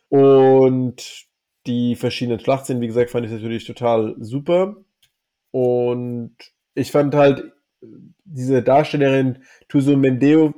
Und 0.08 1.26
die 1.66 1.96
verschiedenen 1.96 2.40
Schlachtszenen, 2.40 2.82
wie 2.82 2.86
gesagt, 2.86 3.10
fand 3.10 3.26
ich 3.26 3.32
natürlich 3.32 3.64
total 3.64 4.14
super. 4.18 4.76
Und 5.50 6.36
ich 6.74 6.90
fand 6.90 7.14
halt 7.14 7.52
diese 8.24 8.62
Darstellerin 8.62 9.38
Tuso 9.68 9.96
Mendeo 9.96 10.54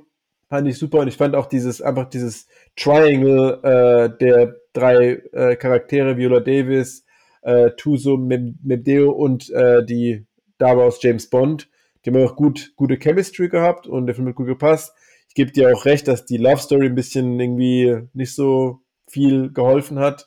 fand 0.49 0.69
ich 0.69 0.79
super 0.79 1.01
und 1.01 1.09
ich 1.09 1.17
fand 1.17 1.35
auch 1.35 1.47
dieses 1.47 1.83
einfach 1.83 2.09
dieses 2.09 2.47
Triangle 2.77 3.61
äh, 3.63 4.19
der 4.19 4.57
drei 4.73 5.23
äh, 5.33 5.57
Charaktere 5.57 6.17
Viola 6.17 6.41
Davis, 6.41 7.04
äh, 7.45 7.71
Tuso 7.77 8.17
Mendeo 8.17 9.13
und 9.13 9.51
äh, 9.51 9.85
die 9.85 10.27
Dame 10.59 10.83
aus 10.83 11.03
James 11.03 11.31
Bond, 11.31 11.69
die 12.05 12.11
haben 12.11 12.25
auch 12.25 12.37
gut 12.37 12.73
gute 12.77 12.97
Chemistry 12.97 13.49
gehabt 13.49 13.87
und 13.87 14.07
der 14.07 14.15
Film 14.15 14.29
hat 14.29 14.35
gut 14.35 14.47
gepasst. 14.47 14.95
Ich 15.29 15.35
gebe 15.35 15.53
dir 15.53 15.73
auch 15.73 15.85
recht, 15.85 16.09
dass 16.09 16.27
die 16.27 16.37
Love 16.37 16.59
Story 16.59 16.87
ein 16.87 16.95
bisschen 16.95 17.39
irgendwie 17.39 17.99
nicht 18.13 18.35
so 18.35 18.81
viel 19.09 19.53
geholfen 19.53 19.99
hat 19.99 20.27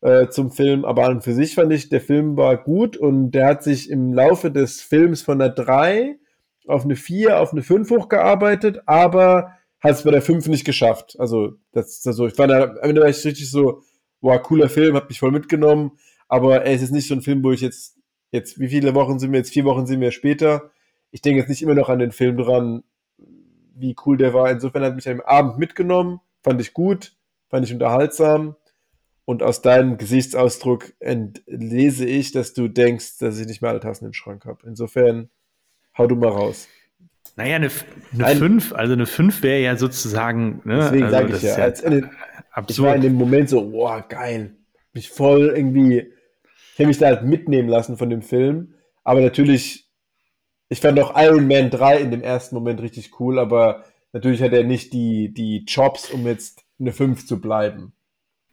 äh, 0.00 0.28
zum 0.28 0.50
Film, 0.50 0.84
aber 0.84 1.04
an 1.04 1.16
und 1.16 1.24
für 1.24 1.34
sich 1.34 1.54
fand 1.54 1.72
ich, 1.72 1.88
der 1.88 2.00
Film 2.00 2.36
war 2.36 2.56
gut 2.56 2.96
und 2.96 3.32
der 3.32 3.46
hat 3.46 3.62
sich 3.62 3.90
im 3.90 4.12
Laufe 4.12 4.50
des 4.50 4.80
Films 4.80 5.22
von 5.22 5.38
der 5.38 5.50
3 5.50 6.16
auf 6.66 6.84
eine 6.84 6.96
4, 6.96 7.40
auf 7.40 7.52
eine 7.52 7.62
5 7.62 7.90
hochgearbeitet, 7.90 8.82
aber 8.86 9.52
hat 9.80 9.92
es 9.92 10.02
bei 10.02 10.10
der 10.10 10.22
5 10.22 10.48
nicht 10.48 10.64
geschafft. 10.64 11.16
Also, 11.18 11.54
das 11.72 11.98
ist 11.98 12.06
also, 12.06 12.26
ich 12.26 12.34
fand, 12.34 12.52
am 12.52 12.76
Ende 12.82 13.02
war 13.02 13.08
ich 13.08 13.24
richtig 13.24 13.50
so, 13.50 13.82
boah, 14.20 14.42
cooler 14.42 14.68
Film, 14.68 14.96
hat 14.96 15.08
mich 15.08 15.18
voll 15.18 15.30
mitgenommen, 15.30 15.92
aber 16.28 16.64
er 16.64 16.72
ist 16.72 16.82
jetzt 16.82 16.92
nicht 16.92 17.08
so 17.08 17.14
ein 17.14 17.22
Film, 17.22 17.42
wo 17.42 17.52
ich 17.52 17.60
jetzt, 17.60 17.98
jetzt, 18.30 18.58
wie 18.58 18.68
viele 18.68 18.94
Wochen 18.94 19.18
sind 19.18 19.32
wir 19.32 19.38
jetzt? 19.38 19.52
Vier 19.52 19.64
Wochen 19.64 19.86
sind 19.86 20.00
wir 20.00 20.10
später. 20.10 20.70
Ich 21.10 21.22
denke 21.22 21.40
jetzt 21.40 21.48
nicht 21.48 21.62
immer 21.62 21.74
noch 21.74 21.88
an 21.88 21.98
den 21.98 22.12
Film 22.12 22.36
dran, 22.36 22.82
wie 23.74 23.94
cool 24.04 24.16
der 24.16 24.34
war. 24.34 24.50
Insofern 24.50 24.82
hat 24.82 24.96
mich 24.96 25.08
am 25.08 25.20
Abend 25.20 25.58
mitgenommen, 25.58 26.20
fand 26.42 26.60
ich 26.60 26.72
gut, 26.72 27.14
fand 27.48 27.64
ich 27.64 27.72
unterhaltsam. 27.72 28.56
Und 29.24 29.42
aus 29.42 29.60
deinem 29.60 29.98
Gesichtsausdruck 29.98 30.92
entlese 31.00 32.06
ich, 32.06 32.30
dass 32.30 32.54
du 32.54 32.68
denkst, 32.68 33.18
dass 33.18 33.38
ich 33.40 33.46
nicht 33.46 33.60
mehr 33.60 33.72
alle 33.72 33.80
Tassen 33.80 34.06
im 34.06 34.12
Schrank 34.12 34.44
habe. 34.44 34.60
Insofern 34.66 35.30
Hau 35.96 36.06
du 36.06 36.16
mal 36.16 36.28
raus. 36.28 36.68
Naja, 37.36 37.56
eine, 37.56 37.70
eine 38.18 38.36
5, 38.36 38.72
also 38.72 38.92
eine 38.92 39.06
5 39.06 39.42
wäre 39.42 39.60
ja 39.60 39.76
sozusagen. 39.76 40.60
Ne, 40.64 40.76
Deswegen 40.76 41.04
also 41.04 41.16
sage 41.16 41.36
ich 41.36 41.42
ja, 41.42 41.54
als 41.56 41.80
in 41.80 42.10
ich 42.68 42.80
war 42.80 42.94
in 42.94 43.02
dem 43.02 43.14
Moment 43.14 43.50
so, 43.50 43.70
boah, 43.70 44.04
geil. 44.08 44.56
Mich 44.94 45.10
voll 45.10 45.52
irgendwie, 45.54 46.10
ich 46.76 46.80
habe 46.80 46.88
mich 46.88 46.98
da 46.98 47.06
halt 47.06 47.22
mitnehmen 47.22 47.70
lassen 47.70 47.96
von 47.96 48.10
dem 48.10 48.20
Film. 48.20 48.74
Aber 49.02 49.22
natürlich, 49.22 49.88
ich 50.68 50.80
fand 50.80 51.00
auch 51.00 51.16
Iron 51.16 51.48
Man 51.48 51.70
3 51.70 52.00
in 52.00 52.10
dem 52.10 52.20
ersten 52.20 52.54
Moment 52.54 52.82
richtig 52.82 53.18
cool, 53.18 53.38
aber 53.38 53.84
natürlich 54.12 54.42
hat 54.42 54.52
er 54.52 54.62
nicht 54.62 54.92
die, 54.92 55.32
die 55.32 55.64
Jobs, 55.64 56.10
um 56.10 56.26
jetzt 56.26 56.64
eine 56.78 56.92
5 56.92 57.26
zu 57.26 57.40
bleiben. 57.40 57.94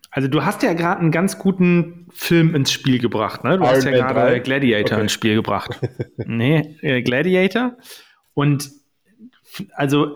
Also 0.09 0.30
du 0.30 0.45
hast 0.45 0.63
ja 0.63 0.71
gerade 0.71 1.01
einen 1.01 1.11
ganz 1.11 1.38
guten 1.38 2.07
Film 2.13 2.55
ins 2.55 2.71
Spiel 2.71 2.99
gebracht, 2.99 3.43
ne? 3.43 3.57
Du 3.57 3.65
Iron 3.65 3.76
hast 3.76 3.84
ja 3.84 3.91
gerade 3.91 4.39
Gladiator 4.39 4.93
okay. 4.93 5.01
ins 5.01 5.11
Spiel 5.11 5.36
gebracht. 5.36 5.82
nee, 6.15 6.78
äh, 6.82 7.01
Gladiator. 7.01 7.76
Und 8.34 8.71
also 9.74 10.15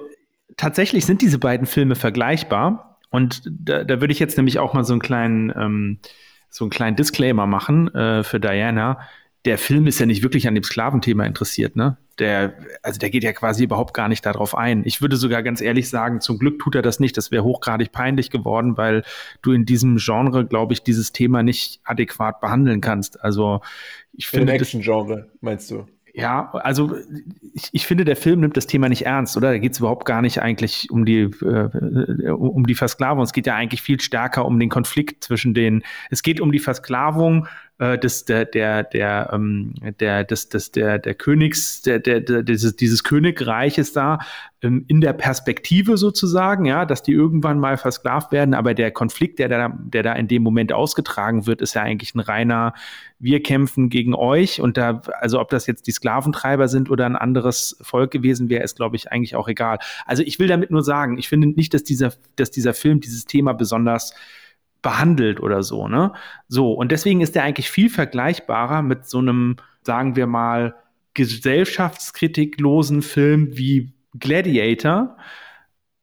tatsächlich 0.56 1.06
sind 1.06 1.22
diese 1.22 1.40
beiden 1.40 1.68
Filme 1.68 1.96
vergleichbar. 1.96 3.00
Und 3.10 3.42
da, 3.52 3.84
da 3.84 4.00
würde 4.00 4.14
ich 4.14 4.20
jetzt 4.20 4.38
nämlich 4.38 4.60
auch 4.60 4.74
mal 4.74 4.86
so 4.86 4.94
einen 4.94 5.02
kleinen, 5.02 5.52
ähm, 5.58 6.00
so 6.58 6.66
einen 6.66 6.72
kleinen 6.72 6.96
Disclaimer 6.96 7.48
machen 7.48 7.94
äh, 7.94 8.24
für 8.24 8.40
Diana 8.40 9.00
der 9.48 9.58
Film 9.58 9.88
ist 9.88 9.98
ja 10.00 10.06
nicht 10.06 10.24
wirklich 10.24 10.46
an 10.48 10.56
dem 10.56 10.64
Sklaventhema 10.64 11.26
interessiert, 11.26 11.78
ne? 11.78 11.98
Der, 12.20 12.54
also 12.84 13.00
der 13.00 13.10
geht 13.10 13.24
ja 13.24 13.32
quasi 13.32 13.64
überhaupt 13.64 13.94
gar 13.94 14.10
nicht 14.10 14.26
darauf 14.26 14.58
ein. 14.58 14.82
Ich 14.86 15.02
würde 15.02 15.16
sogar 15.16 15.42
ganz 15.42 15.62
ehrlich 15.62 15.88
sagen, 15.88 16.20
zum 16.20 16.38
Glück 16.38 16.60
tut 16.60 16.76
er 16.76 16.82
das 16.82 17.00
nicht. 17.00 17.16
Das 17.16 17.32
wäre 17.32 17.44
hochgradig 17.44 17.94
peinlich 17.94 18.30
geworden, 18.30 18.76
weil 18.76 19.04
du 19.42 19.54
in 19.54 19.66
diesem 19.66 19.98
Genre, 19.98 20.46
glaube 20.46 20.74
ich, 20.74 20.84
dieses 20.84 21.14
Thema 21.14 21.44
nicht 21.44 21.80
adäquat 21.86 22.42
behandeln 22.42 22.82
kannst. 22.82 23.24
Also 23.24 23.62
ich 24.12 24.28
finde. 24.28 24.52
Im 24.52 24.60
Action-Genre, 24.60 25.30
meinst 25.40 25.72
du? 25.72 25.86
Ja, 26.18 26.50
also 26.52 26.96
ich, 27.54 27.70
ich, 27.74 27.86
finde, 27.86 28.04
der 28.04 28.16
Film 28.16 28.40
nimmt 28.40 28.58
das 28.58 28.66
Thema 28.66 28.90
nicht 28.90 29.06
ernst, 29.06 29.38
oder? 29.38 29.52
Da 29.52 29.60
geht 29.60 29.74
es 29.74 29.78
überhaupt 29.78 30.06
gar 30.06 30.24
nicht 30.24 30.42
eigentlich 30.42 30.90
um 30.90 31.06
die, 31.06 31.20
äh, 31.20 32.30
um 32.32 32.66
die 32.66 32.74
Versklavung. 32.74 33.24
Es 33.24 33.34
geht 33.34 33.46
ja 33.46 33.54
eigentlich 33.54 33.84
viel 33.84 34.02
stärker 34.02 34.46
um 34.46 34.60
den 34.60 34.70
Konflikt 34.70 35.24
zwischen 35.24 35.54
den. 35.54 35.84
Es 36.10 36.24
geht 36.24 36.42
um 36.42 36.52
die 36.52 36.58
Versklavung 36.58 37.48
äh, 37.80 37.98
des, 37.98 38.26
der, 38.26 38.46
der, 38.46 38.84
der, 38.84 39.30
ähm, 39.32 39.76
der, 40.00 40.24
des, 40.24 40.50
des, 40.50 40.72
der, 40.72 40.98
der 40.98 41.14
Königs, 41.14 41.84
der, 41.84 42.00
der, 42.00 42.22
der, 42.22 42.42
dieses, 42.42 42.76
dieses 42.76 43.04
Königreiches 43.04 43.94
da 43.94 44.20
ähm, 44.64 44.86
in 44.88 45.00
der 45.00 45.14
Perspektive 45.14 45.98
sozusagen, 45.98 46.66
ja, 46.66 46.86
dass 46.86 47.04
die 47.04 47.12
irgendwann 47.12 47.60
mal 47.60 47.78
versklavt 47.78 48.32
werden, 48.32 48.56
aber 48.56 48.74
der 48.74 48.90
Konflikt, 48.90 49.38
der 49.38 49.50
da, 49.50 49.78
der 49.78 50.02
da 50.02 50.14
in 50.14 50.28
dem 50.28 50.42
Moment 50.42 50.74
ausgetragen 50.74 51.46
wird, 51.46 51.62
ist 51.62 51.76
ja 51.76 51.84
eigentlich 51.84 52.16
ein 52.16 52.20
reiner, 52.20 52.74
wir 53.20 53.44
kämpfen 53.44 53.90
gegen 53.90 54.16
euch 54.16 54.60
und 54.60 54.78
da, 54.78 55.04
also 55.20 55.40
ob 55.40 55.50
das 55.50 55.68
jetzt 55.68 55.86
die 55.86 55.92
Sklaventreiber 55.92 56.68
sind 56.68 56.90
oder 56.90 57.06
ein 57.06 57.16
anderes 57.16 57.78
Volk 57.82 58.10
gewesen 58.10 58.50
wäre, 58.50 58.64
ist, 58.64 58.78
glaube 58.78 58.96
ich, 58.96 59.12
eigentlich 59.12 59.36
auch 59.36 59.48
egal. 59.48 59.78
Also 60.08 60.24
ich 60.24 60.40
will 60.40 60.48
damit 60.48 60.72
nur 60.72 60.82
sagen, 60.82 61.20
ich 61.20 61.30
finde 61.30 61.48
nicht, 61.48 61.76
dass 61.76 61.84
dieser, 61.84 62.14
dass 62.36 62.50
dieser 62.50 62.74
Film 62.74 63.02
dieses 63.02 63.26
Thema 63.26 63.54
besonders 63.54 64.14
behandelt 64.88 65.42
oder 65.42 65.64
so, 65.64 65.90
ne? 65.90 66.14
So, 66.48 66.72
und 66.72 66.94
deswegen 66.94 67.20
ist 67.20 67.36
der 67.36 67.44
eigentlich 67.44 67.70
viel 67.70 67.90
vergleichbarer 67.90 68.82
mit 68.82 69.06
so 69.06 69.18
einem, 69.18 69.58
sagen 69.82 70.16
wir 70.16 70.28
mal, 70.28 70.76
gesellschaftskritiklosen 71.14 73.02
Film 73.02 73.58
wie 73.58 73.92
Gladiator. 74.18 75.18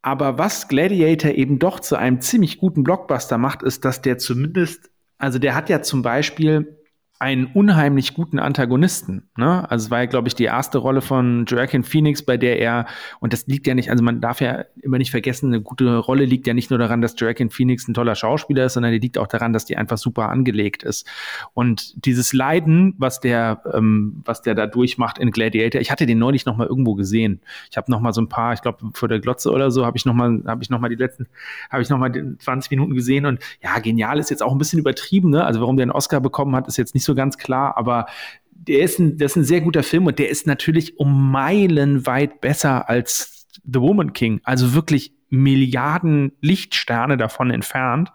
Aber 0.03 0.37
was 0.37 0.69
Gladiator 0.69 1.31
eben 1.31 1.59
doch 1.59 1.81
zu 1.81 1.97
einem 1.97 2.21
ziemlich 2.21 2.59
guten 2.59 2.85
Blockbuster 2.85 3.39
macht, 3.39 3.63
ist, 3.63 3.87
dass 3.87 4.03
der 4.03 4.19
zumindest, 4.19 4.91
also 5.17 5.39
der 5.39 5.55
hat 5.55 5.71
ja 5.71 5.81
zum 5.81 6.03
Beispiel 6.03 6.84
einen 7.25 7.47
unheimlich 7.47 8.13
guten 8.13 8.39
Antagonisten. 8.39 9.31
Ne? 9.39 9.71
Also 9.71 9.87
es 9.87 9.91
war 9.91 10.01
ja, 10.01 10.05
glaube 10.05 10.29
ich, 10.29 10.35
die 10.35 10.45
erste 10.45 10.77
Rolle 10.77 11.01
von 11.01 11.47
Joaquin 11.47 11.83
Phoenix, 11.83 12.23
bei 12.23 12.37
der 12.37 12.59
er, 12.59 12.85
und 13.19 13.33
das 13.33 13.47
liegt 13.47 13.67
ja 13.67 13.75
nicht, 13.75 13.91
also 13.91 14.05
man 14.05 14.21
darf 14.21 14.43
ja 14.43 14.67
immer 14.83 14.99
nicht 14.99 15.11
vergessen, 15.11 15.47
eine 15.47 15.63
gute 15.63 15.97
Rolle 15.97 16.27
liegt 16.27 16.47
ja 16.47 16.53
nicht 16.53 16.69
nur 16.69 16.79
daran, 16.79 17.01
dass 17.01 17.19
Joaquin 17.19 17.49
Phoenix 17.49 17.89
ein 17.89 17.95
toller 17.95 18.15
Schauspieler 18.15 18.67
ist, 18.67 18.75
sondern 18.75 18.93
die 18.93 18.99
liegt 18.99 19.17
auch 19.17 19.27
daran, 19.27 19.55
dass 19.55 19.65
die 19.65 19.79
einfach 19.79 19.97
super 19.97 20.29
angelegt 20.29 20.83
ist. 20.83 21.07
Und 21.55 22.05
dieses 22.05 22.35
Leiden, 22.35 22.95
was 22.99 23.21
der, 23.21 23.63
ähm, 23.73 24.21
was 24.27 24.43
der 24.43 24.55
da 24.55 24.67
durchmacht 24.67 25.17
in 25.17 25.31
Gladiator, 25.31 25.81
ich 25.81 25.91
hatte 25.91 26.05
den 26.05 26.19
neulich 26.19 26.45
noch 26.45 26.59
mal 26.59 26.67
irgendwo 26.67 26.95
gesehen. 26.95 27.41
Ich 27.71 27.79
habe 27.79 27.91
noch 27.91 28.01
mal 28.01 28.13
so 28.13 28.21
ein 28.21 28.29
paar, 28.29 28.53
ich 28.53 28.61
glaube 28.61 28.91
vor 28.93 29.09
der 29.09 29.21
Glotze 29.21 29.51
oder 29.51 29.71
so, 29.71 29.87
habe 29.87 29.97
ich 29.97 30.05
noch 30.05 30.13
mal, 30.13 30.43
habe 30.45 30.63
ich 30.63 30.69
noch 30.69 30.79
mal 30.79 30.91
die 30.91 30.97
letzten, 30.97 31.27
habe 31.71 31.83
ich 31.83 31.89
noch 31.89 31.97
mal 31.97 32.13
20 32.39 32.71
Minuten 32.71 32.93
gesehen 32.93 33.25
und 33.25 33.39
ja, 33.63 33.79
genial 33.79 34.19
ist 34.19 34.29
jetzt 34.29 34.43
auch 34.43 34.53
ein 34.53 34.59
bisschen 34.59 34.79
übertrieben, 34.79 35.31
ne? 35.31 35.43
Also 35.43 35.61
warum 35.61 35.79
der 35.79 35.85
einen 35.85 35.91
Oscar 35.91 36.21
bekommen 36.21 36.55
hat, 36.55 36.69
ist 36.69 36.77
jetzt 36.77 36.93
nicht 36.93 37.05
so 37.05 37.14
ganz 37.15 37.39
klar, 37.39 37.77
aber 37.77 38.07
der 38.51 38.81
ist 38.81 38.99
ein, 38.99 39.19
das 39.19 39.33
ist 39.33 39.37
ein 39.37 39.45
sehr 39.45 39.61
guter 39.61 39.83
Film 39.83 40.07
und 40.07 40.19
der 40.19 40.31
ist 40.31 40.47
natürlich 40.47 40.99
um 40.99 41.31
Meilen 41.31 42.07
weit 42.07 42.41
besser 42.41 42.89
als 42.89 43.47
The 43.65 43.81
Woman 43.81 44.13
King. 44.13 44.41
Also 44.45 44.75
wirklich 44.75 45.13
Milliarden 45.29 46.33
Lichtsterne 46.41 47.17
davon 47.17 47.51
entfernt. 47.51 48.13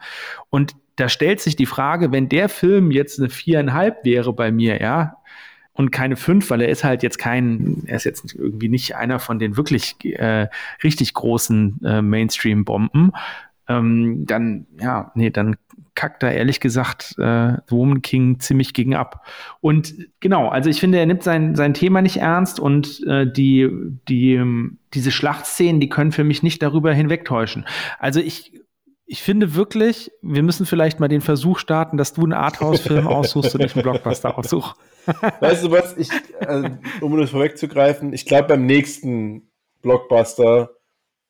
Und 0.50 0.76
da 0.96 1.10
stellt 1.10 1.40
sich 1.40 1.56
die 1.56 1.66
Frage, 1.66 2.12
wenn 2.12 2.30
der 2.30 2.50
Film 2.50 2.92
jetzt 2.92 3.20
eine 3.20 3.30
viereinhalb 3.30 4.04
wäre 4.06 4.34
bei 4.34 4.52
mir, 4.52 4.82
ja, 4.82 5.16
und 5.74 5.92
keine 5.92 6.18
fünf, 6.18 6.50
weil 6.50 6.62
er 6.62 6.68
ist 6.68 6.84
halt 6.84 7.04
jetzt 7.04 7.18
kein, 7.20 7.84
er 7.86 7.96
ist 7.96 8.04
jetzt 8.04 8.36
irgendwie 8.36 8.68
nicht 8.68 8.98
einer 8.98 9.18
von 9.18 9.40
den 9.40 9.56
wirklich 9.56 9.96
äh, 10.04 10.50
richtig 10.84 11.14
großen 11.14 11.80
äh, 11.86 12.02
Mainstream-Bomben, 12.02 13.14
ähm, 13.70 14.26
dann, 14.26 14.68
ja, 14.82 15.12
nee, 15.16 15.30
dann 15.30 15.56
kackt 15.96 16.24
da 16.24 16.32
ehrlich 16.32 16.60
gesagt 16.60 17.16
äh, 17.18 17.54
The 17.68 17.76
Woman 17.76 18.02
King 18.02 18.40
ziemlich 18.40 18.74
gegen 18.74 18.96
ab. 18.96 19.26
Und 19.62 19.94
genau, 20.20 20.48
also 20.48 20.70
ich 20.70 20.80
finde, 20.80 20.98
er 20.98 21.06
nimmt 21.06 21.24
sein, 21.24 21.56
sein 21.56 21.74
Thema 21.74 22.02
nicht 22.02 22.18
ernst 22.18 22.60
und 22.60 23.06
äh, 23.06 23.32
die, 23.32 23.70
die, 24.08 24.42
diese 24.94 25.12
Schlachtszenen, 25.12 25.80
die 25.80 25.90
können 25.90 26.12
für 26.12 26.24
mich 26.24 26.42
nicht 26.42 26.62
darüber 26.62 26.94
hinwegtäuschen. 26.94 27.66
Also 28.00 28.20
ich 28.20 28.54
ich 29.12 29.24
finde 29.24 29.56
wirklich, 29.56 30.12
wir 30.22 30.44
müssen 30.44 30.68
vielleicht 30.68 31.00
mal 31.00 31.08
den 31.08 31.22
Versuch 31.22 31.58
starten, 31.58 31.98
dass 31.98 32.14
du 32.14 32.22
einen 32.22 32.34
Arthouse-Film 32.34 33.08
aussuchst 33.08 33.56
und 33.56 33.62
nicht 33.62 33.76
einen 33.76 33.82
Blockbuster 33.82 34.38
aussuchst. 34.38 34.76
Weißt 35.40 35.64
du 35.64 35.72
was, 35.72 35.98
ich, 35.98 36.10
äh, 36.42 36.70
um 37.02 37.18
das 37.18 37.32
vorwegzugreifen, 37.32 38.14
ich 38.14 38.28
glaube 38.28 38.50
beim 38.50 38.68
nächsten 38.68 39.50
Blockbuster 39.82 40.70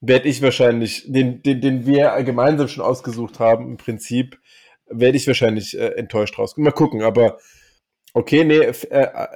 werde 0.02 0.30
ich 0.30 0.42
wahrscheinlich, 0.42 1.12
den, 1.12 1.42
den, 1.44 1.62
den 1.62 1.86
wir 1.86 2.12
gemeinsam 2.24 2.68
schon 2.68 2.84
ausgesucht 2.84 3.40
haben, 3.40 3.72
im 3.72 3.78
Prinzip, 3.78 4.40
werde 4.90 5.18
ich 5.18 5.28
wahrscheinlich 5.28 5.78
äh, 5.78 5.96
enttäuscht 5.96 6.38
rauskommen. 6.38 6.66
Mal 6.66 6.72
gucken, 6.72 7.04
aber 7.04 7.38
okay, 8.14 8.44
nee, 8.44 8.58
äh, 8.58 8.74
äh, 8.90 9.28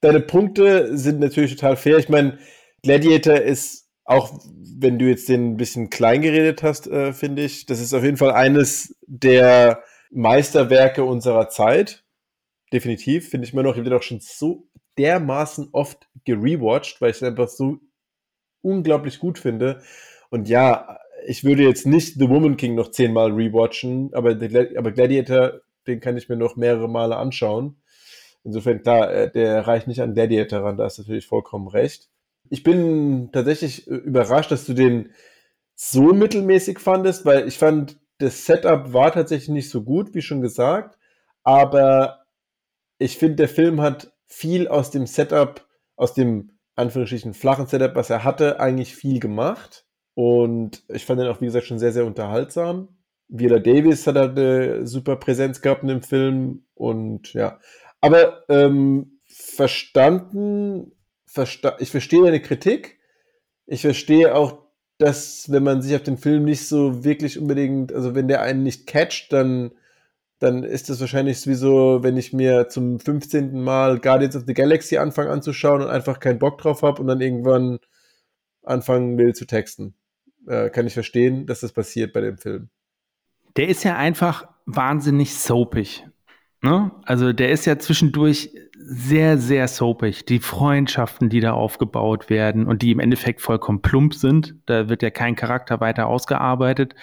deine 0.00 0.20
Punkte 0.20 0.96
sind 0.96 1.20
natürlich 1.20 1.54
total 1.54 1.76
fair. 1.76 1.98
Ich 1.98 2.08
meine, 2.08 2.38
Gladiator 2.82 3.36
ist 3.36 3.88
auch, 4.04 4.38
wenn 4.78 4.98
du 4.98 5.06
jetzt 5.06 5.28
den 5.28 5.52
ein 5.52 5.56
bisschen 5.56 5.90
klein 5.90 6.22
geredet 6.22 6.62
hast, 6.62 6.86
äh, 6.86 7.12
finde 7.12 7.42
ich, 7.42 7.66
das 7.66 7.80
ist 7.80 7.94
auf 7.94 8.04
jeden 8.04 8.16
Fall 8.16 8.32
eines 8.32 8.96
der 9.06 9.82
Meisterwerke 10.10 11.04
unserer 11.04 11.48
Zeit. 11.48 12.04
Definitiv, 12.72 13.30
finde 13.30 13.46
ich 13.46 13.52
immer 13.52 13.62
noch. 13.62 13.72
Ich 13.72 13.78
habe 13.78 13.88
den 13.88 13.98
auch 13.98 14.02
schon 14.02 14.20
so 14.20 14.68
dermaßen 14.98 15.70
oft 15.72 16.08
gerewatcht, 16.24 17.00
weil 17.00 17.10
ich 17.10 17.16
es 17.16 17.22
einfach 17.22 17.48
so 17.48 17.78
unglaublich 18.66 19.18
gut 19.18 19.38
finde. 19.38 19.80
Und 20.30 20.48
ja, 20.48 20.98
ich 21.26 21.44
würde 21.44 21.62
jetzt 21.62 21.86
nicht 21.86 22.18
The 22.18 22.28
Woman 22.28 22.56
King 22.56 22.74
noch 22.74 22.90
zehnmal 22.90 23.32
rewatchen, 23.32 24.10
aber, 24.12 24.30
aber 24.30 24.92
Gladiator, 24.92 25.60
den 25.86 26.00
kann 26.00 26.16
ich 26.16 26.28
mir 26.28 26.36
noch 26.36 26.56
mehrere 26.56 26.88
Male 26.88 27.16
anschauen. 27.16 27.76
Insofern, 28.44 28.82
klar, 28.82 29.12
äh, 29.12 29.30
der 29.30 29.66
reicht 29.66 29.86
nicht 29.88 30.02
an 30.02 30.14
Gladiator 30.14 30.60
ran, 30.60 30.76
da 30.76 30.86
du 30.86 31.02
natürlich 31.02 31.26
vollkommen 31.26 31.68
recht. 31.68 32.08
Ich 32.48 32.62
bin 32.62 33.30
tatsächlich 33.32 33.88
äh, 33.88 33.94
überrascht, 33.94 34.50
dass 34.50 34.66
du 34.66 34.72
den 34.72 35.10
so 35.74 36.12
mittelmäßig 36.12 36.78
fandest, 36.78 37.24
weil 37.24 37.46
ich 37.48 37.58
fand, 37.58 37.98
das 38.18 38.46
Setup 38.46 38.92
war 38.92 39.12
tatsächlich 39.12 39.50
nicht 39.50 39.70
so 39.70 39.82
gut, 39.82 40.14
wie 40.14 40.22
schon 40.22 40.40
gesagt, 40.40 40.96
aber 41.42 42.24
ich 42.98 43.18
finde, 43.18 43.36
der 43.36 43.48
Film 43.48 43.82
hat 43.82 44.12
viel 44.24 44.68
aus 44.68 44.90
dem 44.90 45.06
Setup, 45.06 45.66
aus 45.96 46.14
dem 46.14 46.55
Anführungsstrichen 46.76 47.34
flachen 47.34 47.66
Setup, 47.66 47.94
was 47.94 48.10
er 48.10 48.22
hatte, 48.22 48.60
eigentlich 48.60 48.94
viel 48.94 49.18
gemacht. 49.18 49.84
Und 50.14 50.84
ich 50.88 51.04
fand 51.04 51.20
ihn 51.20 51.26
auch, 51.26 51.40
wie 51.40 51.46
gesagt, 51.46 51.66
schon 51.66 51.78
sehr, 51.78 51.92
sehr 51.92 52.06
unterhaltsam. 52.06 52.88
Viola 53.28 53.58
Davis 53.58 54.06
hat 54.06 54.16
halt 54.16 54.38
eine 54.38 54.86
super 54.86 55.16
Präsenz 55.16 55.60
gehabt 55.60 55.82
in 55.82 55.88
dem 55.88 56.02
Film 56.02 56.64
und 56.74 57.32
ja. 57.32 57.58
Aber 58.00 58.44
ähm, 58.48 59.20
verstanden, 59.26 60.92
versta 61.26 61.76
ich 61.80 61.90
verstehe 61.90 62.22
deine 62.22 62.40
Kritik. 62.40 62.98
Ich 63.66 63.80
verstehe 63.80 64.34
auch, 64.34 64.66
dass 64.98 65.50
wenn 65.50 65.64
man 65.64 65.82
sich 65.82 65.94
auf 65.96 66.02
den 66.02 66.18
Film 66.18 66.44
nicht 66.44 66.68
so 66.68 67.04
wirklich 67.04 67.38
unbedingt, 67.38 67.92
also 67.92 68.14
wenn 68.14 68.28
der 68.28 68.42
einen 68.42 68.62
nicht 68.62 68.86
catcht, 68.86 69.32
dann 69.32 69.72
dann 70.38 70.64
ist 70.64 70.90
das 70.90 71.00
wahrscheinlich 71.00 71.40
sowieso, 71.40 72.02
wenn 72.02 72.16
ich 72.16 72.32
mir 72.32 72.68
zum 72.68 73.00
15. 73.00 73.60
Mal 73.62 73.98
Guardians 73.98 74.36
of 74.36 74.44
the 74.46 74.54
Galaxy 74.54 74.98
anfange 74.98 75.30
anzuschauen 75.30 75.82
und 75.82 75.88
einfach 75.88 76.20
keinen 76.20 76.38
Bock 76.38 76.58
drauf 76.58 76.82
habe 76.82 77.00
und 77.00 77.08
dann 77.08 77.20
irgendwann 77.20 77.78
anfangen 78.62 79.16
will 79.16 79.34
zu 79.34 79.46
texten. 79.46 79.94
Äh, 80.46 80.70
kann 80.70 80.86
ich 80.86 80.94
verstehen, 80.94 81.46
dass 81.46 81.60
das 81.60 81.72
passiert 81.72 82.12
bei 82.12 82.20
dem 82.20 82.36
Film. 82.36 82.68
Der 83.56 83.68
ist 83.68 83.84
ja 83.84 83.96
einfach 83.96 84.46
wahnsinnig 84.66 85.34
soapig. 85.34 86.06
Ne? 86.60 86.90
Also 87.04 87.32
der 87.32 87.50
ist 87.50 87.64
ja 87.64 87.78
zwischendurch 87.78 88.50
sehr, 88.78 89.38
sehr 89.38 89.68
soapig. 89.68 90.26
Die 90.26 90.40
Freundschaften, 90.40 91.30
die 91.30 91.40
da 91.40 91.52
aufgebaut 91.52 92.28
werden 92.28 92.66
und 92.66 92.82
die 92.82 92.90
im 92.90 93.00
Endeffekt 93.00 93.40
vollkommen 93.40 93.80
plump 93.80 94.14
sind. 94.14 94.54
Da 94.66 94.90
wird 94.90 95.02
ja 95.02 95.10
kein 95.10 95.34
Charakter 95.34 95.80
weiter 95.80 96.06
ausgearbeitet 96.08 96.94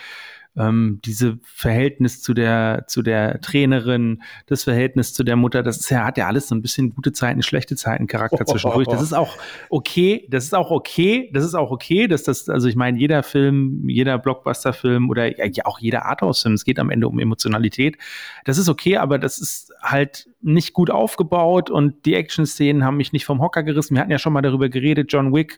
ähm, 0.55 0.99
diese 1.03 1.39
Verhältnis 1.43 2.21
zu 2.21 2.33
der, 2.33 2.85
zu 2.87 3.01
der 3.01 3.41
Trainerin, 3.41 4.21
das 4.45 4.63
Verhältnis 4.63 5.13
zu 5.13 5.23
der 5.23 5.35
Mutter, 5.35 5.63
das 5.63 5.77
ist 5.77 5.89
ja, 5.89 6.05
hat 6.05 6.17
ja 6.17 6.27
alles 6.27 6.47
so 6.47 6.55
ein 6.55 6.61
bisschen 6.61 6.93
gute 6.93 7.11
Zeiten, 7.11 7.41
schlechte 7.41 7.75
Zeiten 7.75 8.07
Charakter 8.07 8.45
zwischendurch. 8.45 8.87
Das 8.87 9.01
ist 9.01 9.13
auch 9.13 9.37
okay, 9.69 10.27
das 10.29 10.43
ist 10.45 10.53
auch 10.53 10.69
okay, 10.69 11.29
das 11.33 11.43
ist 11.43 11.55
auch 11.55 11.71
okay, 11.71 12.07
dass 12.07 12.23
das, 12.23 12.49
also 12.49 12.67
ich 12.67 12.75
meine, 12.75 12.99
jeder 12.99 13.23
Film, 13.23 13.89
jeder 13.89 14.17
Blockbuster-Film 14.19 15.09
oder 15.09 15.37
ja, 15.37 15.65
auch 15.65 15.79
jeder 15.79 16.05
Arthouse-Film, 16.05 16.53
es 16.53 16.65
geht 16.65 16.79
am 16.79 16.89
Ende 16.89 17.07
um 17.07 17.19
Emotionalität. 17.19 17.97
Das 18.45 18.57
ist 18.57 18.69
okay, 18.69 18.97
aber 18.97 19.17
das 19.17 19.39
ist 19.39 19.73
halt 19.81 20.29
nicht 20.41 20.73
gut 20.73 20.91
aufgebaut 20.91 21.69
und 21.69 22.05
die 22.05 22.15
Action-Szenen 22.15 22.83
haben 22.83 22.97
mich 22.97 23.13
nicht 23.13 23.25
vom 23.25 23.41
Hocker 23.41 23.63
gerissen. 23.63 23.95
Wir 23.95 24.01
hatten 24.01 24.11
ja 24.11 24.19
schon 24.19 24.33
mal 24.33 24.41
darüber 24.41 24.69
geredet, 24.69 25.11
John 25.11 25.33
Wick, 25.33 25.57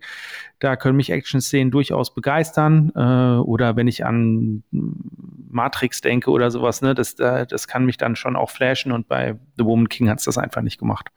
da 0.59 0.75
können 0.75 0.97
mich 0.97 1.09
Action-Szenen 1.09 1.71
durchaus 1.71 2.13
begeistern. 2.13 2.91
Äh, 2.95 3.39
oder 3.41 3.75
wenn 3.75 3.87
ich 3.87 4.05
an 4.05 4.63
Matrix 4.71 6.01
denke 6.01 6.31
oder 6.31 6.51
sowas, 6.51 6.81
ne, 6.81 6.93
das, 6.93 7.15
das 7.15 7.67
kann 7.67 7.85
mich 7.85 7.97
dann 7.97 8.15
schon 8.15 8.35
auch 8.35 8.49
flashen 8.49 8.91
und 8.91 9.07
bei 9.07 9.35
The 9.57 9.65
Woman 9.65 9.89
King 9.89 10.09
hat 10.09 10.19
es 10.19 10.25
das 10.25 10.37
einfach 10.37 10.61
nicht 10.61 10.79
gemacht. 10.79 11.09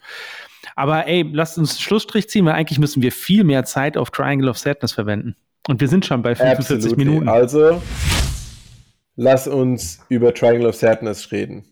Aber 0.77 1.07
ey, 1.07 1.29
lasst 1.33 1.59
uns 1.59 1.81
Schlussstrich 1.81 2.29
ziehen, 2.29 2.45
weil 2.45 2.55
eigentlich 2.55 2.79
müssen 2.79 3.03
wir 3.03 3.13
viel 3.13 3.45
mehr 3.45 3.65
Zeit 3.65 3.97
auf 3.97 4.11
Triangle 4.11 4.49
of 4.49 4.59
Sadness 4.59 4.93
verwenden. 4.93 5.35
Und 5.67 5.81
wir 5.81 5.89
sind 5.89 6.07
schon 6.07 6.23
bei 6.23 6.35
45 6.35 6.77
Absolutely. 6.77 7.05
Minuten. 7.05 7.29
Also, 7.29 7.83
lass 9.17 9.47
uns 9.49 10.01
über 10.09 10.33
Triangle 10.33 10.69
of 10.69 10.77
Sadness 10.77 11.31
reden. 11.33 11.65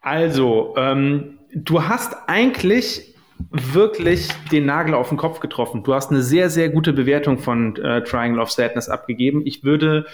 Also, 0.00 0.74
ähm, 0.76 1.38
du 1.54 1.84
hast 1.84 2.16
eigentlich 2.26 3.11
wirklich 3.50 4.28
den 4.50 4.66
Nagel 4.66 4.94
auf 4.94 5.08
den 5.08 5.18
Kopf 5.18 5.40
getroffen. 5.40 5.82
Du 5.82 5.94
hast 5.94 6.10
eine 6.10 6.22
sehr, 6.22 6.50
sehr 6.50 6.68
gute 6.68 6.92
Bewertung 6.92 7.38
von 7.38 7.76
äh, 7.76 8.02
Triangle 8.02 8.40
of 8.40 8.50
Sadness 8.50 8.88
abgegeben. 8.88 9.42
Ich 9.44 9.64
würde 9.64 10.06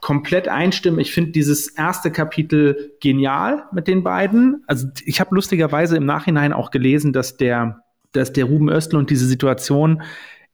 komplett 0.00 0.48
einstimmen. 0.48 1.00
Ich 1.00 1.12
finde 1.12 1.32
dieses 1.32 1.68
erste 1.68 2.10
Kapitel 2.10 2.92
genial 3.00 3.64
mit 3.72 3.88
den 3.88 4.02
beiden. 4.02 4.62
Also 4.66 4.88
ich 5.04 5.18
habe 5.18 5.34
lustigerweise 5.34 5.96
im 5.96 6.04
Nachhinein 6.04 6.52
auch 6.52 6.70
gelesen, 6.70 7.12
dass 7.12 7.36
der, 7.36 7.80
dass 8.12 8.32
der 8.32 8.44
Ruben 8.44 8.68
Östlund 8.68 9.08
diese 9.08 9.26
Situation 9.26 10.02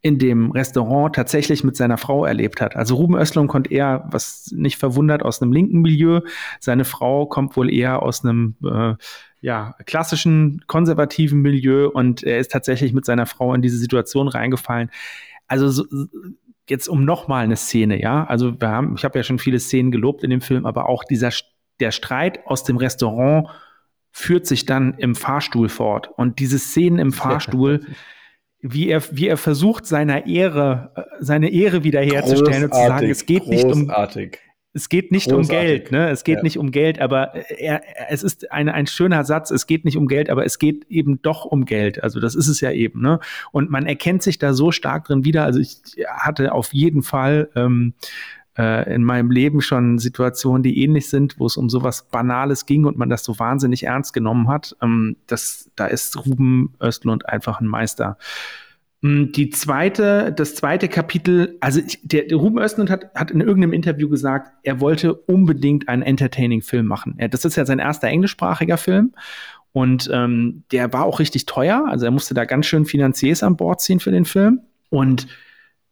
in 0.02 0.18
dem 0.18 0.50
Restaurant 0.52 1.14
tatsächlich 1.14 1.62
mit 1.62 1.76
seiner 1.76 1.98
Frau 1.98 2.24
erlebt 2.24 2.60
hat. 2.60 2.74
Also 2.74 2.94
Ruben 2.94 3.16
Östlund 3.16 3.48
kommt 3.48 3.70
eher, 3.70 4.08
was 4.10 4.50
nicht 4.54 4.78
verwundert, 4.78 5.22
aus 5.22 5.42
einem 5.42 5.52
linken 5.52 5.80
Milieu. 5.80 6.20
Seine 6.58 6.84
Frau 6.84 7.26
kommt 7.26 7.56
wohl 7.56 7.70
eher 7.70 8.02
aus 8.02 8.24
einem 8.24 8.54
äh, 8.64 8.94
ja, 9.40 9.74
klassischen 9.86 10.62
konservativen 10.66 11.40
Milieu 11.40 11.88
und 11.88 12.22
er 12.22 12.38
ist 12.38 12.50
tatsächlich 12.50 12.92
mit 12.92 13.04
seiner 13.04 13.26
Frau 13.26 13.54
in 13.54 13.62
diese 13.62 13.78
Situation 13.78 14.28
reingefallen. 14.28 14.90
Also 15.46 15.68
so, 15.70 15.84
jetzt 16.68 16.88
um 16.88 17.04
nochmal 17.04 17.44
eine 17.44 17.56
Szene, 17.56 18.00
ja. 18.00 18.24
Also 18.24 18.60
wir 18.60 18.68
haben, 18.68 18.94
ich 18.96 19.04
habe 19.04 19.18
ja 19.18 19.22
schon 19.22 19.38
viele 19.38 19.58
Szenen 19.58 19.90
gelobt 19.90 20.22
in 20.22 20.30
dem 20.30 20.40
Film, 20.40 20.66
aber 20.66 20.88
auch 20.88 21.04
dieser 21.04 21.30
der 21.80 21.90
Streit 21.90 22.46
aus 22.46 22.64
dem 22.64 22.76
Restaurant 22.76 23.48
führt 24.12 24.46
sich 24.46 24.66
dann 24.66 24.94
im 24.98 25.14
Fahrstuhl 25.14 25.68
fort. 25.68 26.10
Und 26.16 26.38
diese 26.38 26.58
Szenen 26.58 26.98
im 26.98 27.12
Fahrstuhl, 27.12 27.86
wie 28.60 28.88
er, 28.88 29.02
wie 29.12 29.28
er 29.28 29.36
versucht, 29.36 29.86
seiner 29.86 30.26
Ehre, 30.26 30.92
äh, 30.96 31.02
seine 31.20 31.50
Ehre 31.50 31.84
wiederherzustellen 31.84 32.64
und 32.64 32.74
zu 32.74 32.86
sagen, 32.86 33.08
es 33.08 33.24
geht 33.24 33.46
nicht 33.46 33.64
um, 33.64 33.90
es 34.72 34.88
geht 34.88 35.10
nicht 35.10 35.28
Großartig. 35.28 35.50
um 35.50 35.66
Geld, 35.66 35.92
ne? 35.92 36.10
Es 36.10 36.22
geht 36.22 36.38
ja. 36.38 36.42
nicht 36.42 36.56
um 36.56 36.70
Geld, 36.70 37.00
aber 37.00 37.34
er, 37.34 37.82
es 38.08 38.22
ist 38.22 38.52
eine, 38.52 38.72
ein 38.72 38.86
schöner 38.86 39.24
Satz, 39.24 39.50
es 39.50 39.66
geht 39.66 39.84
nicht 39.84 39.96
um 39.96 40.06
Geld, 40.06 40.30
aber 40.30 40.44
es 40.44 40.58
geht 40.58 40.86
eben 40.88 41.20
doch 41.22 41.44
um 41.44 41.64
Geld. 41.64 42.02
Also 42.04 42.20
das 42.20 42.36
ist 42.36 42.46
es 42.46 42.60
ja 42.60 42.70
eben, 42.70 43.00
ne? 43.00 43.18
Und 43.50 43.70
man 43.70 43.86
erkennt 43.86 44.22
sich 44.22 44.38
da 44.38 44.54
so 44.54 44.70
stark 44.70 45.06
drin 45.06 45.24
wieder. 45.24 45.44
Also 45.44 45.58
ich 45.58 45.80
hatte 46.08 46.52
auf 46.52 46.72
jeden 46.72 47.02
Fall 47.02 47.48
ähm, 47.56 47.94
äh, 48.56 48.94
in 48.94 49.02
meinem 49.02 49.32
Leben 49.32 49.60
schon 49.60 49.98
Situationen, 49.98 50.62
die 50.62 50.82
ähnlich 50.82 51.08
sind, 51.08 51.40
wo 51.40 51.46
es 51.46 51.56
um 51.56 51.68
sowas 51.68 52.08
Banales 52.08 52.64
ging 52.64 52.84
und 52.84 52.96
man 52.96 53.08
das 53.08 53.24
so 53.24 53.40
wahnsinnig 53.40 53.84
ernst 53.84 54.12
genommen 54.12 54.48
hat. 54.48 54.76
Ähm, 54.80 55.16
das, 55.26 55.68
da 55.74 55.86
ist 55.86 56.16
Ruben 56.26 56.74
Östlund 56.80 57.28
einfach 57.28 57.60
ein 57.60 57.66
Meister. 57.66 58.18
Mm, 59.02 59.32
die 59.32 59.50
zweite, 59.50 60.32
das 60.32 60.54
zweite 60.54 60.88
Kapitel, 60.88 61.56
also 61.60 61.80
der, 62.02 62.24
der 62.24 62.36
Ruben 62.36 62.58
Östlund 62.58 62.90
hat, 62.90 63.14
hat 63.14 63.30
in 63.30 63.40
irgendeinem 63.40 63.72
Interview 63.72 64.08
gesagt, 64.08 64.52
er 64.62 64.80
wollte 64.80 65.14
unbedingt 65.14 65.88
einen 65.88 66.02
entertaining 66.02 66.62
Film 66.62 66.86
machen. 66.86 67.14
Er, 67.18 67.28
das 67.28 67.44
ist 67.44 67.56
ja 67.56 67.64
sein 67.64 67.78
erster 67.78 68.08
englischsprachiger 68.08 68.76
Film 68.76 69.12
Und 69.72 70.10
ähm, 70.12 70.64
der 70.72 70.92
war 70.92 71.04
auch 71.04 71.20
richtig 71.20 71.46
teuer. 71.46 71.84
Also 71.88 72.04
er 72.04 72.10
musste 72.10 72.34
da 72.34 72.44
ganz 72.44 72.66
schön 72.66 72.84
Finanziers 72.84 73.42
an 73.42 73.56
Bord 73.56 73.80
ziehen 73.80 74.00
für 74.00 74.10
den 74.10 74.24
Film. 74.24 74.60
Und 74.90 75.28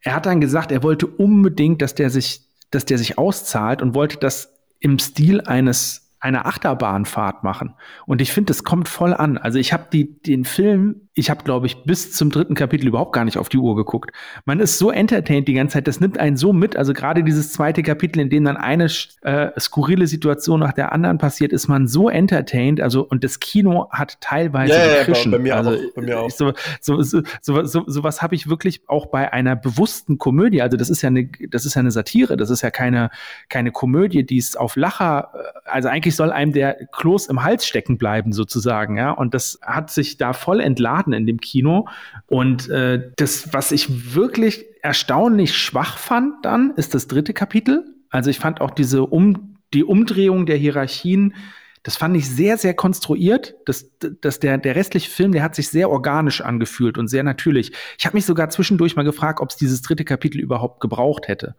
er 0.01 0.15
hat 0.15 0.27
dann 0.27 0.41
gesagt, 0.41 0.73
er 0.73 0.83
wollte 0.83 1.07
unbedingt, 1.07 1.81
dass 1.83 1.95
der 1.95 2.11
sich, 2.11 2.43
dass 2.71 2.85
der 2.85 2.99
sich 2.99 3.19
auszahlt 3.19 3.83
und 3.83 3.95
wollte 3.95 4.19
das 4.19 4.55
im 4.81 4.99
Stil 4.99 5.41
eines 5.41 6.09
eine 6.21 6.47
Achterbahnfahrt 6.47 7.45
machen. 7.45 7.75
Und 8.07 8.21
ich 8.21 8.33
finde, 8.33 8.51
das 8.51 8.65
kommt 8.65 8.89
voll 8.89 9.15
an. 9.15 9.39
Also 9.39 9.59
ich 9.59 9.73
habe 9.73 9.85
den 9.91 10.45
Film, 10.45 11.08
ich 11.19 11.31
habe 11.31 11.45
glaube 11.45 11.67
ich 11.67 11.85
bis 11.85 12.13
zum 12.13 12.31
dritten 12.31 12.55
Kapitel 12.55 12.89
überhaupt 12.89 13.13
gar 13.13 13.25
nicht 13.25 13.39
auf 13.39 13.49
die 13.49 13.59
Uhr 13.59 13.77
geguckt. 13.77 14.11
Man 14.45 14.61
ist 14.61 14.79
so 14.79 14.91
entertained 14.91 15.47
die 15.47 15.55
ganze 15.55 15.75
Zeit, 15.75 15.87
das 15.87 16.01
nimmt 16.01 16.19
einen 16.19 16.37
so 16.37 16.53
mit. 16.53 16.77
Also 16.77 16.93
gerade 16.93 17.23
dieses 17.23 17.53
zweite 17.53 17.83
Kapitel, 17.83 18.21
in 18.21 18.31
dem 18.31 18.45
dann 18.45 18.57
eine 18.57 18.89
äh, 19.23 19.61
skurrile 19.61 20.07
Situation 20.07 20.61
nach 20.61 20.73
der 20.73 20.93
anderen 20.93 21.19
passiert, 21.19 21.53
ist 21.53 21.69
man 21.69 21.87
so 21.87 22.09
entertained. 22.09 22.81
Also 22.81 23.07
und 23.07 23.23
das 23.23 23.39
Kino 23.39 23.89
hat 23.91 24.21
teilweise 24.21 24.73
ja, 24.73 25.03
ja, 25.03 25.15
ja, 25.15 25.31
bei 25.31 25.39
mir 25.39 25.57
also, 25.57 25.71
auch. 25.71 25.95
Bei 25.95 26.03
mir 26.03 26.21
auch. 26.21 26.31
So, 26.31 26.53
so, 26.81 27.03
so, 27.03 27.23
so, 27.41 27.65
so, 27.65 27.85
so 27.87 28.03
was 28.03 28.23
habe 28.23 28.35
ich 28.35 28.49
wirklich 28.49 28.83
auch 28.89 29.07
bei 29.07 29.33
einer 29.33 29.55
bewussten 29.55 30.19
Komödie. 30.19 30.63
Also 30.63 30.77
das 30.77 30.91
ist 30.91 31.03
ja 31.03 31.09
eine, 31.09 31.29
das 31.51 31.65
ist 31.65 31.75
ja 31.75 31.81
eine 31.81 31.91
Satire. 31.93 32.37
Das 32.37 32.51
ist 32.51 32.63
ja 32.63 32.71
keine 32.71 33.11
keine 33.49 33.71
Komödie, 33.71 34.25
die 34.25 34.37
ist 34.37 34.59
auf 34.59 34.75
Lacher. 34.75 35.31
Äh, 35.35 35.69
also 35.69 35.89
eigentlich 35.89 36.09
eigentlich 36.09 36.17
soll 36.17 36.33
einem 36.33 36.53
der 36.53 36.87
Kloß 36.93 37.27
im 37.27 37.43
Hals 37.43 37.67
stecken 37.67 37.99
bleiben, 37.99 38.33
sozusagen, 38.33 38.97
ja. 38.97 39.11
Und 39.11 39.35
das 39.35 39.59
hat 39.63 39.91
sich 39.91 40.17
da 40.17 40.33
voll 40.33 40.61
entladen 40.61 41.08
in 41.13 41.27
dem 41.27 41.41
Kino. 41.41 41.89
Und 42.27 42.69
äh, 42.69 43.11
das, 43.17 43.53
was 43.53 43.73
ich 43.73 44.15
wirklich 44.15 44.67
erstaunlich 44.83 45.57
schwach 45.57 45.99
fand 45.99 46.45
dann, 46.45 46.73
ist 46.77 46.95
das 46.95 47.09
dritte 47.09 47.35
Kapitel. 47.35 47.85
Also 48.11 48.31
ich 48.31 48.39
fand 48.39 48.61
auch 48.61 48.71
diese 48.71 49.05
um 49.05 49.57
die 49.75 49.85
Umdrehung 49.85 50.47
der 50.47 50.57
Hierarchien 50.57 51.35
das 51.83 51.97
fand 51.97 52.17
ich 52.17 52.29
sehr, 52.29 52.59
sehr 52.59 52.75
konstruiert. 52.75 53.55
Das, 53.65 53.91
das 54.21 54.41
der, 54.41 54.59
der 54.59 54.77
restliche 54.77 55.11
Film, 55.11 55.33
der 55.33 55.43
hat 55.43 55.55
sich 55.55 55.69
sehr 55.69 55.91
organisch 55.91 56.41
angefühlt 56.41 56.99
und 56.99 57.09
sehr 57.09 57.23
natürlich. 57.23 57.73
Ich 57.99 58.07
habe 58.07 58.17
mich 58.17 58.27
sogar 58.27 58.51
zwischendurch 58.51 58.97
mal 58.97 59.05
gefragt, 59.05 59.41
ob 59.41 59.51
es 59.51 59.57
dieses 59.57 59.83
dritte 59.83 60.05
Kapitel 60.05 60.41
überhaupt 60.41 60.81
gebraucht 60.81 61.29
hätte. 61.29 61.55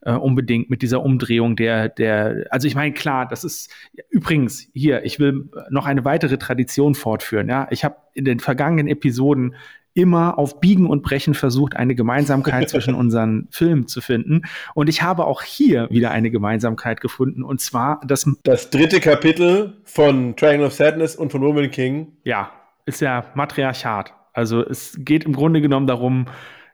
Äh, 0.00 0.12
unbedingt 0.12 0.70
mit 0.70 0.82
dieser 0.82 1.02
Umdrehung 1.02 1.56
der, 1.56 1.88
der, 1.88 2.46
also 2.50 2.66
ich 2.66 2.74
meine, 2.74 2.92
klar, 2.94 3.26
das 3.26 3.44
ist 3.44 3.70
übrigens 4.10 4.68
hier, 4.74 5.04
ich 5.04 5.18
will 5.18 5.48
noch 5.70 5.86
eine 5.86 6.04
weitere 6.04 6.38
Tradition 6.38 6.94
fortführen. 6.94 7.48
Ja, 7.48 7.68
ich 7.70 7.84
habe 7.84 7.96
in 8.14 8.24
den 8.24 8.40
vergangenen 8.40 8.88
Episoden 8.88 9.54
immer 9.98 10.38
auf 10.38 10.60
Biegen 10.60 10.86
und 10.86 11.02
Brechen 11.02 11.34
versucht, 11.34 11.76
eine 11.76 11.96
Gemeinsamkeit 11.96 12.70
zwischen 12.70 12.94
unseren 12.94 13.48
Filmen 13.50 13.88
zu 13.88 14.00
finden. 14.00 14.42
Und 14.74 14.88
ich 14.88 15.02
habe 15.02 15.26
auch 15.26 15.42
hier 15.42 15.88
wieder 15.90 16.12
eine 16.12 16.30
Gemeinsamkeit 16.30 17.00
gefunden. 17.00 17.42
Und 17.42 17.60
zwar 17.60 18.00
das. 18.06 18.30
Das 18.44 18.70
dritte 18.70 19.00
Kapitel 19.00 19.74
von 19.82 20.36
Triangle 20.36 20.68
of 20.68 20.72
Sadness 20.72 21.16
und 21.16 21.32
von 21.32 21.42
Woman 21.42 21.70
King. 21.70 22.12
Ja, 22.22 22.52
ist 22.86 23.00
ja 23.00 23.24
Matriarchat. 23.34 24.14
Also 24.32 24.64
es 24.64 24.96
geht 25.00 25.24
im 25.24 25.32
Grunde 25.32 25.60
genommen 25.60 25.88
darum, 25.88 26.26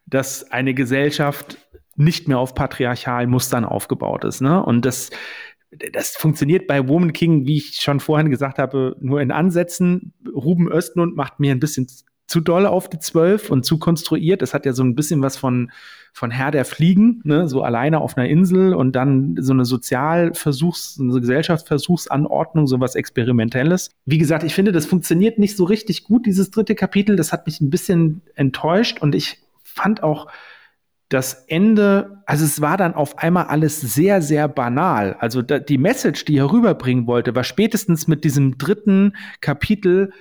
dass 0.07 0.51
eine 0.53 0.75
Gesellschaft 0.75 1.57
nicht 1.97 2.29
mehr 2.29 2.39
auf 2.39 2.55
patriarchalen 2.55 3.31
Mustern 3.31 3.65
aufgebaut 3.65 4.25
ist. 4.25 4.43
Ne? 4.43 4.63
Und 4.63 4.85
das, 4.85 5.09
das 5.93 6.17
funktioniert 6.17 6.67
bei 6.67 6.87
Woman 6.89 7.15
King, 7.15 7.47
wie 7.47 7.57
ich 7.57 7.77
schon 7.81 8.01
vorhin 8.01 8.29
gesagt 8.29 8.59
habe, 8.59 8.97
nur 9.01 9.23
in 9.23 9.31
Ansätzen. 9.31 10.13
Ruben 10.31 10.71
Östlund 10.71 11.17
macht 11.17 11.41
mir 11.41 11.53
ein 11.53 11.61
bisschen 11.61 11.87
zu 12.27 12.41
doll 12.41 12.67
auf 12.67 12.89
die 12.89 12.99
Zwölf 12.99 13.51
und 13.51 13.65
zu 13.65 13.79
konstruiert. 13.79 14.43
Es 14.43 14.55
hat 14.55 14.65
ja 14.67 14.73
so 14.73 14.83
ein 14.83 14.95
bisschen 14.95 15.23
was 15.23 15.37
von, 15.37 15.71
von 16.13 16.31
Herr 16.31 16.51
der 16.51 16.65
Fliegen, 16.65 17.21
ne? 17.25 17.49
so 17.49 17.63
alleine 17.63 18.01
auf 18.01 18.17
einer 18.17 18.29
Insel 18.29 18.75
und 18.75 18.93
dann 18.97 19.37
so 19.39 19.53
eine 19.53 19.65
Sozialversuchs-, 19.65 21.01
eine 21.01 21.21
Gesellschaftsversuchsanordnung, 21.21 22.67
so 22.67 22.81
was 22.81 22.95
Experimentelles. 22.95 23.91
Wie 24.07 24.19
gesagt, 24.19 24.45
ich 24.45 24.55
finde, 24.55 24.73
das 24.73 24.87
funktioniert 24.87 25.39
nicht 25.39 25.57
so 25.57 25.65
richtig 25.65 26.05
gut, 26.05 26.27
dieses 26.27 26.51
dritte 26.51 26.75
Kapitel. 26.75 27.17
Das 27.17 27.33
hat 27.33 27.47
mich 27.47 27.61
ein 27.61 27.71
bisschen 27.71 28.23
enttäuscht 28.35 29.03
und 29.03 29.15
ich 29.15 29.39
fand 29.63 30.03
auch, 30.03 30.29
das 31.11 31.45
Ende, 31.47 32.23
also 32.27 32.45
es 32.45 32.61
war 32.61 32.77
dann 32.77 32.95
auf 32.95 33.19
einmal 33.19 33.45
alles 33.45 33.81
sehr, 33.81 34.23
sehr 34.23 34.49
banal. 34.49 35.17
Also 35.21 35.43
da, 35.43 35.59
die 35.59 35.79
Message, 35.79 36.25
die 36.25 36.39
er 36.39 36.51
rüberbringen 36.51 37.07
wollte, 37.07 37.37
war 37.37 37.45
spätestens 37.45 38.09
mit 38.09 38.25
diesem 38.25 38.59
dritten 38.59 39.15
Kapitel 39.41 40.13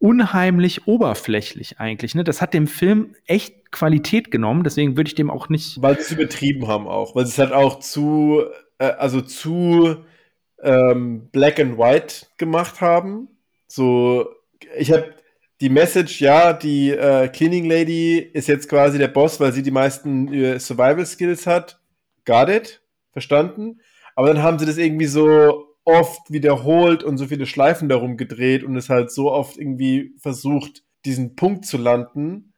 unheimlich 0.00 0.88
oberflächlich 0.88 1.78
eigentlich. 1.78 2.14
Ne? 2.14 2.24
Das 2.24 2.40
hat 2.42 2.54
dem 2.54 2.66
Film 2.66 3.14
echt 3.26 3.70
Qualität 3.70 4.30
genommen, 4.30 4.64
deswegen 4.64 4.96
würde 4.96 5.08
ich 5.08 5.14
dem 5.14 5.30
auch 5.30 5.48
nicht. 5.48 5.80
Weil 5.80 5.96
sie 5.96 6.00
es 6.00 6.12
übertrieben 6.12 6.66
haben 6.66 6.88
auch, 6.88 7.14
weil 7.14 7.26
sie 7.26 7.32
es 7.32 7.38
halt 7.38 7.52
auch 7.52 7.78
zu, 7.78 8.42
äh, 8.78 8.86
also 8.86 9.20
zu 9.20 9.98
ähm, 10.62 11.28
black 11.30 11.60
and 11.60 11.78
white 11.78 12.26
gemacht 12.38 12.80
haben. 12.80 13.28
So, 13.68 14.28
ich 14.76 14.90
habe 14.90 15.14
die 15.60 15.68
Message, 15.68 16.20
ja, 16.20 16.54
die 16.54 16.90
äh, 16.90 17.28
Cleaning 17.28 17.66
Lady 17.66 18.18
ist 18.18 18.48
jetzt 18.48 18.68
quasi 18.68 18.98
der 18.98 19.08
Boss, 19.08 19.38
weil 19.38 19.52
sie 19.52 19.62
die 19.62 19.70
meisten 19.70 20.32
äh, 20.32 20.58
Survival 20.58 21.04
Skills 21.04 21.46
hat. 21.46 21.78
Got 22.24 22.48
it? 22.48 22.82
Verstanden? 23.12 23.80
Aber 24.16 24.28
dann 24.28 24.42
haben 24.42 24.58
sie 24.58 24.66
das 24.66 24.78
irgendwie 24.78 25.06
so 25.06 25.69
oft 25.90 26.30
wiederholt 26.30 27.02
und 27.02 27.18
so 27.18 27.26
viele 27.26 27.46
Schleifen 27.46 27.88
darum 27.88 28.16
gedreht 28.16 28.64
und 28.64 28.76
es 28.76 28.88
halt 28.88 29.10
so 29.10 29.30
oft 29.30 29.56
irgendwie 29.56 30.14
versucht, 30.18 30.82
diesen 31.04 31.36
Punkt 31.36 31.66
zu 31.66 31.78
landen, 31.78 32.52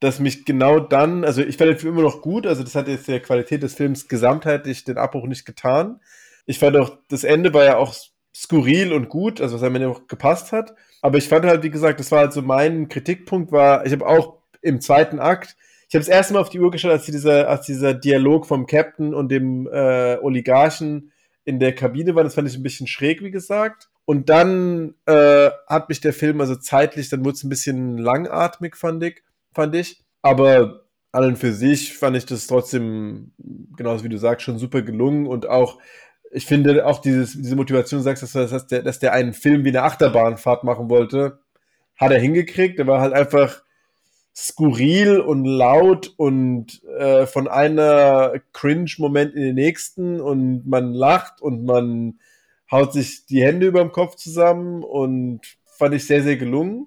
dass 0.00 0.18
mich 0.18 0.44
genau 0.44 0.80
dann, 0.80 1.24
also 1.24 1.42
ich 1.42 1.56
fand 1.56 1.70
den 1.70 1.78
Film 1.78 1.94
immer 1.94 2.02
noch 2.02 2.22
gut, 2.22 2.46
also 2.46 2.62
das 2.62 2.74
hat 2.74 2.88
jetzt 2.88 3.06
der 3.06 3.20
Qualität 3.20 3.62
des 3.62 3.74
Films 3.74 4.08
gesamtheitlich 4.08 4.84
den 4.84 4.98
Abbruch 4.98 5.26
nicht 5.26 5.44
getan. 5.44 6.00
Ich 6.44 6.58
fand 6.58 6.76
auch, 6.76 6.98
das 7.08 7.22
Ende 7.22 7.54
war 7.54 7.64
ja 7.64 7.76
auch 7.76 7.94
skurril 8.34 8.92
und 8.92 9.08
gut, 9.08 9.40
also 9.40 9.60
was 9.60 9.70
mir 9.70 9.88
auch 9.88 10.08
gepasst 10.08 10.50
hat. 10.50 10.74
Aber 11.02 11.18
ich 11.18 11.28
fand 11.28 11.44
halt, 11.44 11.62
wie 11.62 11.70
gesagt, 11.70 12.00
das 12.00 12.10
war 12.10 12.20
halt 12.20 12.32
so 12.32 12.42
mein 12.42 12.88
Kritikpunkt 12.88 13.52
war, 13.52 13.86
ich 13.86 13.92
habe 13.92 14.06
auch 14.06 14.38
im 14.60 14.80
zweiten 14.80 15.20
Akt, 15.20 15.56
ich 15.88 15.94
habe 15.94 16.06
das 16.06 16.08
erste 16.08 16.32
Mal 16.32 16.40
auf 16.40 16.48
die 16.48 16.58
Uhr 16.58 16.70
geschaut, 16.70 16.90
als 16.90 17.04
dieser, 17.04 17.48
als 17.48 17.66
dieser 17.66 17.92
Dialog 17.92 18.46
vom 18.46 18.66
Captain 18.66 19.12
und 19.12 19.28
dem 19.28 19.68
äh, 19.70 20.16
Oligarchen 20.22 21.11
in 21.44 21.58
der 21.58 21.74
Kabine 21.74 22.14
war. 22.14 22.24
Das 22.24 22.34
fand 22.34 22.48
ich 22.48 22.56
ein 22.56 22.62
bisschen 22.62 22.86
schräg, 22.86 23.22
wie 23.22 23.30
gesagt. 23.30 23.88
Und 24.04 24.28
dann 24.28 24.94
äh, 25.06 25.50
hat 25.68 25.88
mich 25.88 26.00
der 26.00 26.12
Film 26.12 26.40
also 26.40 26.56
zeitlich, 26.56 27.08
dann 27.08 27.24
wurde 27.24 27.34
es 27.34 27.44
ein 27.44 27.48
bisschen 27.48 27.98
langatmig, 27.98 28.76
fand 28.76 29.02
ich, 29.04 29.22
fand 29.54 29.74
ich. 29.74 30.02
Aber 30.22 30.86
allen 31.12 31.36
für 31.36 31.52
sich 31.52 31.96
fand 31.96 32.16
ich 32.16 32.26
das 32.26 32.46
trotzdem, 32.46 33.32
genauso 33.76 34.04
wie 34.04 34.08
du 34.08 34.18
sagst, 34.18 34.44
schon 34.44 34.58
super 34.58 34.82
gelungen 34.82 35.26
und 35.26 35.48
auch, 35.48 35.78
ich 36.30 36.46
finde 36.46 36.86
auch 36.86 37.00
dieses, 37.00 37.34
diese 37.34 37.54
Motivation, 37.54 38.02
sagst, 38.02 38.22
dass, 38.22 38.32
dass, 38.32 38.66
der, 38.66 38.82
dass 38.82 38.98
der 38.98 39.12
einen 39.12 39.34
Film 39.34 39.64
wie 39.64 39.68
eine 39.68 39.82
Achterbahnfahrt 39.82 40.64
machen 40.64 40.88
wollte, 40.88 41.40
hat 41.96 42.10
er 42.10 42.18
hingekriegt. 42.18 42.78
Der 42.78 42.86
war 42.86 43.00
halt 43.00 43.12
einfach 43.12 43.62
skurril 44.34 45.20
und 45.20 45.44
laut 45.44 46.14
und 46.16 46.82
äh, 46.84 47.26
von 47.26 47.48
einer 47.48 48.32
Cringe-Moment 48.52 49.34
in 49.34 49.42
den 49.42 49.54
nächsten 49.54 50.20
und 50.20 50.66
man 50.66 50.92
lacht 50.92 51.42
und 51.42 51.64
man 51.64 52.18
haut 52.70 52.92
sich 52.94 53.26
die 53.26 53.42
Hände 53.42 53.66
über 53.66 53.80
dem 53.80 53.92
Kopf 53.92 54.16
zusammen 54.16 54.82
und 54.82 55.40
fand 55.66 55.94
ich 55.94 56.06
sehr, 56.06 56.22
sehr 56.22 56.36
gelungen. 56.36 56.86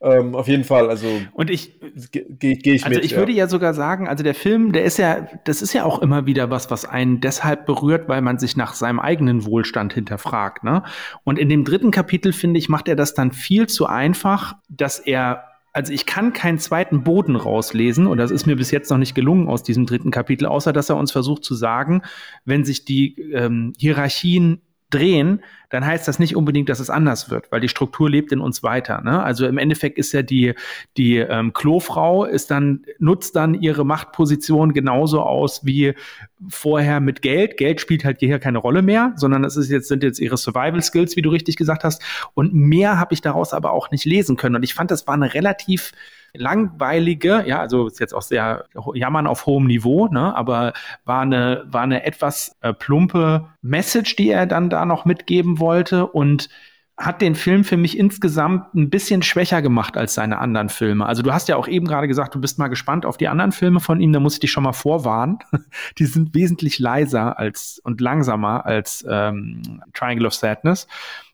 Ähm, 0.00 0.34
auf 0.34 0.48
jeden 0.48 0.64
Fall, 0.64 0.90
also 0.90 1.06
und 1.32 1.48
ich 1.48 1.78
gehe 2.10 2.56
geh 2.56 2.72
ich 2.72 2.84
also 2.84 2.96
mit. 2.96 3.04
ich 3.04 3.12
ja. 3.12 3.18
würde 3.18 3.30
ja 3.30 3.46
sogar 3.46 3.72
sagen, 3.72 4.08
also 4.08 4.24
der 4.24 4.34
Film, 4.34 4.72
der 4.72 4.82
ist 4.82 4.98
ja, 4.98 5.28
das 5.44 5.62
ist 5.62 5.74
ja 5.74 5.84
auch 5.84 6.00
immer 6.02 6.26
wieder 6.26 6.50
was, 6.50 6.72
was 6.72 6.84
einen 6.84 7.20
deshalb 7.20 7.66
berührt, 7.66 8.08
weil 8.08 8.20
man 8.20 8.36
sich 8.38 8.56
nach 8.56 8.74
seinem 8.74 8.98
eigenen 8.98 9.44
Wohlstand 9.44 9.92
hinterfragt. 9.92 10.64
Ne? 10.64 10.82
Und 11.22 11.38
in 11.38 11.48
dem 11.48 11.64
dritten 11.64 11.92
Kapitel 11.92 12.32
finde 12.32 12.58
ich, 12.58 12.68
macht 12.68 12.88
er 12.88 12.96
das 12.96 13.14
dann 13.14 13.30
viel 13.30 13.68
zu 13.68 13.86
einfach, 13.86 14.56
dass 14.68 14.98
er 14.98 15.44
also 15.72 15.92
ich 15.92 16.04
kann 16.06 16.32
keinen 16.32 16.58
zweiten 16.58 17.02
Boden 17.02 17.36
rauslesen 17.36 18.06
und 18.06 18.18
das 18.18 18.30
ist 18.30 18.46
mir 18.46 18.56
bis 18.56 18.70
jetzt 18.70 18.90
noch 18.90 18.98
nicht 18.98 19.14
gelungen 19.14 19.48
aus 19.48 19.62
diesem 19.62 19.86
dritten 19.86 20.10
Kapitel, 20.10 20.46
außer 20.46 20.72
dass 20.72 20.90
er 20.90 20.96
uns 20.96 21.12
versucht 21.12 21.44
zu 21.44 21.54
sagen, 21.54 22.02
wenn 22.44 22.64
sich 22.64 22.84
die 22.84 23.18
ähm, 23.32 23.72
Hierarchien 23.78 24.60
drehen, 24.90 25.42
dann 25.72 25.86
heißt 25.86 26.06
das 26.06 26.18
nicht 26.18 26.36
unbedingt, 26.36 26.68
dass 26.68 26.80
es 26.80 26.90
anders 26.90 27.30
wird, 27.30 27.50
weil 27.50 27.60
die 27.60 27.68
Struktur 27.68 28.10
lebt 28.10 28.30
in 28.30 28.40
uns 28.40 28.62
weiter. 28.62 29.00
Ne? 29.00 29.22
Also 29.22 29.46
im 29.46 29.56
Endeffekt 29.56 29.96
ist 29.96 30.12
ja 30.12 30.20
die, 30.20 30.54
die 30.98 31.16
ähm, 31.16 31.54
Klofrau 31.54 32.26
ist 32.26 32.50
dann, 32.50 32.84
nutzt 32.98 33.36
dann 33.36 33.54
ihre 33.54 33.86
Machtposition 33.86 34.74
genauso 34.74 35.22
aus 35.22 35.64
wie 35.64 35.94
vorher 36.46 37.00
mit 37.00 37.22
Geld. 37.22 37.56
Geld 37.56 37.80
spielt 37.80 38.04
halt 38.04 38.20
hier 38.20 38.38
keine 38.38 38.58
Rolle 38.58 38.82
mehr, 38.82 39.14
sondern 39.16 39.44
es 39.44 39.56
ist 39.56 39.70
jetzt, 39.70 39.88
sind 39.88 40.02
jetzt 40.02 40.20
ihre 40.20 40.36
Survival 40.36 40.82
Skills, 40.82 41.16
wie 41.16 41.22
du 41.22 41.30
richtig 41.30 41.56
gesagt 41.56 41.84
hast. 41.84 42.02
Und 42.34 42.52
mehr 42.52 42.98
habe 42.98 43.14
ich 43.14 43.22
daraus 43.22 43.54
aber 43.54 43.72
auch 43.72 43.90
nicht 43.90 44.04
lesen 44.04 44.36
können. 44.36 44.56
Und 44.56 44.64
ich 44.64 44.74
fand, 44.74 44.90
das 44.90 45.06
war 45.06 45.14
eine 45.14 45.32
relativ 45.32 45.92
langweilige, 46.34 47.44
ja, 47.46 47.60
also 47.60 47.86
ist 47.86 48.00
jetzt 48.00 48.14
auch 48.14 48.22
sehr 48.22 48.64
jammern 48.94 49.26
auf 49.26 49.44
hohem 49.46 49.66
Niveau, 49.66 50.08
ne, 50.08 50.34
aber 50.34 50.72
war 51.04 51.20
eine, 51.20 51.64
war 51.66 51.82
eine 51.82 52.04
etwas 52.04 52.56
äh, 52.62 52.72
plumpe 52.72 53.48
Message, 53.60 54.16
die 54.16 54.30
er 54.30 54.46
dann 54.46 54.70
da 54.70 54.86
noch 54.86 55.04
mitgeben 55.04 55.58
wollte 55.62 56.06
und 56.06 56.50
hat 56.98 57.22
den 57.22 57.34
Film 57.34 57.64
für 57.64 57.78
mich 57.78 57.98
insgesamt 57.98 58.74
ein 58.74 58.90
bisschen 58.90 59.22
schwächer 59.22 59.62
gemacht 59.62 59.96
als 59.96 60.14
seine 60.14 60.38
anderen 60.38 60.68
Filme. 60.68 61.06
Also 61.06 61.22
du 61.22 61.32
hast 61.32 61.48
ja 61.48 61.56
auch 61.56 61.66
eben 61.66 61.86
gerade 61.86 62.06
gesagt, 62.06 62.34
du 62.34 62.40
bist 62.40 62.58
mal 62.58 62.68
gespannt 62.68 63.06
auf 63.06 63.16
die 63.16 63.28
anderen 63.28 63.52
Filme 63.52 63.80
von 63.80 64.00
ihm, 64.00 64.12
da 64.12 64.20
muss 64.20 64.34
ich 64.34 64.40
dich 64.40 64.52
schon 64.52 64.64
mal 64.64 64.74
vorwarnen. 64.74 65.38
Die 65.98 66.04
sind 66.04 66.34
wesentlich 66.34 66.78
leiser 66.78 67.38
als 67.38 67.80
und 67.82 68.00
langsamer 68.00 68.66
als 68.66 69.04
ähm, 69.08 69.82
Triangle 69.94 70.26
of 70.26 70.34
Sadness. 70.34 70.86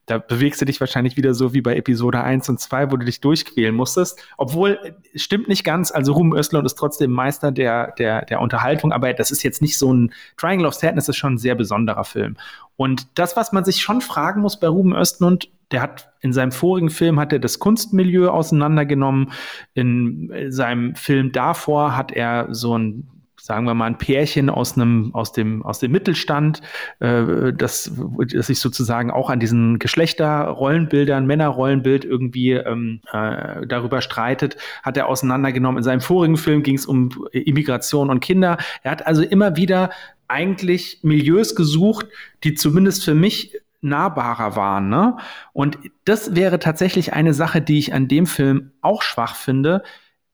Da 0.09 0.19
bewegst 0.19 0.61
du 0.61 0.65
dich 0.65 0.81
wahrscheinlich 0.81 1.17
wieder 1.17 1.35
so 1.35 1.53
wie 1.53 1.61
bei 1.61 1.77
Episode 1.77 2.23
1 2.23 2.49
und 2.49 2.59
2, 2.59 2.91
wo 2.91 2.97
du 2.97 3.05
dich 3.05 3.21
durchquälen 3.21 3.75
musstest. 3.75 4.19
Obwohl, 4.39 4.97
stimmt 5.15 5.49
nicht 5.49 5.65
ganz, 5.65 5.93
also 5.93 6.13
Ruben 6.13 6.35
Östlund 6.35 6.67
ist 6.67 6.77
trotzdem 6.77 7.13
Meister 7.13 7.53
der, 7.53 7.93
der, 7.99 8.25
der 8.25 8.41
Unterhaltung, 8.41 8.93
aber 8.93 9.13
das 9.13 9.31
ist 9.31 9.43
jetzt 9.43 9.63
nicht 9.63 9.79
so 9.79 9.93
ein 9.93 10.13
Triangle 10.37 10.67
of 10.67 10.75
Sadness, 10.75 11.09
ist 11.09 11.17
schon 11.17 11.35
ein 11.35 11.39
sehr 11.39 11.55
besonderer 11.55 12.05
Film. 12.05 12.37
Und 12.77 13.07
das, 13.15 13.37
was 13.37 13.53
man 13.53 13.65
sich 13.65 13.83
schon 13.83 14.01
fragen 14.01 14.41
muss 14.41 14.59
bei 14.59 14.69
Ruben 14.69 14.95
Östlund, 14.95 15.51
der 15.71 15.83
hat 15.83 16.11
in 16.21 16.33
seinem 16.33 16.53
vorigen 16.53 16.91
Film 16.91 17.21
hat 17.21 17.33
er 17.33 17.39
das 17.39 17.59
Kunstmilieu 17.59 18.31
auseinandergenommen. 18.31 19.33
In 19.75 20.33
seinem 20.49 20.95
Film 20.95 21.33
davor 21.33 21.97
hat 21.97 22.11
er 22.13 22.49
so 22.51 22.77
ein 22.77 23.09
sagen 23.41 23.65
wir 23.65 23.75
mal, 23.75 23.87
ein 23.87 23.99
Pärchen 23.99 24.51
aus 24.51 24.77
einem, 24.77 25.15
aus 25.15 25.33
dem, 25.33 25.65
aus 25.65 25.79
dem 25.79 25.93
Mittelstand, 25.93 26.61
äh, 27.01 27.53
das, 27.53 27.93
das 28.33 28.47
sich 28.47 28.61
sozusagen 28.61 29.11
auch 29.11 29.31
an 29.31 29.41
diesen 29.41 29.79
Geschlechterrollenbildern, 29.79 31.27
Männerrollenbild 31.27 32.05
irgendwie 32.05 32.53
ähm, 32.53 33.01
äh, 33.13 33.67
darüber 33.67 34.01
streitet, 34.01 34.57
hat 34.83 34.97
er 34.97 35.09
auseinandergenommen. 35.09 35.79
In 35.79 35.85
seinem 35.85 36.01
vorigen 36.01 36.37
Film 36.37 36.63
ging 36.63 36.77
es 36.77 36.87
um 36.87 37.11
Immigration 37.33 38.11
und 38.11 38.21
Kinder. 38.21 38.59
Er 38.83 38.91
hat 38.91 39.07
also 39.07 39.23
immer 39.23 39.57
wieder 39.57 39.91
eigentlich 40.27 41.01
Milieus 41.03 41.55
gesucht, 41.55 42.07
die 42.45 42.55
zumindest 42.55 43.05
für 43.05 43.15
mich 43.15 43.55
nahbarer 43.81 44.57
waren. 44.57 44.89
Ne? 44.89 45.17
Und 45.53 45.79
das 46.05 46.35
wäre 46.35 46.59
tatsächlich 46.59 47.13
eine 47.13 47.33
Sache, 47.33 47.61
die 47.61 47.79
ich 47.79 47.95
an 47.95 48.09
dem 48.09 48.27
Film 48.27 48.73
auch 48.81 49.03
schwach 49.03 49.37
finde 49.37 49.83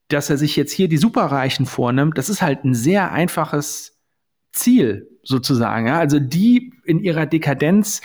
dass 0.09 0.31
er 0.31 0.37
sich 0.37 0.57
jetzt 0.57 0.73
hier 0.73 0.89
die 0.89 0.97
Superreichen 0.97 1.67
vornimmt, 1.67 2.19
das 2.19 2.29
ist 2.29 2.43
halt 2.43 2.65
ein 2.65 2.75
sehr 2.75 3.13
einfaches 3.13 3.99
Ziel 4.53 5.09
sozusagen. 5.23 5.87
Ja? 5.87 5.99
Also 5.99 6.21
die 6.21 6.73
in 6.85 7.01
ihrer 7.01 7.27
Dekadenz, 7.27 8.01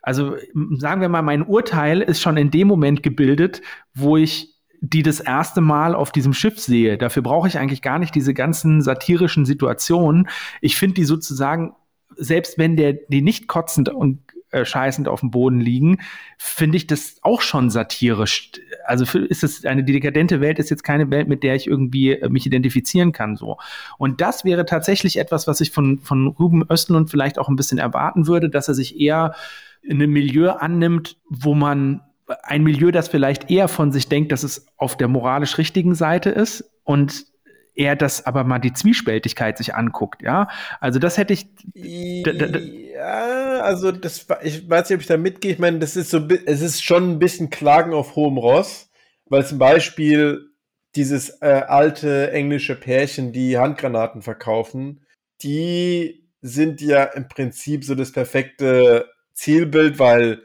also 0.00 0.36
sagen 0.78 1.00
wir 1.00 1.08
mal, 1.08 1.22
mein 1.22 1.42
Urteil 1.42 2.00
ist 2.00 2.20
schon 2.20 2.36
in 2.36 2.50
dem 2.50 2.68
Moment 2.68 3.02
gebildet, 3.02 3.62
wo 3.94 4.16
ich 4.16 4.52
die 4.80 5.04
das 5.04 5.20
erste 5.20 5.60
Mal 5.60 5.94
auf 5.94 6.10
diesem 6.10 6.32
Schiff 6.32 6.58
sehe. 6.58 6.98
Dafür 6.98 7.22
brauche 7.22 7.46
ich 7.46 7.56
eigentlich 7.56 7.82
gar 7.82 8.00
nicht 8.00 8.14
diese 8.16 8.34
ganzen 8.34 8.82
satirischen 8.82 9.44
Situationen. 9.46 10.28
Ich 10.60 10.76
finde 10.76 10.94
die 10.94 11.04
sozusagen, 11.04 11.76
selbst 12.16 12.58
wenn 12.58 12.76
der 12.76 12.94
die 12.94 13.22
nicht 13.22 13.46
kotzend 13.46 13.90
und 13.90 14.18
äh, 14.50 14.64
scheißend 14.64 15.06
auf 15.06 15.20
dem 15.20 15.30
Boden 15.30 15.60
liegen, 15.60 15.98
finde 16.36 16.76
ich 16.76 16.88
das 16.88 17.16
auch 17.22 17.42
schon 17.42 17.70
satirisch. 17.70 18.50
Also 18.84 19.18
ist 19.18 19.44
es 19.44 19.64
eine 19.64 19.84
dekadente 19.84 20.40
Welt, 20.40 20.58
ist 20.58 20.70
jetzt 20.70 20.84
keine 20.84 21.10
Welt, 21.10 21.28
mit 21.28 21.42
der 21.42 21.54
ich 21.54 21.66
irgendwie 21.66 22.12
äh, 22.12 22.28
mich 22.28 22.46
identifizieren 22.46 23.12
kann, 23.12 23.36
so. 23.36 23.58
Und 23.98 24.20
das 24.20 24.44
wäre 24.44 24.66
tatsächlich 24.66 25.18
etwas, 25.18 25.46
was 25.46 25.60
ich 25.60 25.70
von, 25.70 25.98
von 26.00 26.26
Ruben 26.26 26.64
Östlund 26.70 27.10
vielleicht 27.10 27.38
auch 27.38 27.48
ein 27.48 27.56
bisschen 27.56 27.78
erwarten 27.78 28.26
würde, 28.26 28.50
dass 28.50 28.68
er 28.68 28.74
sich 28.74 29.00
eher 29.00 29.34
in 29.82 30.00
einem 30.00 30.12
Milieu 30.12 30.50
annimmt, 30.50 31.16
wo 31.28 31.54
man 31.54 32.02
ein 32.42 32.62
Milieu, 32.62 32.90
das 32.90 33.08
vielleicht 33.08 33.50
eher 33.50 33.68
von 33.68 33.92
sich 33.92 34.08
denkt, 34.08 34.32
dass 34.32 34.42
es 34.42 34.66
auf 34.76 34.96
der 34.96 35.08
moralisch 35.08 35.58
richtigen 35.58 35.94
Seite 35.94 36.30
ist 36.30 36.70
und 36.84 37.31
er 37.74 37.96
das 37.96 38.26
aber 38.26 38.44
mal 38.44 38.58
die 38.58 38.72
Zwiespältigkeit 38.72 39.56
sich 39.56 39.74
anguckt, 39.74 40.22
ja. 40.22 40.48
Also 40.80 40.98
das 40.98 41.16
hätte 41.16 41.32
ich. 41.32 41.46
Ja, 41.74 43.60
also 43.60 43.92
das, 43.92 44.26
ich 44.42 44.68
weiß 44.68 44.88
nicht, 44.88 44.96
ob 44.96 45.00
ich 45.00 45.06
da 45.06 45.16
mitgehe. 45.16 45.52
Ich 45.52 45.58
meine, 45.58 45.78
das 45.78 45.96
ist 45.96 46.10
so, 46.10 46.26
es 46.46 46.60
ist 46.60 46.84
schon 46.84 47.12
ein 47.12 47.18
bisschen 47.18 47.50
Klagen 47.50 47.94
auf 47.94 48.16
hohem 48.16 48.36
Ross, 48.36 48.90
weil 49.26 49.46
zum 49.46 49.58
Beispiel 49.58 50.48
dieses 50.94 51.40
äh, 51.40 51.62
alte 51.66 52.32
englische 52.32 52.74
Pärchen, 52.74 53.32
die 53.32 53.56
Handgranaten 53.56 54.20
verkaufen, 54.20 55.06
die 55.42 56.28
sind 56.42 56.80
ja 56.80 57.04
im 57.04 57.28
Prinzip 57.28 57.84
so 57.84 57.94
das 57.94 58.12
perfekte 58.12 59.08
Zielbild, 59.32 59.98
weil 59.98 60.42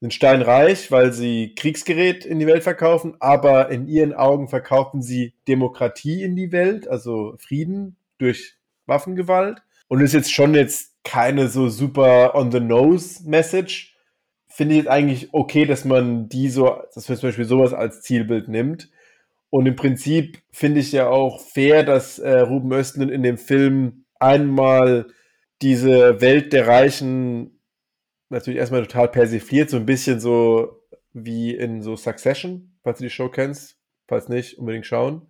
sind 0.00 0.14
steinreich, 0.14 0.90
weil 0.90 1.12
sie 1.12 1.54
Kriegsgerät 1.54 2.24
in 2.24 2.38
die 2.38 2.46
Welt 2.46 2.62
verkaufen, 2.62 3.16
aber 3.20 3.70
in 3.70 3.86
ihren 3.86 4.14
Augen 4.14 4.48
verkaufen 4.48 5.02
sie 5.02 5.34
Demokratie 5.46 6.22
in 6.22 6.36
die 6.36 6.52
Welt, 6.52 6.88
also 6.88 7.34
Frieden 7.38 7.96
durch 8.18 8.56
Waffengewalt. 8.86 9.62
Und 9.88 10.00
ist 10.00 10.14
jetzt 10.14 10.32
schon 10.32 10.54
jetzt 10.54 10.94
keine 11.04 11.48
so 11.48 11.68
super 11.68 12.34
on 12.34 12.50
the 12.50 12.60
nose 12.60 13.28
Message. 13.28 13.96
Finde 14.48 14.74
ich 14.74 14.78
jetzt 14.78 14.90
eigentlich 14.90 15.28
okay, 15.32 15.66
dass 15.66 15.84
man 15.84 16.28
die 16.28 16.48
so, 16.48 16.80
dass 16.94 17.08
man 17.08 17.18
zum 17.18 17.28
Beispiel 17.28 17.44
sowas 17.44 17.74
als 17.74 18.02
Zielbild 18.02 18.48
nimmt. 18.48 18.88
Und 19.50 19.66
im 19.66 19.76
Prinzip 19.76 20.38
finde 20.50 20.80
ich 20.80 20.92
ja 20.92 21.08
auch 21.08 21.40
fair, 21.40 21.82
dass 21.82 22.18
äh, 22.18 22.40
Ruben 22.40 22.72
Östlund 22.72 23.10
in 23.10 23.22
dem 23.22 23.36
Film 23.36 24.04
einmal 24.18 25.06
diese 25.60 26.20
Welt 26.20 26.52
der 26.52 26.68
Reichen 26.68 27.59
natürlich 28.30 28.58
erstmal 28.58 28.82
total 28.86 29.08
persifliert, 29.08 29.70
so 29.70 29.76
ein 29.76 29.86
bisschen 29.86 30.20
so 30.20 30.80
wie 31.12 31.54
in 31.54 31.82
so 31.82 31.96
Succession, 31.96 32.76
falls 32.82 32.98
du 32.98 33.04
die 33.04 33.10
Show 33.10 33.28
kennst. 33.28 33.76
Falls 34.06 34.28
nicht, 34.28 34.58
unbedingt 34.58 34.86
schauen. 34.86 35.28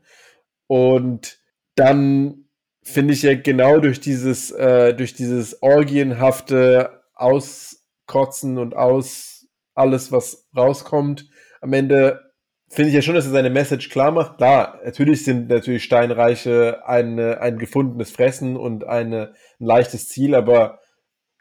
Und 0.66 1.38
dann 1.74 2.46
finde 2.82 3.12
ich 3.12 3.22
ja 3.22 3.34
genau 3.34 3.78
durch 3.78 4.00
dieses, 4.00 4.50
äh, 4.52 4.94
durch 4.94 5.12
dieses 5.12 5.62
orgienhafte 5.62 7.02
Auskotzen 7.14 8.56
und 8.56 8.74
aus 8.74 9.48
alles, 9.74 10.12
was 10.12 10.48
rauskommt, 10.56 11.28
am 11.60 11.74
Ende 11.74 12.32
finde 12.68 12.88
ich 12.88 12.94
ja 12.94 13.02
schon, 13.02 13.14
dass 13.14 13.26
er 13.26 13.32
seine 13.32 13.50
Message 13.50 13.90
klar 13.90 14.12
macht. 14.12 14.38
Klar, 14.38 14.80
natürlich 14.84 15.24
sind 15.24 15.48
natürlich 15.48 15.84
Steinreiche 15.84 16.86
eine, 16.86 17.40
ein 17.40 17.58
gefundenes 17.58 18.10
Fressen 18.10 18.56
und 18.56 18.84
eine, 18.84 19.34
ein 19.58 19.66
leichtes 19.66 20.08
Ziel, 20.08 20.34
aber 20.34 20.79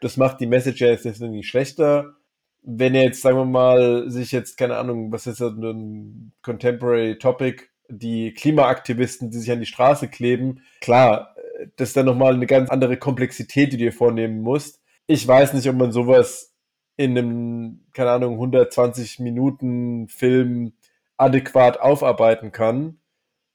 das 0.00 0.16
macht 0.16 0.40
die 0.40 0.46
Message 0.46 0.80
ja 0.80 0.88
jetzt 0.88 1.04
nicht 1.04 1.48
schlechter. 1.48 2.16
Wenn 2.62 2.94
er 2.94 3.04
jetzt, 3.04 3.22
sagen 3.22 3.38
wir 3.38 3.44
mal, 3.44 4.10
sich 4.10 4.32
jetzt, 4.32 4.56
keine 4.56 4.76
Ahnung, 4.76 5.12
was 5.12 5.26
ist 5.26 5.40
das, 5.40 5.52
ein 5.52 6.32
Contemporary 6.42 7.18
Topic, 7.18 7.64
die 7.88 8.34
Klimaaktivisten, 8.34 9.30
die 9.30 9.38
sich 9.38 9.50
an 9.50 9.60
die 9.60 9.66
Straße 9.66 10.08
kleben, 10.08 10.62
klar, 10.80 11.34
das 11.76 11.88
ist 11.88 11.96
dann 11.96 12.06
nochmal 12.06 12.34
eine 12.34 12.46
ganz 12.46 12.70
andere 12.70 12.96
Komplexität, 12.96 13.72
die 13.72 13.76
du 13.76 13.84
dir 13.84 13.92
vornehmen 13.92 14.40
musst. 14.40 14.80
Ich 15.06 15.26
weiß 15.26 15.54
nicht, 15.54 15.68
ob 15.68 15.76
man 15.76 15.92
sowas 15.92 16.54
in 16.96 17.16
einem, 17.16 17.86
keine 17.92 18.10
Ahnung, 18.10 18.34
120 18.34 19.20
Minuten 19.20 20.08
Film 20.08 20.72
adäquat 21.16 21.80
aufarbeiten 21.80 22.52
kann. 22.52 22.98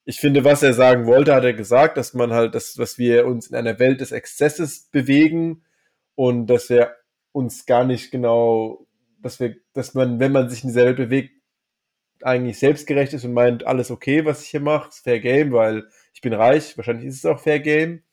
Ich 0.03 0.19
finde, 0.19 0.43
was 0.43 0.61
er 0.61 0.73
sagen 0.73 1.07
wollte, 1.07 1.33
hat 1.33 1.43
er 1.43 1.53
gesagt, 1.53 1.97
dass 1.97 2.13
man 2.13 2.31
halt 2.31 2.53
das, 2.53 2.77
was 2.77 2.97
wir 2.97 3.25
uns 3.25 3.47
in 3.47 3.55
einer 3.55 3.79
Welt 3.79 4.01
des 4.01 4.11
Exzesses 4.11 4.89
bewegen, 4.91 5.63
und 6.15 6.47
dass 6.47 6.69
wir 6.69 6.95
uns 7.31 7.65
gar 7.65 7.83
nicht 7.83 8.11
genau, 8.11 8.87
dass 9.21 9.39
wir, 9.39 9.55
dass 9.73 9.93
man, 9.93 10.19
wenn 10.19 10.31
man 10.31 10.49
sich 10.49 10.63
in 10.63 10.69
dieser 10.69 10.85
Welt 10.85 10.97
bewegt, 10.97 11.31
eigentlich 12.21 12.57
selbstgerecht 12.57 13.13
ist 13.13 13.25
und 13.25 13.33
meint, 13.33 13.67
alles 13.67 13.91
okay, 13.91 14.25
was 14.25 14.41
ich 14.41 14.49
hier 14.49 14.61
mache, 14.61 14.89
ist 14.89 15.03
Fair 15.03 15.19
Game, 15.19 15.51
weil 15.51 15.83
ich 16.13 16.21
bin 16.21 16.33
reich, 16.33 16.77
wahrscheinlich 16.77 17.05
ist 17.05 17.17
es 17.17 17.25
auch 17.25 17.39
Fair 17.39 17.59
Game 17.59 18.03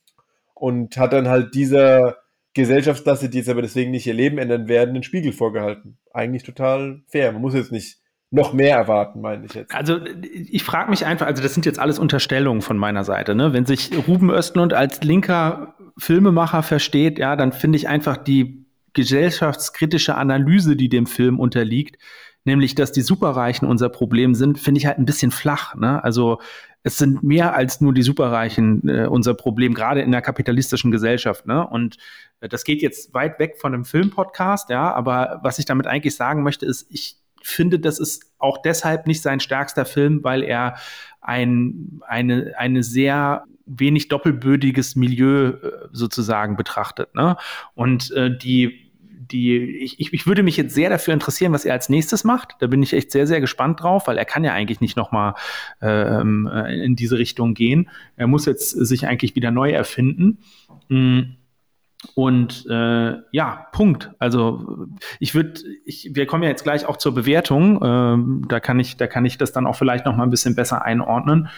und 0.55 0.97
hat 0.97 1.13
dann 1.13 1.29
halt 1.29 1.55
dieser 1.55 2.19
Gesellschaftsklasse, 2.55 3.31
die 3.31 3.39
jetzt 3.39 3.49
aber 3.49 3.63
deswegen 3.63 3.91
nicht 3.91 4.07
ihr 4.07 4.15
Leben 4.15 4.39
ändern 4.39 4.69
werden, 4.69 4.95
den 4.95 5.03
Spiegel 5.03 5.33
vorgehalten. 5.33 5.99
Eigentlich 6.13 6.43
total 6.43 7.03
fair. 7.09 7.33
Man 7.33 7.41
muss 7.41 7.55
jetzt 7.55 7.73
nicht 7.73 7.99
noch 8.31 8.53
mehr 8.53 8.77
erwarten, 8.77 9.21
meine 9.21 9.47
ich 9.47 9.55
jetzt. 9.55 9.75
Also 9.75 10.01
ich 10.23 10.63
frage 10.63 10.91
mich 10.91 11.05
einfach, 11.05 11.27
also 11.27 11.43
das 11.43 11.55
sind 11.55 11.67
jetzt 11.67 11.79
alles 11.79 11.99
Unterstellungen 11.99 12.63
von 12.63 12.79
meiner 12.79 13.05
Seite, 13.05 13.35
ne? 13.35 13.53
Wenn 13.53 13.67
sich 13.67 13.91
Ruben 14.07 14.31
Östlund 14.31 14.73
als 14.73 15.03
linker 15.03 15.75
Filmemacher 15.99 16.63
versteht, 16.63 17.19
ja, 17.19 17.37
dann 17.37 17.53
finde 17.53 17.77
ich 17.77 17.89
einfach 17.89 18.17
die 18.17 18.65
gesellschaftskritische 18.93 20.17
Analyse, 20.17 20.77
die 20.77 20.89
dem 20.89 21.07
Film 21.07 21.41
unterliegt, 21.41 21.99
nämlich 22.45 22.75
dass 22.75 22.93
die 22.93 23.01
Superreichen 23.01 23.67
unser 23.67 23.89
Problem 23.89 24.35
sind, 24.35 24.59
finde 24.59 24.79
ich 24.79 24.87
halt 24.87 24.99
ein 24.99 25.07
bisschen 25.07 25.31
flach. 25.31 25.75
Ne? 25.75 26.03
Also 26.03 26.41
es 26.83 26.99
sind 26.99 27.23
mehr 27.23 27.55
als 27.55 27.81
nur 27.81 27.95
die 27.95 28.03
Superreichen 28.03 28.89
äh, 28.89 29.07
unser 29.07 29.35
Problem, 29.35 29.73
gerade 29.73 30.03
in 30.03 30.11
der 30.11 30.23
kapitalistischen 30.23 30.91
Gesellschaft. 30.91 31.47
Ne? 31.47 31.67
Und 31.67 31.97
äh, 32.41 32.49
das 32.49 32.65
geht 32.65 32.83
jetzt 32.83 33.15
weit 33.15 33.39
weg 33.39 33.57
von 33.59 33.73
einem 33.73 33.85
Filmpodcast, 33.85 34.69
ja, 34.71 34.93
aber 34.93 35.41
was 35.43 35.59
ich 35.59 35.65
damit 35.65 35.87
eigentlich 35.87 36.17
sagen 36.17 36.43
möchte, 36.43 36.67
ist, 36.67 36.87
ich 36.91 37.22
finde, 37.43 37.79
das 37.79 37.99
ist 37.99 38.33
auch 38.39 38.63
deshalb 38.63 39.07
nicht 39.07 39.23
sein 39.23 39.41
stärkster 39.41 39.85
Film, 39.85 40.23
weil 40.23 40.43
er 40.43 40.77
ein, 41.21 42.01
eine, 42.07 42.55
eine 42.57 42.83
sehr 42.83 43.45
wenig 43.67 44.09
doppelbödiges 44.09 44.97
Milieu 44.97 45.51
äh, 45.51 45.89
sozusagen 45.93 46.57
betrachtet. 46.57 47.15
Ne? 47.15 47.37
Und 47.75 48.11
äh, 48.13 48.37
die, 48.37 48.91
die, 49.33 49.57
ich, 49.57 50.13
ich 50.13 50.27
würde 50.27 50.43
mich 50.43 50.57
jetzt 50.57 50.75
sehr 50.75 50.91
dafür 50.91 51.15
interessieren, 51.15 51.53
was 51.53 51.65
er 51.65 51.75
als 51.75 51.89
nächstes 51.89 52.25
macht. 52.25 52.57
Da 52.61 52.67
bin 52.67 52.83
ich 52.83 52.93
echt 52.93 53.13
sehr, 53.13 53.27
sehr 53.27 53.41
gespannt 53.41 53.81
drauf, 53.83 54.07
weil 54.07 54.19
er 54.19 54.25
kann 54.25 54.45
ja 54.45 54.53
eigentlich 54.53 54.81
nicht 54.81 54.97
nochmal 54.97 55.35
ähm, 55.81 56.51
äh, 56.53 56.85
in 56.85 56.97
diese 56.97 57.19
Richtung 57.19 57.55
gehen. 57.55 57.89
Er 58.17 58.27
muss 58.27 58.47
jetzt 58.47 58.71
sich 58.71 59.07
eigentlich 59.07 59.35
wieder 59.35 59.51
neu 59.51 59.71
erfinden. 59.71 60.39
Mhm. 60.89 61.37
Und 62.15 62.67
äh, 62.69 63.15
ja, 63.33 63.67
Punkt. 63.73 64.11
Also 64.19 64.87
ich 65.21 65.35
würde, 65.35 65.61
wir 65.87 66.27
kommen 66.27 66.43
ja 66.43 66.49
jetzt 66.49 66.65
gleich 66.65 66.87
auch 66.87 66.97
zur 66.97 67.15
Bewertung. 67.15 67.81
Ähm, 67.83 68.45
da 68.49 68.61
kann 68.61 68.81
ich, 68.81 68.97
da 68.97 69.07
kann 69.07 69.25
ich 69.25 69.39
das 69.39 69.53
dann 69.53 69.67
auch 69.67 69.77
vielleicht 69.77 70.05
noch 70.05 70.17
mal 70.17 70.25
ein 70.25 70.31
bisschen 70.31 70.55
besser 70.55 70.83
einordnen. 70.83 71.49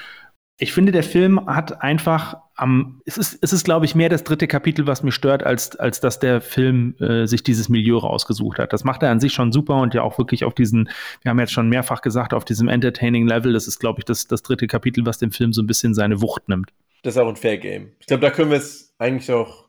Ich 0.57 0.73
finde, 0.73 0.93
der 0.93 1.03
Film 1.03 1.47
hat 1.47 1.83
einfach 1.83 2.37
am, 2.55 3.01
es 3.05 3.19
ist, 3.19 3.39
es 3.43 3.53
ist, 3.53 3.65
glaube 3.65 3.87
ich, 3.87 3.97
mehr 3.97 4.09
das 4.09 4.23
dritte 4.23 4.47
Kapitel, 4.47 4.87
was 4.87 5.03
mir 5.03 5.11
stört, 5.11 5.43
als, 5.43 5.75
als 5.75 5.99
dass 5.99 6.21
der 6.21 6.41
Film 6.41 6.95
äh, 7.01 7.27
sich 7.27 7.43
dieses 7.43 7.69
Milieu 7.69 7.99
rausgesucht 7.99 8.61
hat. 8.61 8.73
Das 8.73 8.85
macht 8.85 9.03
er 9.03 9.11
an 9.11 9.19
sich 9.19 9.33
schon 9.33 9.51
super 9.51 9.81
und 9.81 9.95
ja 9.95 10.03
auch 10.03 10.17
wirklich 10.17 10.45
auf 10.45 10.55
diesen, 10.55 10.89
wir 11.23 11.31
haben 11.31 11.41
jetzt 11.41 11.53
schon 11.53 11.69
mehrfach 11.69 12.03
gesagt, 12.03 12.33
auf 12.33 12.45
diesem 12.45 12.69
entertaining 12.69 13.27
Level, 13.27 13.53
das 13.53 13.67
ist, 13.67 13.81
glaube 13.81 13.99
ich, 13.99 14.05
das, 14.05 14.29
das 14.29 14.43
dritte 14.43 14.69
Kapitel, 14.69 15.05
was 15.05 15.19
dem 15.19 15.33
Film 15.33 15.53
so 15.53 15.63
ein 15.63 15.67
bisschen 15.67 15.95
seine 15.95 16.21
Wucht 16.21 16.49
nimmt. 16.49 16.71
Das 17.03 17.17
ist 17.17 17.21
auch 17.21 17.29
ein 17.29 17.37
Fair 17.37 17.59
Game. 17.59 17.91
Ich 17.99 18.07
glaube, 18.07 18.21
da 18.21 18.31
können 18.31 18.51
wir 18.51 18.59
es 18.59 18.95
eigentlich 18.99 19.33
auch 19.33 19.64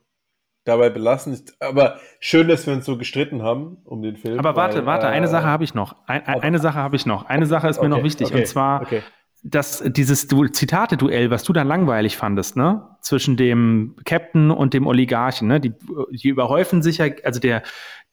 dabei 0.66 0.90
belassen. 0.90 1.40
Aber 1.60 2.00
schön, 2.20 2.48
dass 2.48 2.68
wir 2.68 2.74
uns 2.74 2.86
so 2.86 2.98
gestritten 2.98 3.42
haben 3.42 3.78
um 3.86 4.02
den 4.02 4.18
Film. 4.18 4.38
Aber 4.38 4.56
warte, 4.56 4.80
weil, 4.80 4.86
warte, 4.86 5.08
eine 5.08 5.28
äh, 5.28 5.30
Sache 5.30 5.46
habe 5.46 5.64
ich 5.64 5.74
noch. 5.74 5.96
Ein, 6.06 6.26
eine 6.26 6.60
Sache 6.60 6.80
habe 6.80 6.96
ich 6.96 7.06
noch. 7.06 7.26
Eine 7.26 7.46
Sache 7.46 7.70
ist 7.70 7.78
okay, 7.78 7.88
mir 7.88 7.96
noch 7.96 8.04
wichtig 8.04 8.28
okay, 8.28 8.40
und 8.40 8.48
zwar 8.48 8.82
okay 8.82 9.02
das, 9.48 9.84
dieses 9.86 10.28
du 10.28 10.48
Zitate-Duell, 10.48 11.30
was 11.30 11.44
du 11.44 11.54
dann 11.54 11.68
langweilig 11.68 12.18
fandest, 12.18 12.58
ne? 12.58 12.98
Zwischen 13.02 13.38
dem 13.38 13.96
Captain 14.04 14.50
und 14.50 14.74
dem 14.74 14.88
Oligarchen, 14.88 15.48
ne? 15.48 15.60
Die, 15.60 15.72
die 16.12 16.30
überhäufen 16.30 16.82
sich 16.82 16.98
ja, 16.98 17.10
also 17.24 17.40
der, 17.40 17.62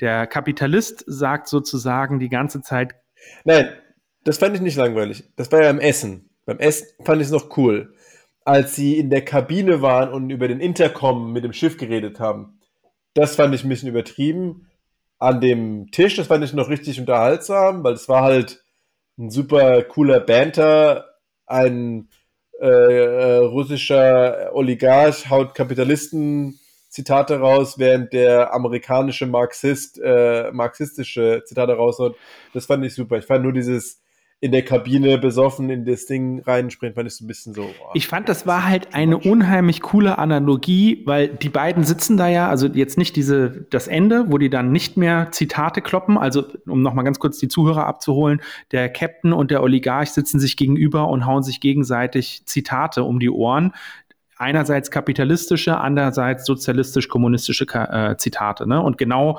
der 0.01 0.27
Kapitalist 0.27 1.03
sagt 1.07 1.49
sozusagen 1.49 2.19
die 2.19 2.29
ganze 2.29 2.61
Zeit. 2.61 2.95
Nein, 3.45 3.71
das 4.25 4.37
fand 4.39 4.55
ich 4.55 4.61
nicht 4.61 4.77
langweilig. 4.77 5.25
Das 5.37 5.51
war 5.51 5.63
ja 5.63 5.71
im 5.71 5.81
Essen. 5.81 6.29
Beim 6.45 6.59
Essen 6.59 6.87
fand 7.03 7.23
ich 7.23 7.29
es 7.29 7.33
noch 7.33 7.57
cool. 7.57 7.95
Als 8.45 8.75
sie 8.75 8.99
in 8.99 9.11
der 9.11 9.25
Kabine 9.25 9.83
waren 9.83 10.13
und 10.13 10.31
über 10.31 10.49
den 10.49 10.61
Intercom 10.61 11.33
mit 11.33 11.45
dem 11.45 11.53
Schiff 11.53 11.77
geredet 11.77 12.19
haben. 12.21 12.59
Das 13.15 13.37
fand 13.37 13.55
ich 13.55 13.63
ein 13.63 13.69
bisschen 13.69 13.89
übertrieben. 13.89 14.69
An 15.19 15.41
dem 15.41 15.91
Tisch, 15.93 16.17
das 16.17 16.27
fand 16.27 16.45
ich 16.45 16.53
noch 16.53 16.69
richtig 16.69 16.99
unterhaltsam, 16.99 17.85
weil 17.85 17.95
es 17.95 18.09
war 18.09 18.23
halt 18.23 18.65
ein 19.19 19.31
super 19.31 19.83
cooler 19.83 20.21
Banter 20.21 21.13
ein 21.47 22.09
äh, 22.61 22.67
äh, 22.67 23.37
russischer 23.39 24.51
Oligarch 24.55 25.29
haut 25.31 25.55
Kapitalisten 25.55 26.59
Zitate 26.89 27.41
raus, 27.41 27.79
während 27.79 28.13
der 28.13 28.53
amerikanische 28.53 29.27
Marxist 29.27 29.99
äh, 30.03 30.51
marxistische 30.53 31.43
Zitate 31.47 31.73
raushaut. 31.73 32.17
Das 32.53 32.67
fand 32.67 32.85
ich 32.85 32.95
super. 32.95 33.17
Ich 33.17 33.25
fand 33.25 33.45
nur 33.45 33.53
dieses 33.53 34.02
in 34.43 34.51
der 34.51 34.63
Kabine 34.63 35.19
besoffen 35.19 35.71
in 35.71 35.85
das 35.85 36.07
Ding 36.07 36.41
reinspringen, 36.41 36.97
fand 36.97 37.07
ich 37.07 37.15
so 37.15 37.25
ein 37.25 37.29
bisschen 37.29 37.55
so. 37.55 37.63
Oh, 37.63 37.91
ich 37.95 38.09
fand, 38.09 38.29
das 38.29 38.45
war 38.45 38.67
halt 38.67 38.93
eine 38.93 39.17
unheimlich 39.17 39.81
coole 39.83 40.19
Analogie, 40.19 41.01
weil 41.07 41.29
die 41.29 41.49
beiden 41.49 41.85
sitzen 41.85 42.17
da 42.17 42.27
ja, 42.27 42.49
also 42.49 42.67
jetzt 42.67 42.99
nicht 42.99 43.15
diese, 43.15 43.65
das 43.71 43.87
Ende, 43.87 44.33
wo 44.33 44.39
die 44.39 44.51
dann 44.51 44.73
nicht 44.73 44.97
mehr 44.97 45.29
Zitate 45.31 45.81
kloppen, 45.81 46.19
also 46.19 46.45
um 46.67 46.83
nochmal 46.83 47.05
ganz 47.05 47.21
kurz 47.21 47.39
die 47.39 47.47
Zuhörer 47.47 47.87
abzuholen, 47.87 48.43
der 48.73 48.89
Captain 48.89 49.33
und 49.33 49.53
der 49.53 49.63
Oligarch 49.63 50.11
sitzen 50.11 50.41
sich 50.41 50.57
gegenüber 50.57 51.09
und 51.09 51.25
hauen 51.25 51.45
sich 51.45 51.61
gegenseitig 51.61 52.43
Zitate 52.45 53.05
um 53.05 53.21
die 53.21 53.31
Ohren 53.31 53.73
einerseits 54.39 54.91
kapitalistische, 54.91 55.79
andererseits 55.79 56.47
sozialistisch-kommunistische 56.47 57.65
äh, 57.73 58.17
Zitate. 58.17 58.69
Ne? 58.69 58.83
Und 58.83 58.99
genau 58.99 59.39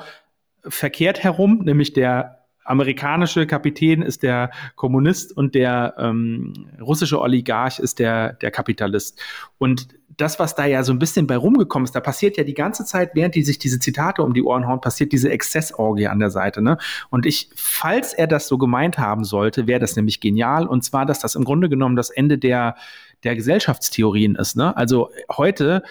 verkehrt 0.66 1.22
herum, 1.22 1.60
nämlich 1.62 1.92
der 1.92 2.43
amerikanische 2.64 3.46
Kapitän 3.46 4.02
ist 4.02 4.22
der 4.22 4.50
Kommunist 4.74 5.36
und 5.36 5.54
der 5.54 5.94
ähm, 5.98 6.68
russische 6.80 7.20
Oligarch 7.20 7.78
ist 7.78 7.98
der, 7.98 8.32
der 8.34 8.50
Kapitalist. 8.50 9.20
Und 9.58 9.88
das, 10.16 10.38
was 10.38 10.54
da 10.54 10.64
ja 10.64 10.82
so 10.82 10.92
ein 10.92 10.98
bisschen 10.98 11.26
bei 11.26 11.36
rumgekommen 11.36 11.84
ist, 11.84 11.94
da 11.94 12.00
passiert 12.00 12.36
ja 12.36 12.44
die 12.44 12.54
ganze 12.54 12.84
Zeit, 12.84 13.10
während 13.14 13.34
die 13.34 13.42
sich 13.42 13.58
diese 13.58 13.80
Zitate 13.80 14.22
um 14.22 14.32
die 14.32 14.42
Ohren 14.42 14.66
hauen, 14.66 14.80
passiert 14.80 15.12
diese 15.12 15.30
Exzessorgie 15.30 16.06
an 16.06 16.18
der 16.18 16.30
Seite. 16.30 16.62
Ne? 16.62 16.78
Und 17.10 17.26
ich, 17.26 17.50
falls 17.54 18.14
er 18.14 18.26
das 18.26 18.46
so 18.46 18.58
gemeint 18.58 18.98
haben 18.98 19.24
sollte, 19.24 19.66
wäre 19.66 19.80
das 19.80 19.96
nämlich 19.96 20.20
genial. 20.20 20.66
Und 20.66 20.84
zwar, 20.84 21.06
dass 21.06 21.18
das 21.18 21.34
im 21.34 21.44
Grunde 21.44 21.68
genommen 21.68 21.96
das 21.96 22.10
Ende 22.10 22.38
der, 22.38 22.76
der 23.24 23.34
Gesellschaftstheorien 23.34 24.36
ist. 24.36 24.56
Ne? 24.56 24.76
Also 24.76 25.10
heute 25.30 25.82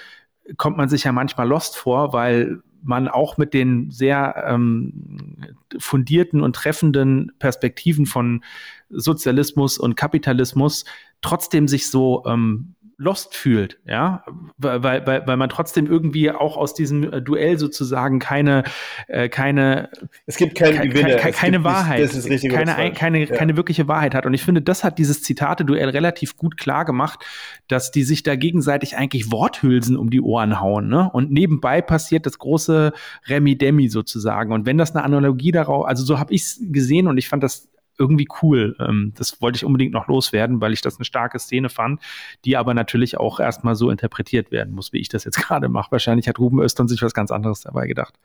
kommt 0.58 0.78
man 0.78 0.90
sich 0.90 1.04
ja 1.04 1.12
manchmal 1.12 1.48
lost 1.48 1.78
vor, 1.78 2.14
weil 2.14 2.62
man 2.84 3.08
auch 3.08 3.38
mit 3.38 3.54
den 3.54 3.90
sehr 3.90 4.44
ähm, 4.48 5.56
fundierten 5.80 6.42
und 6.42 6.56
treffenden 6.56 7.32
Perspektiven 7.40 8.06
von 8.06 8.44
Sozialismus 8.90 9.78
und 9.78 9.96
Kapitalismus 9.96 10.86
trotzdem 11.22 11.68
sich 11.68 11.90
so 11.90 12.24
ähm, 12.26 12.76
lost 13.04 13.36
fühlt, 13.36 13.80
ja, 13.86 14.24
weil, 14.58 14.84
weil, 14.84 15.28
weil 15.28 15.38
man 15.38 15.50
trotzdem 15.50 15.88
irgendwie 15.88 16.32
auch 16.32 16.58
aus 16.58 16.74
diesem 16.74 17.12
äh, 17.12 17.22
Duell 17.22 17.60
sozusagen 17.60 18.20
keine, 18.20 18.64
äh, 19.08 19.30
keine, 19.30 19.90
es 20.26 20.38
gibt 20.38 20.56
keinen 20.56 20.80
ke 20.80 20.88
Gewinner, 20.90 21.16
ke 21.18 21.32
keine 21.32 21.64
Wahrheit, 21.64 22.00
nicht, 22.00 22.14
das 22.14 22.18
ist 22.18 22.30
richtig 22.30 22.52
keine, 22.52 22.76
ein, 22.76 22.94
keine, 22.94 23.28
ja. 23.28 23.36
keine 23.36 23.58
wirkliche 23.58 23.88
Wahrheit 23.88 24.16
hat. 24.16 24.26
Und 24.26 24.34
ich 24.34 24.44
finde, 24.44 24.62
das 24.62 24.84
hat 24.84 24.98
dieses 24.98 25.22
Zitate-Duell 25.22 25.90
relativ 25.90 26.38
gut 26.38 26.58
klar 26.58 26.86
gemacht, 26.86 27.24
dass 27.68 27.92
die 27.92 28.04
sich 28.04 28.24
da 28.24 28.36
gegenseitig 28.36 28.98
eigentlich 28.98 29.32
Worthülsen 29.32 29.98
um 29.98 30.10
die 30.10 30.22
Ohren 30.22 30.62
hauen, 30.62 30.88
ne? 30.88 31.10
Und 31.12 31.32
nebenbei 31.32 31.82
passiert 31.82 32.26
das 32.26 32.40
große 32.40 32.94
Remi-Demi 33.28 33.90
sozusagen. 33.90 34.54
Und 34.54 34.66
wenn 34.66 34.78
das 34.78 34.96
eine 34.96 35.04
Analogie 35.04 35.52
darauf, 35.52 35.86
also 35.86 36.06
so 36.06 36.20
habe 36.20 36.34
ich 36.34 36.44
es 36.44 36.62
gesehen 36.72 37.08
und 37.08 37.18
ich 37.18 37.28
fand 37.28 37.44
das 37.44 37.70
irgendwie 37.98 38.28
cool. 38.42 38.76
Ähm, 38.80 39.14
das 39.16 39.42
wollte 39.42 39.58
ich 39.58 39.66
unbedingt 39.66 39.94
noch 39.94 40.08
loswerden, 40.08 40.62
weil 40.62 40.74
ich 40.74 40.82
das 40.82 40.98
eine 40.98 41.06
starke 41.06 41.40
Szene 41.40 41.70
fand, 41.70 42.02
die 42.46 42.58
aber 42.58 42.74
natürlich 42.74 43.18
auch 43.18 43.40
erstmal 43.40 43.76
so 43.76 43.90
interpretiert 43.90 44.52
werden 44.52 44.74
muss, 44.74 44.94
wie 44.94 45.00
ich 45.00 45.10
das 45.10 45.24
jetzt 45.24 45.38
gerade 45.42 45.70
mache. 45.70 45.92
Wahrscheinlich 45.92 46.28
hat 46.28 46.40
Ruben 46.40 46.60
Östern 46.62 46.88
sich 46.88 47.02
was 47.02 47.14
ganz 47.14 47.32
anderes 47.32 47.62
dabei 47.62 47.88
gedacht. 47.88 48.16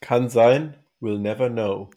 Kann 0.00 0.28
sein, 0.28 0.74
we'll 1.00 1.18
never 1.18 1.50
know. 1.50 1.90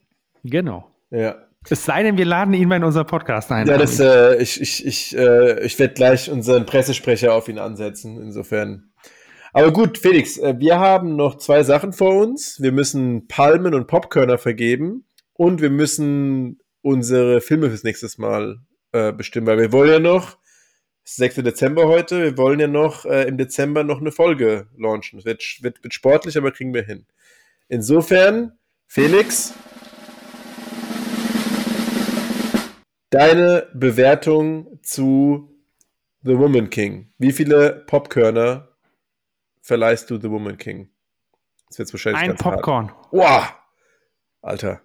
Genau. 0.43 0.89
Ja. 1.09 1.35
Es 1.69 1.85
sei 1.85 2.01
denn, 2.01 2.17
wir 2.17 2.25
laden 2.25 2.55
ihn 2.55 2.67
mal 2.67 2.77
in 2.77 2.83
unser 2.83 3.03
Podcast 3.03 3.51
ein. 3.51 3.67
Ja, 3.67 3.77
das, 3.77 3.99
äh, 3.99 4.41
ich, 4.41 4.59
ich, 4.59 4.85
ich, 4.85 5.15
äh, 5.15 5.63
ich 5.63 5.77
werde 5.77 5.93
gleich 5.93 6.31
unseren 6.31 6.65
Pressesprecher 6.65 7.35
auf 7.35 7.47
ihn 7.47 7.59
ansetzen. 7.59 8.19
Insofern. 8.19 8.91
Aber 9.53 9.71
gut, 9.71 9.99
Felix, 9.99 10.37
äh, 10.37 10.55
wir 10.57 10.79
haben 10.79 11.15
noch 11.15 11.37
zwei 11.37 11.61
Sachen 11.63 11.93
vor 11.93 12.15
uns. 12.15 12.59
Wir 12.61 12.71
müssen 12.71 13.27
Palmen 13.27 13.75
und 13.75 13.85
Popkörner 13.85 14.39
vergeben 14.39 15.05
und 15.33 15.61
wir 15.61 15.69
müssen 15.69 16.60
unsere 16.81 17.41
Filme 17.41 17.69
fürs 17.69 17.83
nächste 17.83 18.09
Mal 18.21 18.61
äh, 18.91 19.11
bestimmen, 19.11 19.47
weil 19.47 19.59
wir 19.59 19.71
wollen 19.71 19.91
ja 19.91 19.99
noch, 19.99 20.37
6. 21.03 21.35
Dezember 21.35 21.87
heute, 21.87 22.23
wir 22.23 22.37
wollen 22.37 22.59
ja 22.59 22.67
noch 22.67 23.05
äh, 23.05 23.23
im 23.23 23.37
Dezember 23.37 23.83
noch 23.83 23.99
eine 23.99 24.11
Folge 24.11 24.67
launchen. 24.77 25.19
Es 25.19 25.25
wird, 25.25 25.43
wird, 25.61 25.83
wird 25.83 25.93
sportlich, 25.93 26.37
aber 26.37 26.51
kriegen 26.51 26.73
wir 26.73 26.83
hin. 26.83 27.05
Insofern, 27.67 28.57
Felix, 28.87 29.53
deine 33.09 33.67
Bewertung 33.73 34.79
zu 34.83 35.51
The 36.23 36.37
Woman 36.37 36.69
King. 36.69 37.11
Wie 37.17 37.31
viele 37.31 37.83
Popkörner 37.87 38.69
verleihst 39.61 40.09
du 40.09 40.19
The 40.19 40.29
Woman 40.29 40.57
King? 40.57 40.89
Das 41.67 41.79
wird 41.79 41.93
wahrscheinlich 41.93 42.21
Ein 42.21 42.35
Popcorn. 42.35 42.91
Wow! 43.11 43.53
Alter. 44.41 44.81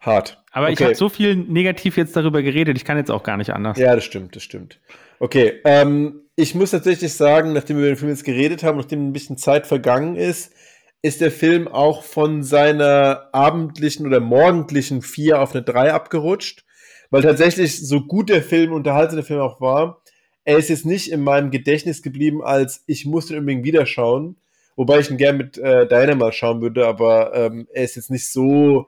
Hart. 0.00 0.42
Aber 0.52 0.66
okay. 0.66 0.74
ich 0.74 0.82
habe 0.82 0.94
so 0.94 1.08
viel 1.08 1.36
negativ 1.36 1.96
jetzt 1.96 2.16
darüber 2.16 2.42
geredet, 2.42 2.76
ich 2.76 2.84
kann 2.84 2.96
jetzt 2.96 3.10
auch 3.10 3.22
gar 3.22 3.36
nicht 3.36 3.50
anders. 3.50 3.78
Ja, 3.78 3.94
das 3.94 4.04
stimmt, 4.04 4.36
das 4.36 4.42
stimmt. 4.42 4.80
Okay, 5.18 5.60
ähm, 5.64 6.22
ich 6.36 6.54
muss 6.54 6.70
tatsächlich 6.70 7.12
sagen, 7.12 7.52
nachdem 7.52 7.76
wir 7.76 7.84
über 7.84 7.94
den 7.94 7.98
Film 7.98 8.10
jetzt 8.10 8.24
geredet 8.24 8.62
haben, 8.62 8.78
nachdem 8.78 9.08
ein 9.08 9.12
bisschen 9.12 9.36
Zeit 9.36 9.66
vergangen 9.66 10.16
ist, 10.16 10.52
ist 11.02 11.20
der 11.20 11.30
Film 11.30 11.68
auch 11.68 12.02
von 12.02 12.42
seiner 12.42 13.28
abendlichen 13.32 14.06
oder 14.06 14.20
morgendlichen 14.20 15.02
4 15.02 15.40
auf 15.40 15.54
eine 15.54 15.62
3 15.62 15.92
abgerutscht. 15.92 16.64
Weil 17.10 17.22
tatsächlich, 17.22 17.86
so 17.86 18.02
gut 18.02 18.28
der 18.28 18.42
Film, 18.42 18.72
unterhaltende 18.72 19.22
Film 19.22 19.40
auch 19.40 19.60
war, 19.60 20.02
er 20.44 20.58
ist 20.58 20.68
jetzt 20.68 20.86
nicht 20.86 21.10
in 21.10 21.22
meinem 21.22 21.50
Gedächtnis 21.50 22.02
geblieben, 22.02 22.42
als 22.42 22.84
ich 22.86 23.06
musste 23.06 23.34
ihn 23.34 23.40
unbedingt 23.40 23.64
wieder 23.64 23.86
schauen. 23.86 24.36
Wobei 24.76 25.00
ich 25.00 25.10
ihn 25.10 25.16
gern 25.16 25.36
mit 25.36 25.58
äh, 25.58 25.86
Diana 25.88 26.14
mal 26.14 26.32
schauen 26.32 26.60
würde, 26.60 26.86
aber 26.86 27.34
ähm, 27.34 27.66
er 27.72 27.84
ist 27.84 27.96
jetzt 27.96 28.10
nicht 28.10 28.30
so 28.30 28.86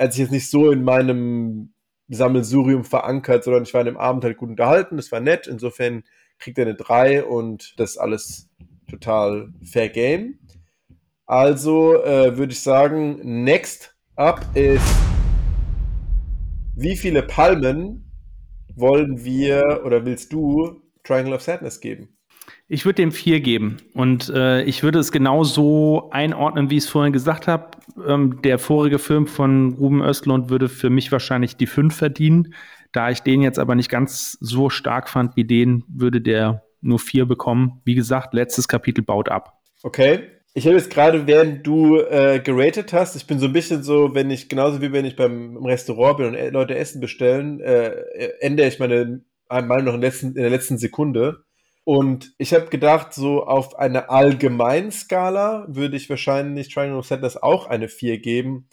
er 0.00 0.04
hat 0.04 0.14
sich 0.14 0.22
jetzt 0.22 0.30
nicht 0.30 0.48
so 0.48 0.70
in 0.70 0.82
meinem 0.82 1.74
Sammelsurium 2.08 2.84
verankert, 2.84 3.44
sondern 3.44 3.64
ich 3.64 3.74
war 3.74 3.80
an 3.80 3.86
dem 3.86 3.98
Abend 3.98 4.24
halt 4.24 4.38
gut 4.38 4.48
unterhalten, 4.48 4.96
das 4.96 5.12
war 5.12 5.20
nett, 5.20 5.46
insofern 5.46 6.04
kriegt 6.38 6.56
er 6.56 6.64
eine 6.64 6.74
3 6.74 7.24
und 7.24 7.74
das 7.76 7.90
ist 7.90 7.98
alles 7.98 8.48
total 8.88 9.52
fair 9.62 9.90
game. 9.90 10.38
Also 11.26 12.02
äh, 12.02 12.38
würde 12.38 12.54
ich 12.54 12.60
sagen, 12.60 13.42
next 13.42 13.94
up 14.16 14.40
ist, 14.54 14.82
wie 16.76 16.96
viele 16.96 17.22
Palmen 17.22 18.10
wollen 18.74 19.22
wir 19.22 19.82
oder 19.84 20.06
willst 20.06 20.32
du 20.32 20.80
Triangle 21.04 21.34
of 21.34 21.42
Sadness 21.42 21.78
geben? 21.78 22.16
Ich 22.68 22.86
würde 22.86 23.02
dem 23.02 23.12
vier 23.12 23.40
geben 23.40 23.76
und 23.92 24.30
äh, 24.30 24.62
ich 24.62 24.82
würde 24.82 24.98
es 24.98 25.12
genau 25.12 25.44
so 25.44 26.08
einordnen, 26.10 26.70
wie 26.70 26.78
ich 26.78 26.84
es 26.84 26.88
vorhin 26.88 27.12
gesagt 27.12 27.46
habe. 27.46 27.72
Ähm, 28.06 28.40
der 28.42 28.58
vorige 28.58 28.98
Film 28.98 29.26
von 29.26 29.74
Ruben 29.74 30.02
Östlund 30.02 30.50
würde 30.50 30.68
für 30.68 30.90
mich 30.90 31.12
wahrscheinlich 31.12 31.56
die 31.56 31.66
fünf 31.66 31.96
verdienen. 31.96 32.54
Da 32.92 33.10
ich 33.10 33.20
den 33.20 33.42
jetzt 33.42 33.58
aber 33.58 33.74
nicht 33.74 33.88
ganz 33.88 34.36
so 34.40 34.70
stark 34.70 35.08
fand 35.08 35.36
wie 35.36 35.44
den, 35.44 35.84
würde 35.88 36.20
der 36.20 36.64
nur 36.80 36.98
vier 36.98 37.26
bekommen. 37.26 37.80
Wie 37.84 37.94
gesagt, 37.94 38.34
letztes 38.34 38.68
Kapitel 38.68 39.02
baut 39.02 39.28
ab. 39.28 39.60
Okay. 39.82 40.20
Ich 40.52 40.66
habe 40.66 40.76
jetzt 40.76 40.90
gerade, 40.90 41.28
während 41.28 41.64
du 41.64 41.98
äh, 41.98 42.40
geratet 42.40 42.92
hast, 42.92 43.14
ich 43.14 43.28
bin 43.28 43.38
so 43.38 43.46
ein 43.46 43.52
bisschen 43.52 43.84
so, 43.84 44.16
wenn 44.16 44.30
ich, 44.30 44.48
genauso 44.48 44.82
wie 44.82 44.92
wenn 44.92 45.04
ich 45.04 45.14
beim 45.14 45.56
Restaurant 45.58 46.16
bin 46.16 46.26
und 46.26 46.34
äh, 46.34 46.50
Leute 46.50 46.74
Essen 46.74 47.00
bestellen, 47.00 47.60
äh, 47.60 47.90
ändere 48.40 48.66
ich 48.66 48.80
meine 48.80 49.22
Meinung 49.48 49.84
noch 49.84 49.94
in, 49.94 50.00
letzten, 50.00 50.26
in 50.28 50.34
der 50.42 50.50
letzten 50.50 50.76
Sekunde 50.76 51.44
Und 51.84 52.34
ich 52.38 52.52
habe 52.52 52.66
gedacht, 52.66 53.14
so 53.14 53.44
auf 53.44 53.78
einer 53.78 54.10
Allgemeinskala 54.10 55.66
würde 55.68 55.96
ich 55.96 56.10
wahrscheinlich 56.10 56.72
Triangle 56.72 56.98
of 56.98 57.06
Sadness 57.06 57.36
auch 57.36 57.66
eine 57.66 57.88
4 57.88 58.18
geben. 58.18 58.68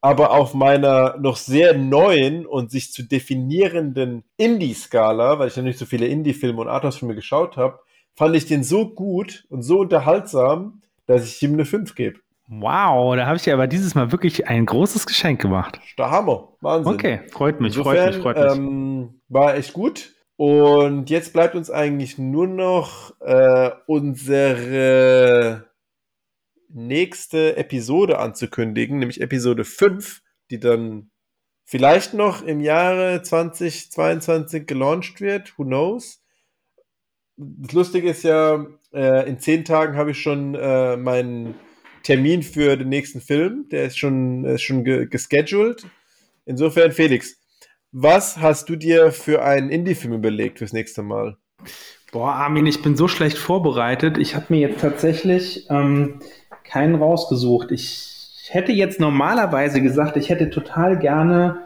Aber 0.00 0.30
auf 0.30 0.54
meiner 0.54 1.16
noch 1.18 1.36
sehr 1.36 1.76
neuen 1.76 2.46
und 2.46 2.70
sich 2.70 2.92
zu 2.92 3.02
definierenden 3.02 4.22
Indie-Skala, 4.36 5.38
weil 5.38 5.48
ich 5.48 5.56
ja 5.56 5.62
nicht 5.62 5.78
so 5.78 5.86
viele 5.86 6.06
Indie-Filme 6.06 6.60
und 6.60 6.68
Arthouse-Filme 6.68 7.14
geschaut 7.14 7.56
habe, 7.56 7.80
fand 8.14 8.36
ich 8.36 8.46
den 8.46 8.62
so 8.62 8.88
gut 8.88 9.44
und 9.48 9.62
so 9.62 9.80
unterhaltsam, 9.80 10.82
dass 11.06 11.24
ich 11.24 11.42
ihm 11.42 11.54
eine 11.54 11.64
5 11.64 11.94
gebe. 11.94 12.20
Wow, 12.48 13.16
da 13.16 13.26
habe 13.26 13.36
ich 13.36 13.42
dir 13.42 13.54
aber 13.54 13.66
dieses 13.66 13.96
Mal 13.96 14.12
wirklich 14.12 14.46
ein 14.46 14.66
großes 14.66 15.06
Geschenk 15.06 15.40
gemacht. 15.40 15.80
Der 15.98 16.10
Hammer, 16.10 16.52
Wahnsinn. 16.60 16.94
Okay, 16.94 17.20
freut 17.32 17.60
mich, 17.60 17.76
Insofern, 17.76 18.12
freut 18.22 18.36
mich, 18.36 18.46
freut 18.46 18.58
mich. 18.58 18.58
Ähm, 18.58 19.20
war 19.28 19.56
echt 19.56 19.72
gut. 19.72 20.12
Und 20.36 21.08
jetzt 21.08 21.32
bleibt 21.32 21.54
uns 21.54 21.70
eigentlich 21.70 22.18
nur 22.18 22.46
noch 22.46 23.18
äh, 23.20 23.70
unsere 23.86 25.64
nächste 26.68 27.56
Episode 27.56 28.18
anzukündigen, 28.18 28.98
nämlich 28.98 29.22
Episode 29.22 29.64
5, 29.64 30.22
die 30.50 30.60
dann 30.60 31.10
vielleicht 31.64 32.12
noch 32.12 32.42
im 32.42 32.60
Jahre 32.60 33.22
2022 33.22 34.66
gelauncht 34.66 35.22
wird. 35.22 35.58
Who 35.58 35.64
knows? 35.64 36.22
Das 37.38 37.72
Lustige 37.72 38.10
ist 38.10 38.22
ja, 38.22 38.66
äh, 38.92 39.28
in 39.28 39.38
zehn 39.38 39.64
Tagen 39.64 39.96
habe 39.96 40.10
ich 40.10 40.20
schon 40.20 40.54
äh, 40.54 40.98
meinen 40.98 41.54
Termin 42.02 42.42
für 42.42 42.76
den 42.76 42.90
nächsten 42.90 43.20
Film. 43.20 43.68
Der 43.70 43.86
ist 43.86 43.98
schon, 43.98 44.44
ist 44.44 44.62
schon 44.62 44.84
ge 44.84 45.06
gescheduled. 45.06 45.86
Insofern, 46.44 46.92
Felix, 46.92 47.38
was 47.98 48.36
hast 48.36 48.68
du 48.68 48.76
dir 48.76 49.10
für 49.10 49.42
einen 49.42 49.70
Indie-Film 49.70 50.12
überlegt 50.12 50.58
fürs 50.58 50.74
nächste 50.74 51.02
Mal? 51.02 51.38
Boah, 52.12 52.32
Armin, 52.32 52.66
ich 52.66 52.82
bin 52.82 52.94
so 52.94 53.08
schlecht 53.08 53.38
vorbereitet. 53.38 54.18
Ich 54.18 54.36
habe 54.36 54.46
mir 54.50 54.60
jetzt 54.60 54.82
tatsächlich 54.82 55.66
ähm, 55.70 56.20
keinen 56.62 56.96
rausgesucht. 56.96 57.72
Ich 57.72 58.48
hätte 58.50 58.72
jetzt 58.72 59.00
normalerweise 59.00 59.80
gesagt, 59.80 60.18
ich 60.18 60.28
hätte 60.28 60.50
total 60.50 60.98
gerne, 60.98 61.56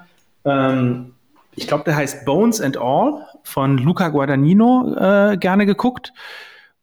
ähm, 0.44 1.14
ich 1.56 1.66
glaube, 1.66 1.82
der 1.82 1.96
heißt 1.96 2.24
Bones 2.24 2.60
and 2.60 2.76
All 2.76 3.26
von 3.42 3.76
Luca 3.78 4.08
Guadagnino 4.08 4.94
äh, 4.96 5.36
gerne 5.36 5.66
geguckt. 5.66 6.12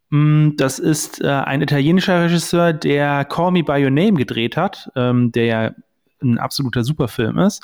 Mm, 0.10 0.58
das 0.58 0.78
ist 0.78 1.24
äh, 1.24 1.28
ein 1.28 1.62
italienischer 1.62 2.26
Regisseur, 2.26 2.74
der 2.74 3.24
Call 3.24 3.52
Me 3.52 3.64
By 3.64 3.82
Your 3.82 3.92
Name 3.92 4.14
gedreht 4.14 4.58
hat, 4.58 4.92
ähm, 4.98 5.32
der 5.32 5.74
ein 6.22 6.38
absoluter 6.38 6.84
Superfilm 6.84 7.38
ist. 7.40 7.64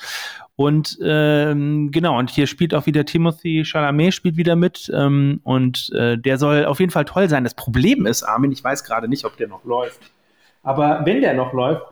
Und 0.55 0.97
ähm, 1.03 1.91
genau, 1.91 2.19
und 2.19 2.29
hier 2.29 2.47
spielt 2.47 2.73
auch 2.73 2.85
wieder 2.85 3.05
Timothy 3.05 3.63
Chalamet 3.65 4.13
spielt 4.13 4.37
wieder 4.37 4.55
mit 4.55 4.91
ähm, 4.93 5.39
und 5.43 5.89
äh, 5.95 6.17
der 6.17 6.37
soll 6.37 6.65
auf 6.65 6.79
jeden 6.79 6.91
Fall 6.91 7.05
toll 7.05 7.27
sein. 7.27 7.43
Das 7.43 7.55
Problem 7.55 8.05
ist, 8.05 8.23
Armin, 8.23 8.51
ich 8.51 8.63
weiß 8.63 8.83
gerade 8.83 9.07
nicht, 9.07 9.25
ob 9.25 9.35
der 9.37 9.47
noch 9.47 9.63
läuft. 9.63 9.99
Aber 10.61 11.01
wenn 11.05 11.21
der 11.21 11.33
noch 11.33 11.53
läuft, 11.53 11.83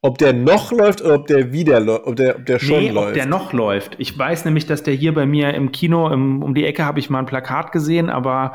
ob 0.00 0.18
der 0.18 0.34
noch 0.34 0.70
läuft 0.70 1.00
oder 1.00 1.14
ob 1.14 1.26
der 1.28 1.52
wieder 1.52 1.80
läuft, 1.80 2.06
ob 2.06 2.16
der, 2.16 2.36
ob 2.36 2.44
der 2.44 2.58
schon 2.58 2.78
nee, 2.78 2.90
läuft. 2.90 3.08
Ob 3.08 3.14
der 3.14 3.26
noch 3.26 3.52
läuft. 3.54 3.94
Ich 3.98 4.18
weiß 4.18 4.44
nämlich, 4.44 4.66
dass 4.66 4.82
der 4.82 4.92
hier 4.92 5.14
bei 5.14 5.24
mir 5.24 5.54
im 5.54 5.72
Kino 5.72 6.10
im, 6.10 6.42
um 6.42 6.54
die 6.54 6.66
Ecke 6.66 6.84
habe 6.84 6.98
ich 6.98 7.08
mal 7.08 7.20
ein 7.20 7.26
Plakat 7.26 7.72
gesehen, 7.72 8.10
aber 8.10 8.52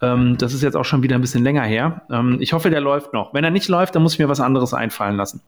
ähm, 0.00 0.36
das 0.38 0.54
ist 0.54 0.62
jetzt 0.62 0.74
auch 0.74 0.84
schon 0.84 1.02
wieder 1.02 1.14
ein 1.14 1.20
bisschen 1.20 1.44
länger 1.44 1.64
her. 1.64 2.02
Ähm, 2.10 2.38
ich 2.40 2.54
hoffe, 2.54 2.70
der 2.70 2.80
läuft 2.80 3.12
noch. 3.12 3.34
Wenn 3.34 3.44
er 3.44 3.50
nicht 3.50 3.68
läuft, 3.68 3.94
dann 3.94 4.02
muss 4.02 4.14
ich 4.14 4.18
mir 4.18 4.30
was 4.30 4.40
anderes 4.40 4.72
einfallen 4.72 5.16
lassen. 5.16 5.42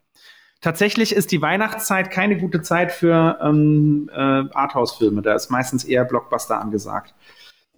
Tatsächlich 0.61 1.15
ist 1.15 1.31
die 1.31 1.41
Weihnachtszeit 1.41 2.11
keine 2.11 2.37
gute 2.37 2.63
Zeit 2.63 2.91
für 2.91 3.39
ähm, 3.41 4.11
äh, 4.13 4.17
Arthouse-Filme. 4.17 5.23
Da 5.23 5.35
ist 5.35 5.51
meistens 5.51 5.85
eher 5.85 6.05
Blockbuster 6.05 6.61
angesagt. 6.61 7.15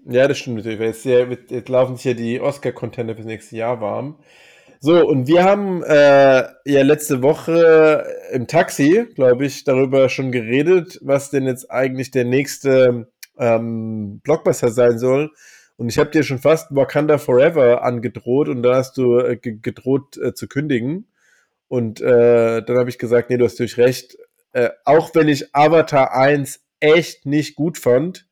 Ja, 0.06 0.26
das 0.26 0.38
stimmt 0.38 0.56
natürlich. 0.56 0.80
Jetzt, 1.04 1.50
jetzt 1.50 1.68
laufen 1.68 1.96
sich 1.96 2.04
ja 2.04 2.14
die 2.14 2.40
Oscar-Contender 2.40 3.14
fürs 3.14 3.26
nächste 3.26 3.56
Jahr 3.56 3.80
warm. 3.80 4.16
So, 4.82 5.06
und 5.06 5.26
wir 5.26 5.44
haben 5.44 5.82
äh, 5.82 6.44
ja 6.64 6.82
letzte 6.82 7.20
Woche 7.22 8.06
im 8.32 8.46
Taxi, 8.46 9.06
glaube 9.14 9.44
ich, 9.44 9.64
darüber 9.64 10.08
schon 10.08 10.32
geredet, 10.32 10.98
was 11.02 11.28
denn 11.28 11.46
jetzt 11.46 11.70
eigentlich 11.70 12.10
der 12.10 12.24
nächste 12.24 13.10
ähm, 13.38 14.20
Blockbuster 14.20 14.70
sein 14.70 14.98
soll. 14.98 15.32
Und 15.76 15.90
ich 15.90 15.98
habe 15.98 16.10
dir 16.10 16.22
schon 16.22 16.38
fast 16.38 16.74
Wakanda 16.74 17.18
Forever 17.18 17.82
angedroht 17.82 18.48
und 18.48 18.62
da 18.62 18.76
hast 18.76 18.96
du 18.96 19.18
äh, 19.18 19.36
gedroht 19.36 20.16
äh, 20.16 20.32
zu 20.32 20.48
kündigen. 20.48 21.09
Und 21.70 22.00
äh, 22.00 22.62
dann 22.62 22.78
habe 22.78 22.90
ich 22.90 22.98
gesagt, 22.98 23.30
nee, 23.30 23.36
du 23.36 23.44
hast 23.44 23.52
natürlich 23.52 23.78
recht. 23.78 24.18
Äh, 24.52 24.70
auch 24.84 25.14
wenn 25.14 25.28
ich 25.28 25.54
Avatar 25.54 26.12
1 26.12 26.60
echt 26.80 27.26
nicht 27.26 27.54
gut 27.54 27.78
fand, 27.78 28.26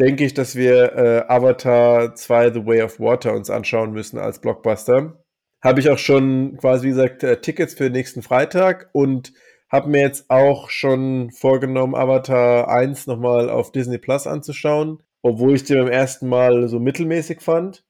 denke 0.00 0.24
ich, 0.24 0.32
dass 0.32 0.56
wir 0.56 0.96
äh, 0.96 1.24
Avatar 1.28 2.14
2 2.14 2.54
The 2.54 2.66
Way 2.66 2.82
of 2.82 2.98
Water 2.98 3.34
uns 3.34 3.50
anschauen 3.50 3.92
müssen 3.92 4.18
als 4.18 4.40
Blockbuster. 4.40 5.22
Habe 5.62 5.80
ich 5.80 5.90
auch 5.90 5.98
schon 5.98 6.56
quasi, 6.56 6.86
wie 6.86 6.90
gesagt, 6.92 7.22
äh, 7.22 7.42
Tickets 7.42 7.74
für 7.74 7.90
nächsten 7.90 8.22
Freitag 8.22 8.88
und 8.92 9.34
habe 9.68 9.90
mir 9.90 10.00
jetzt 10.00 10.30
auch 10.30 10.70
schon 10.70 11.30
vorgenommen, 11.30 11.94
Avatar 11.94 12.68
1 12.68 13.06
nochmal 13.06 13.50
auf 13.50 13.70
Disney 13.70 13.98
Plus 13.98 14.26
anzuschauen, 14.26 15.02
obwohl 15.20 15.56
ich 15.56 15.64
den 15.64 15.76
beim 15.76 15.88
ersten 15.88 16.26
Mal 16.26 16.68
so 16.68 16.80
mittelmäßig 16.80 17.42
fand. 17.42 17.84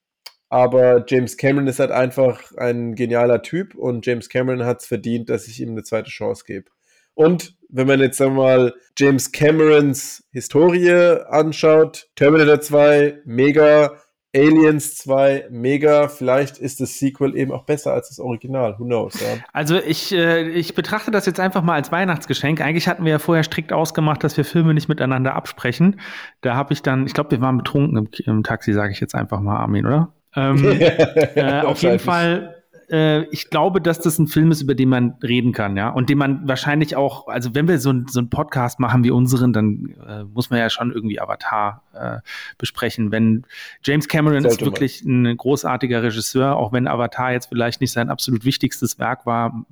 Aber 0.52 1.02
James 1.08 1.38
Cameron 1.38 1.66
ist 1.66 1.78
halt 1.78 1.92
einfach 1.92 2.54
ein 2.58 2.94
genialer 2.94 3.40
Typ 3.40 3.74
und 3.74 4.04
James 4.04 4.28
Cameron 4.28 4.66
hat 4.66 4.82
es 4.82 4.86
verdient, 4.86 5.30
dass 5.30 5.48
ich 5.48 5.62
ihm 5.62 5.70
eine 5.70 5.82
zweite 5.82 6.10
Chance 6.10 6.44
gebe. 6.46 6.66
Und 7.14 7.56
wenn 7.70 7.86
man 7.86 8.00
jetzt 8.00 8.20
einmal 8.20 8.74
James 8.98 9.32
Camerons 9.32 10.28
Historie 10.30 10.90
anschaut, 11.30 12.10
Terminator 12.16 12.60
2, 12.60 13.20
mega, 13.24 13.92
Aliens 14.36 14.96
2, 14.96 15.46
mega, 15.50 16.08
vielleicht 16.08 16.58
ist 16.58 16.80
das 16.80 16.98
Sequel 16.98 17.34
eben 17.34 17.50
auch 17.50 17.64
besser 17.64 17.94
als 17.94 18.10
das 18.10 18.18
Original, 18.18 18.78
who 18.78 18.84
knows, 18.84 19.18
ja. 19.22 19.42
Also 19.54 19.76
ich, 19.76 20.12
äh, 20.12 20.50
ich 20.50 20.74
betrachte 20.74 21.10
das 21.10 21.24
jetzt 21.24 21.40
einfach 21.40 21.62
mal 21.62 21.76
als 21.76 21.90
Weihnachtsgeschenk. 21.90 22.60
Eigentlich 22.60 22.88
hatten 22.88 23.06
wir 23.06 23.12
ja 23.12 23.18
vorher 23.18 23.44
strikt 23.44 23.72
ausgemacht, 23.72 24.22
dass 24.22 24.36
wir 24.36 24.44
Filme 24.44 24.74
nicht 24.74 24.90
miteinander 24.90 25.34
absprechen. 25.34 25.98
Da 26.42 26.56
habe 26.56 26.74
ich 26.74 26.82
dann, 26.82 27.06
ich 27.06 27.14
glaube, 27.14 27.30
wir 27.30 27.40
waren 27.40 27.56
betrunken 27.56 27.96
im, 27.96 28.08
im 28.26 28.42
Taxi, 28.42 28.74
sage 28.74 28.92
ich 28.92 29.00
jetzt 29.00 29.14
einfach 29.14 29.40
mal, 29.40 29.56
Armin, 29.56 29.86
oder? 29.86 30.12
Ähm, 30.34 30.64
äh, 31.34 31.60
auf 31.60 31.82
jeden 31.82 31.98
Fall, 31.98 32.62
äh, 32.90 33.24
ich 33.26 33.50
glaube, 33.50 33.80
dass 33.80 34.00
das 34.00 34.18
ein 34.18 34.26
Film 34.26 34.50
ist, 34.50 34.62
über 34.62 34.74
den 34.74 34.88
man 34.88 35.14
reden 35.22 35.52
kann, 35.52 35.76
ja. 35.76 35.88
Und 35.88 36.10
den 36.10 36.18
man 36.18 36.46
wahrscheinlich 36.46 36.96
auch, 36.96 37.28
also 37.28 37.54
wenn 37.54 37.68
wir 37.68 37.78
so, 37.78 37.90
ein, 37.90 38.06
so 38.08 38.20
einen 38.20 38.30
Podcast 38.30 38.80
machen 38.80 39.04
wie 39.04 39.10
unseren, 39.10 39.52
dann 39.52 39.94
äh, 40.06 40.24
muss 40.24 40.50
man 40.50 40.58
ja 40.58 40.70
schon 40.70 40.92
irgendwie 40.92 41.20
Avatar 41.20 41.82
äh, 41.94 42.18
besprechen. 42.58 43.10
Wenn 43.10 43.44
James 43.84 44.08
Cameron 44.08 44.42
Sollte 44.42 44.56
ist 44.56 44.64
wirklich 44.64 45.04
man. 45.04 45.26
ein 45.26 45.36
großartiger 45.36 46.02
Regisseur, 46.02 46.56
auch 46.56 46.72
wenn 46.72 46.86
Avatar 46.86 47.32
jetzt 47.32 47.46
vielleicht 47.46 47.80
nicht 47.80 47.92
sein 47.92 48.10
absolut 48.10 48.44
wichtigstes 48.44 48.98
Werk 48.98 49.26
war, 49.26 49.64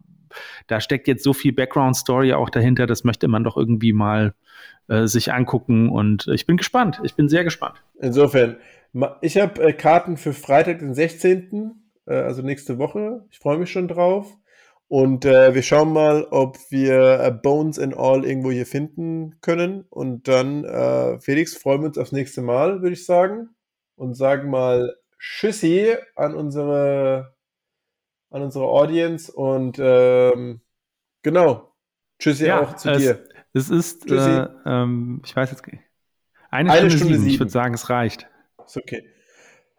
da 0.66 0.80
steckt 0.80 1.08
jetzt 1.08 1.24
so 1.24 1.32
viel 1.32 1.52
Background-Story 1.52 2.34
auch 2.34 2.50
dahinter, 2.50 2.86
das 2.86 3.04
möchte 3.04 3.28
man 3.28 3.44
doch 3.44 3.56
irgendwie 3.56 3.92
mal 3.92 4.34
äh, 4.88 5.06
sich 5.06 5.32
angucken. 5.32 5.88
Und 5.88 6.28
ich 6.28 6.46
bin 6.46 6.56
gespannt. 6.56 7.00
Ich 7.02 7.14
bin 7.14 7.28
sehr 7.28 7.44
gespannt. 7.44 7.76
Insofern, 8.00 8.56
ich 9.20 9.38
habe 9.38 9.62
äh, 9.62 9.72
Karten 9.72 10.16
für 10.16 10.32
Freitag, 10.32 10.80
den 10.80 10.95
16., 10.95 11.74
äh, 12.07 12.14
also 12.14 12.43
nächste 12.43 12.78
Woche. 12.78 13.24
Ich 13.30 13.38
freue 13.38 13.59
mich 13.59 13.70
schon 13.70 13.88
drauf. 13.88 14.36
Und 14.88 15.24
äh, 15.24 15.55
wir 15.55 15.62
schauen 15.62 15.93
mal, 15.93 16.24
ob 16.30 16.59
wir 16.70 17.20
äh, 17.20 17.30
Bones 17.30 17.78
and 17.78 17.97
All 17.97 18.24
irgendwo 18.24 18.51
hier 18.51 18.66
finden 18.66 19.41
können. 19.41 19.84
Und 19.88 20.26
dann, 20.26 20.64
äh, 20.64 21.20
Felix, 21.20 21.57
freuen 21.57 21.82
wir 21.82 21.88
uns 21.88 21.99
aufs 21.99 22.11
nächste 22.11 22.43
Mal, 22.43 22.82
würde 22.82 22.95
ich 22.95 23.07
sagen. 23.07 23.51
Und 23.95 24.14
sagen 24.14 24.51
mal 24.51 24.97
Tschüssi 25.20 25.95
an 26.16 26.34
unsere, 26.34 27.36
an 28.30 28.43
unsere 28.43 28.64
Audience. 28.64 29.30
Und 29.30 29.78
ähm, 29.80 30.61
genau, 31.22 31.72
Tschüssi 32.18 32.47
ja, 32.47 32.61
auch 32.61 32.74
zu 32.74 32.91
es, 32.91 32.99
dir. 32.99 33.24
Es 33.53 33.70
ist, 33.70 34.11
äh, 34.11 34.47
ähm, 34.66 35.22
ich 35.24 35.36
weiß 35.36 35.51
jetzt, 35.51 35.62
eine, 36.51 36.70
eine 36.70 36.91
Stunde, 36.91 36.97
Stunde 36.97 37.14
sieben. 37.14 37.22
sieben. 37.22 37.34
Ich 37.34 37.41
würde 37.41 37.53
sagen, 37.53 37.74
es 37.74 37.91
reicht. 37.91 38.30
Ist 38.70 38.76
okay. 38.76 39.04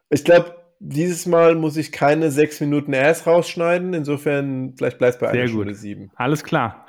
Ich 0.10 0.24
glaube, 0.24 0.56
dieses 0.80 1.26
Mal 1.26 1.56
muss 1.56 1.78
ich 1.78 1.92
keine 1.92 2.32
sechs 2.32 2.60
Minuten 2.60 2.94
erst 2.94 3.28
rausschneiden. 3.28 3.94
Insofern, 3.94 4.74
vielleicht 4.78 4.98
bleibt 4.98 5.16
es 5.16 5.20
bei 5.20 5.28
Sehr 5.28 5.42
einer 5.42 5.44
gut. 5.44 5.52
Stunde 5.52 5.76
sieben. 5.76 6.12
Alles 6.16 6.44
klar. 6.44 6.86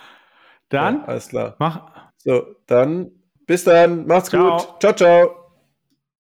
Dann. 0.68 1.00
Ja, 1.00 1.05
alles 1.05 1.28
klar. 1.28 1.57
Mach. 1.59 2.11
So, 2.16 2.57
dann 2.66 3.11
bis 3.46 3.64
dann. 3.64 4.07
Macht's 4.07 4.30
ciao. 4.30 4.57
gut. 4.57 4.80
Ciao, 4.80 4.92
ciao. 4.94 5.41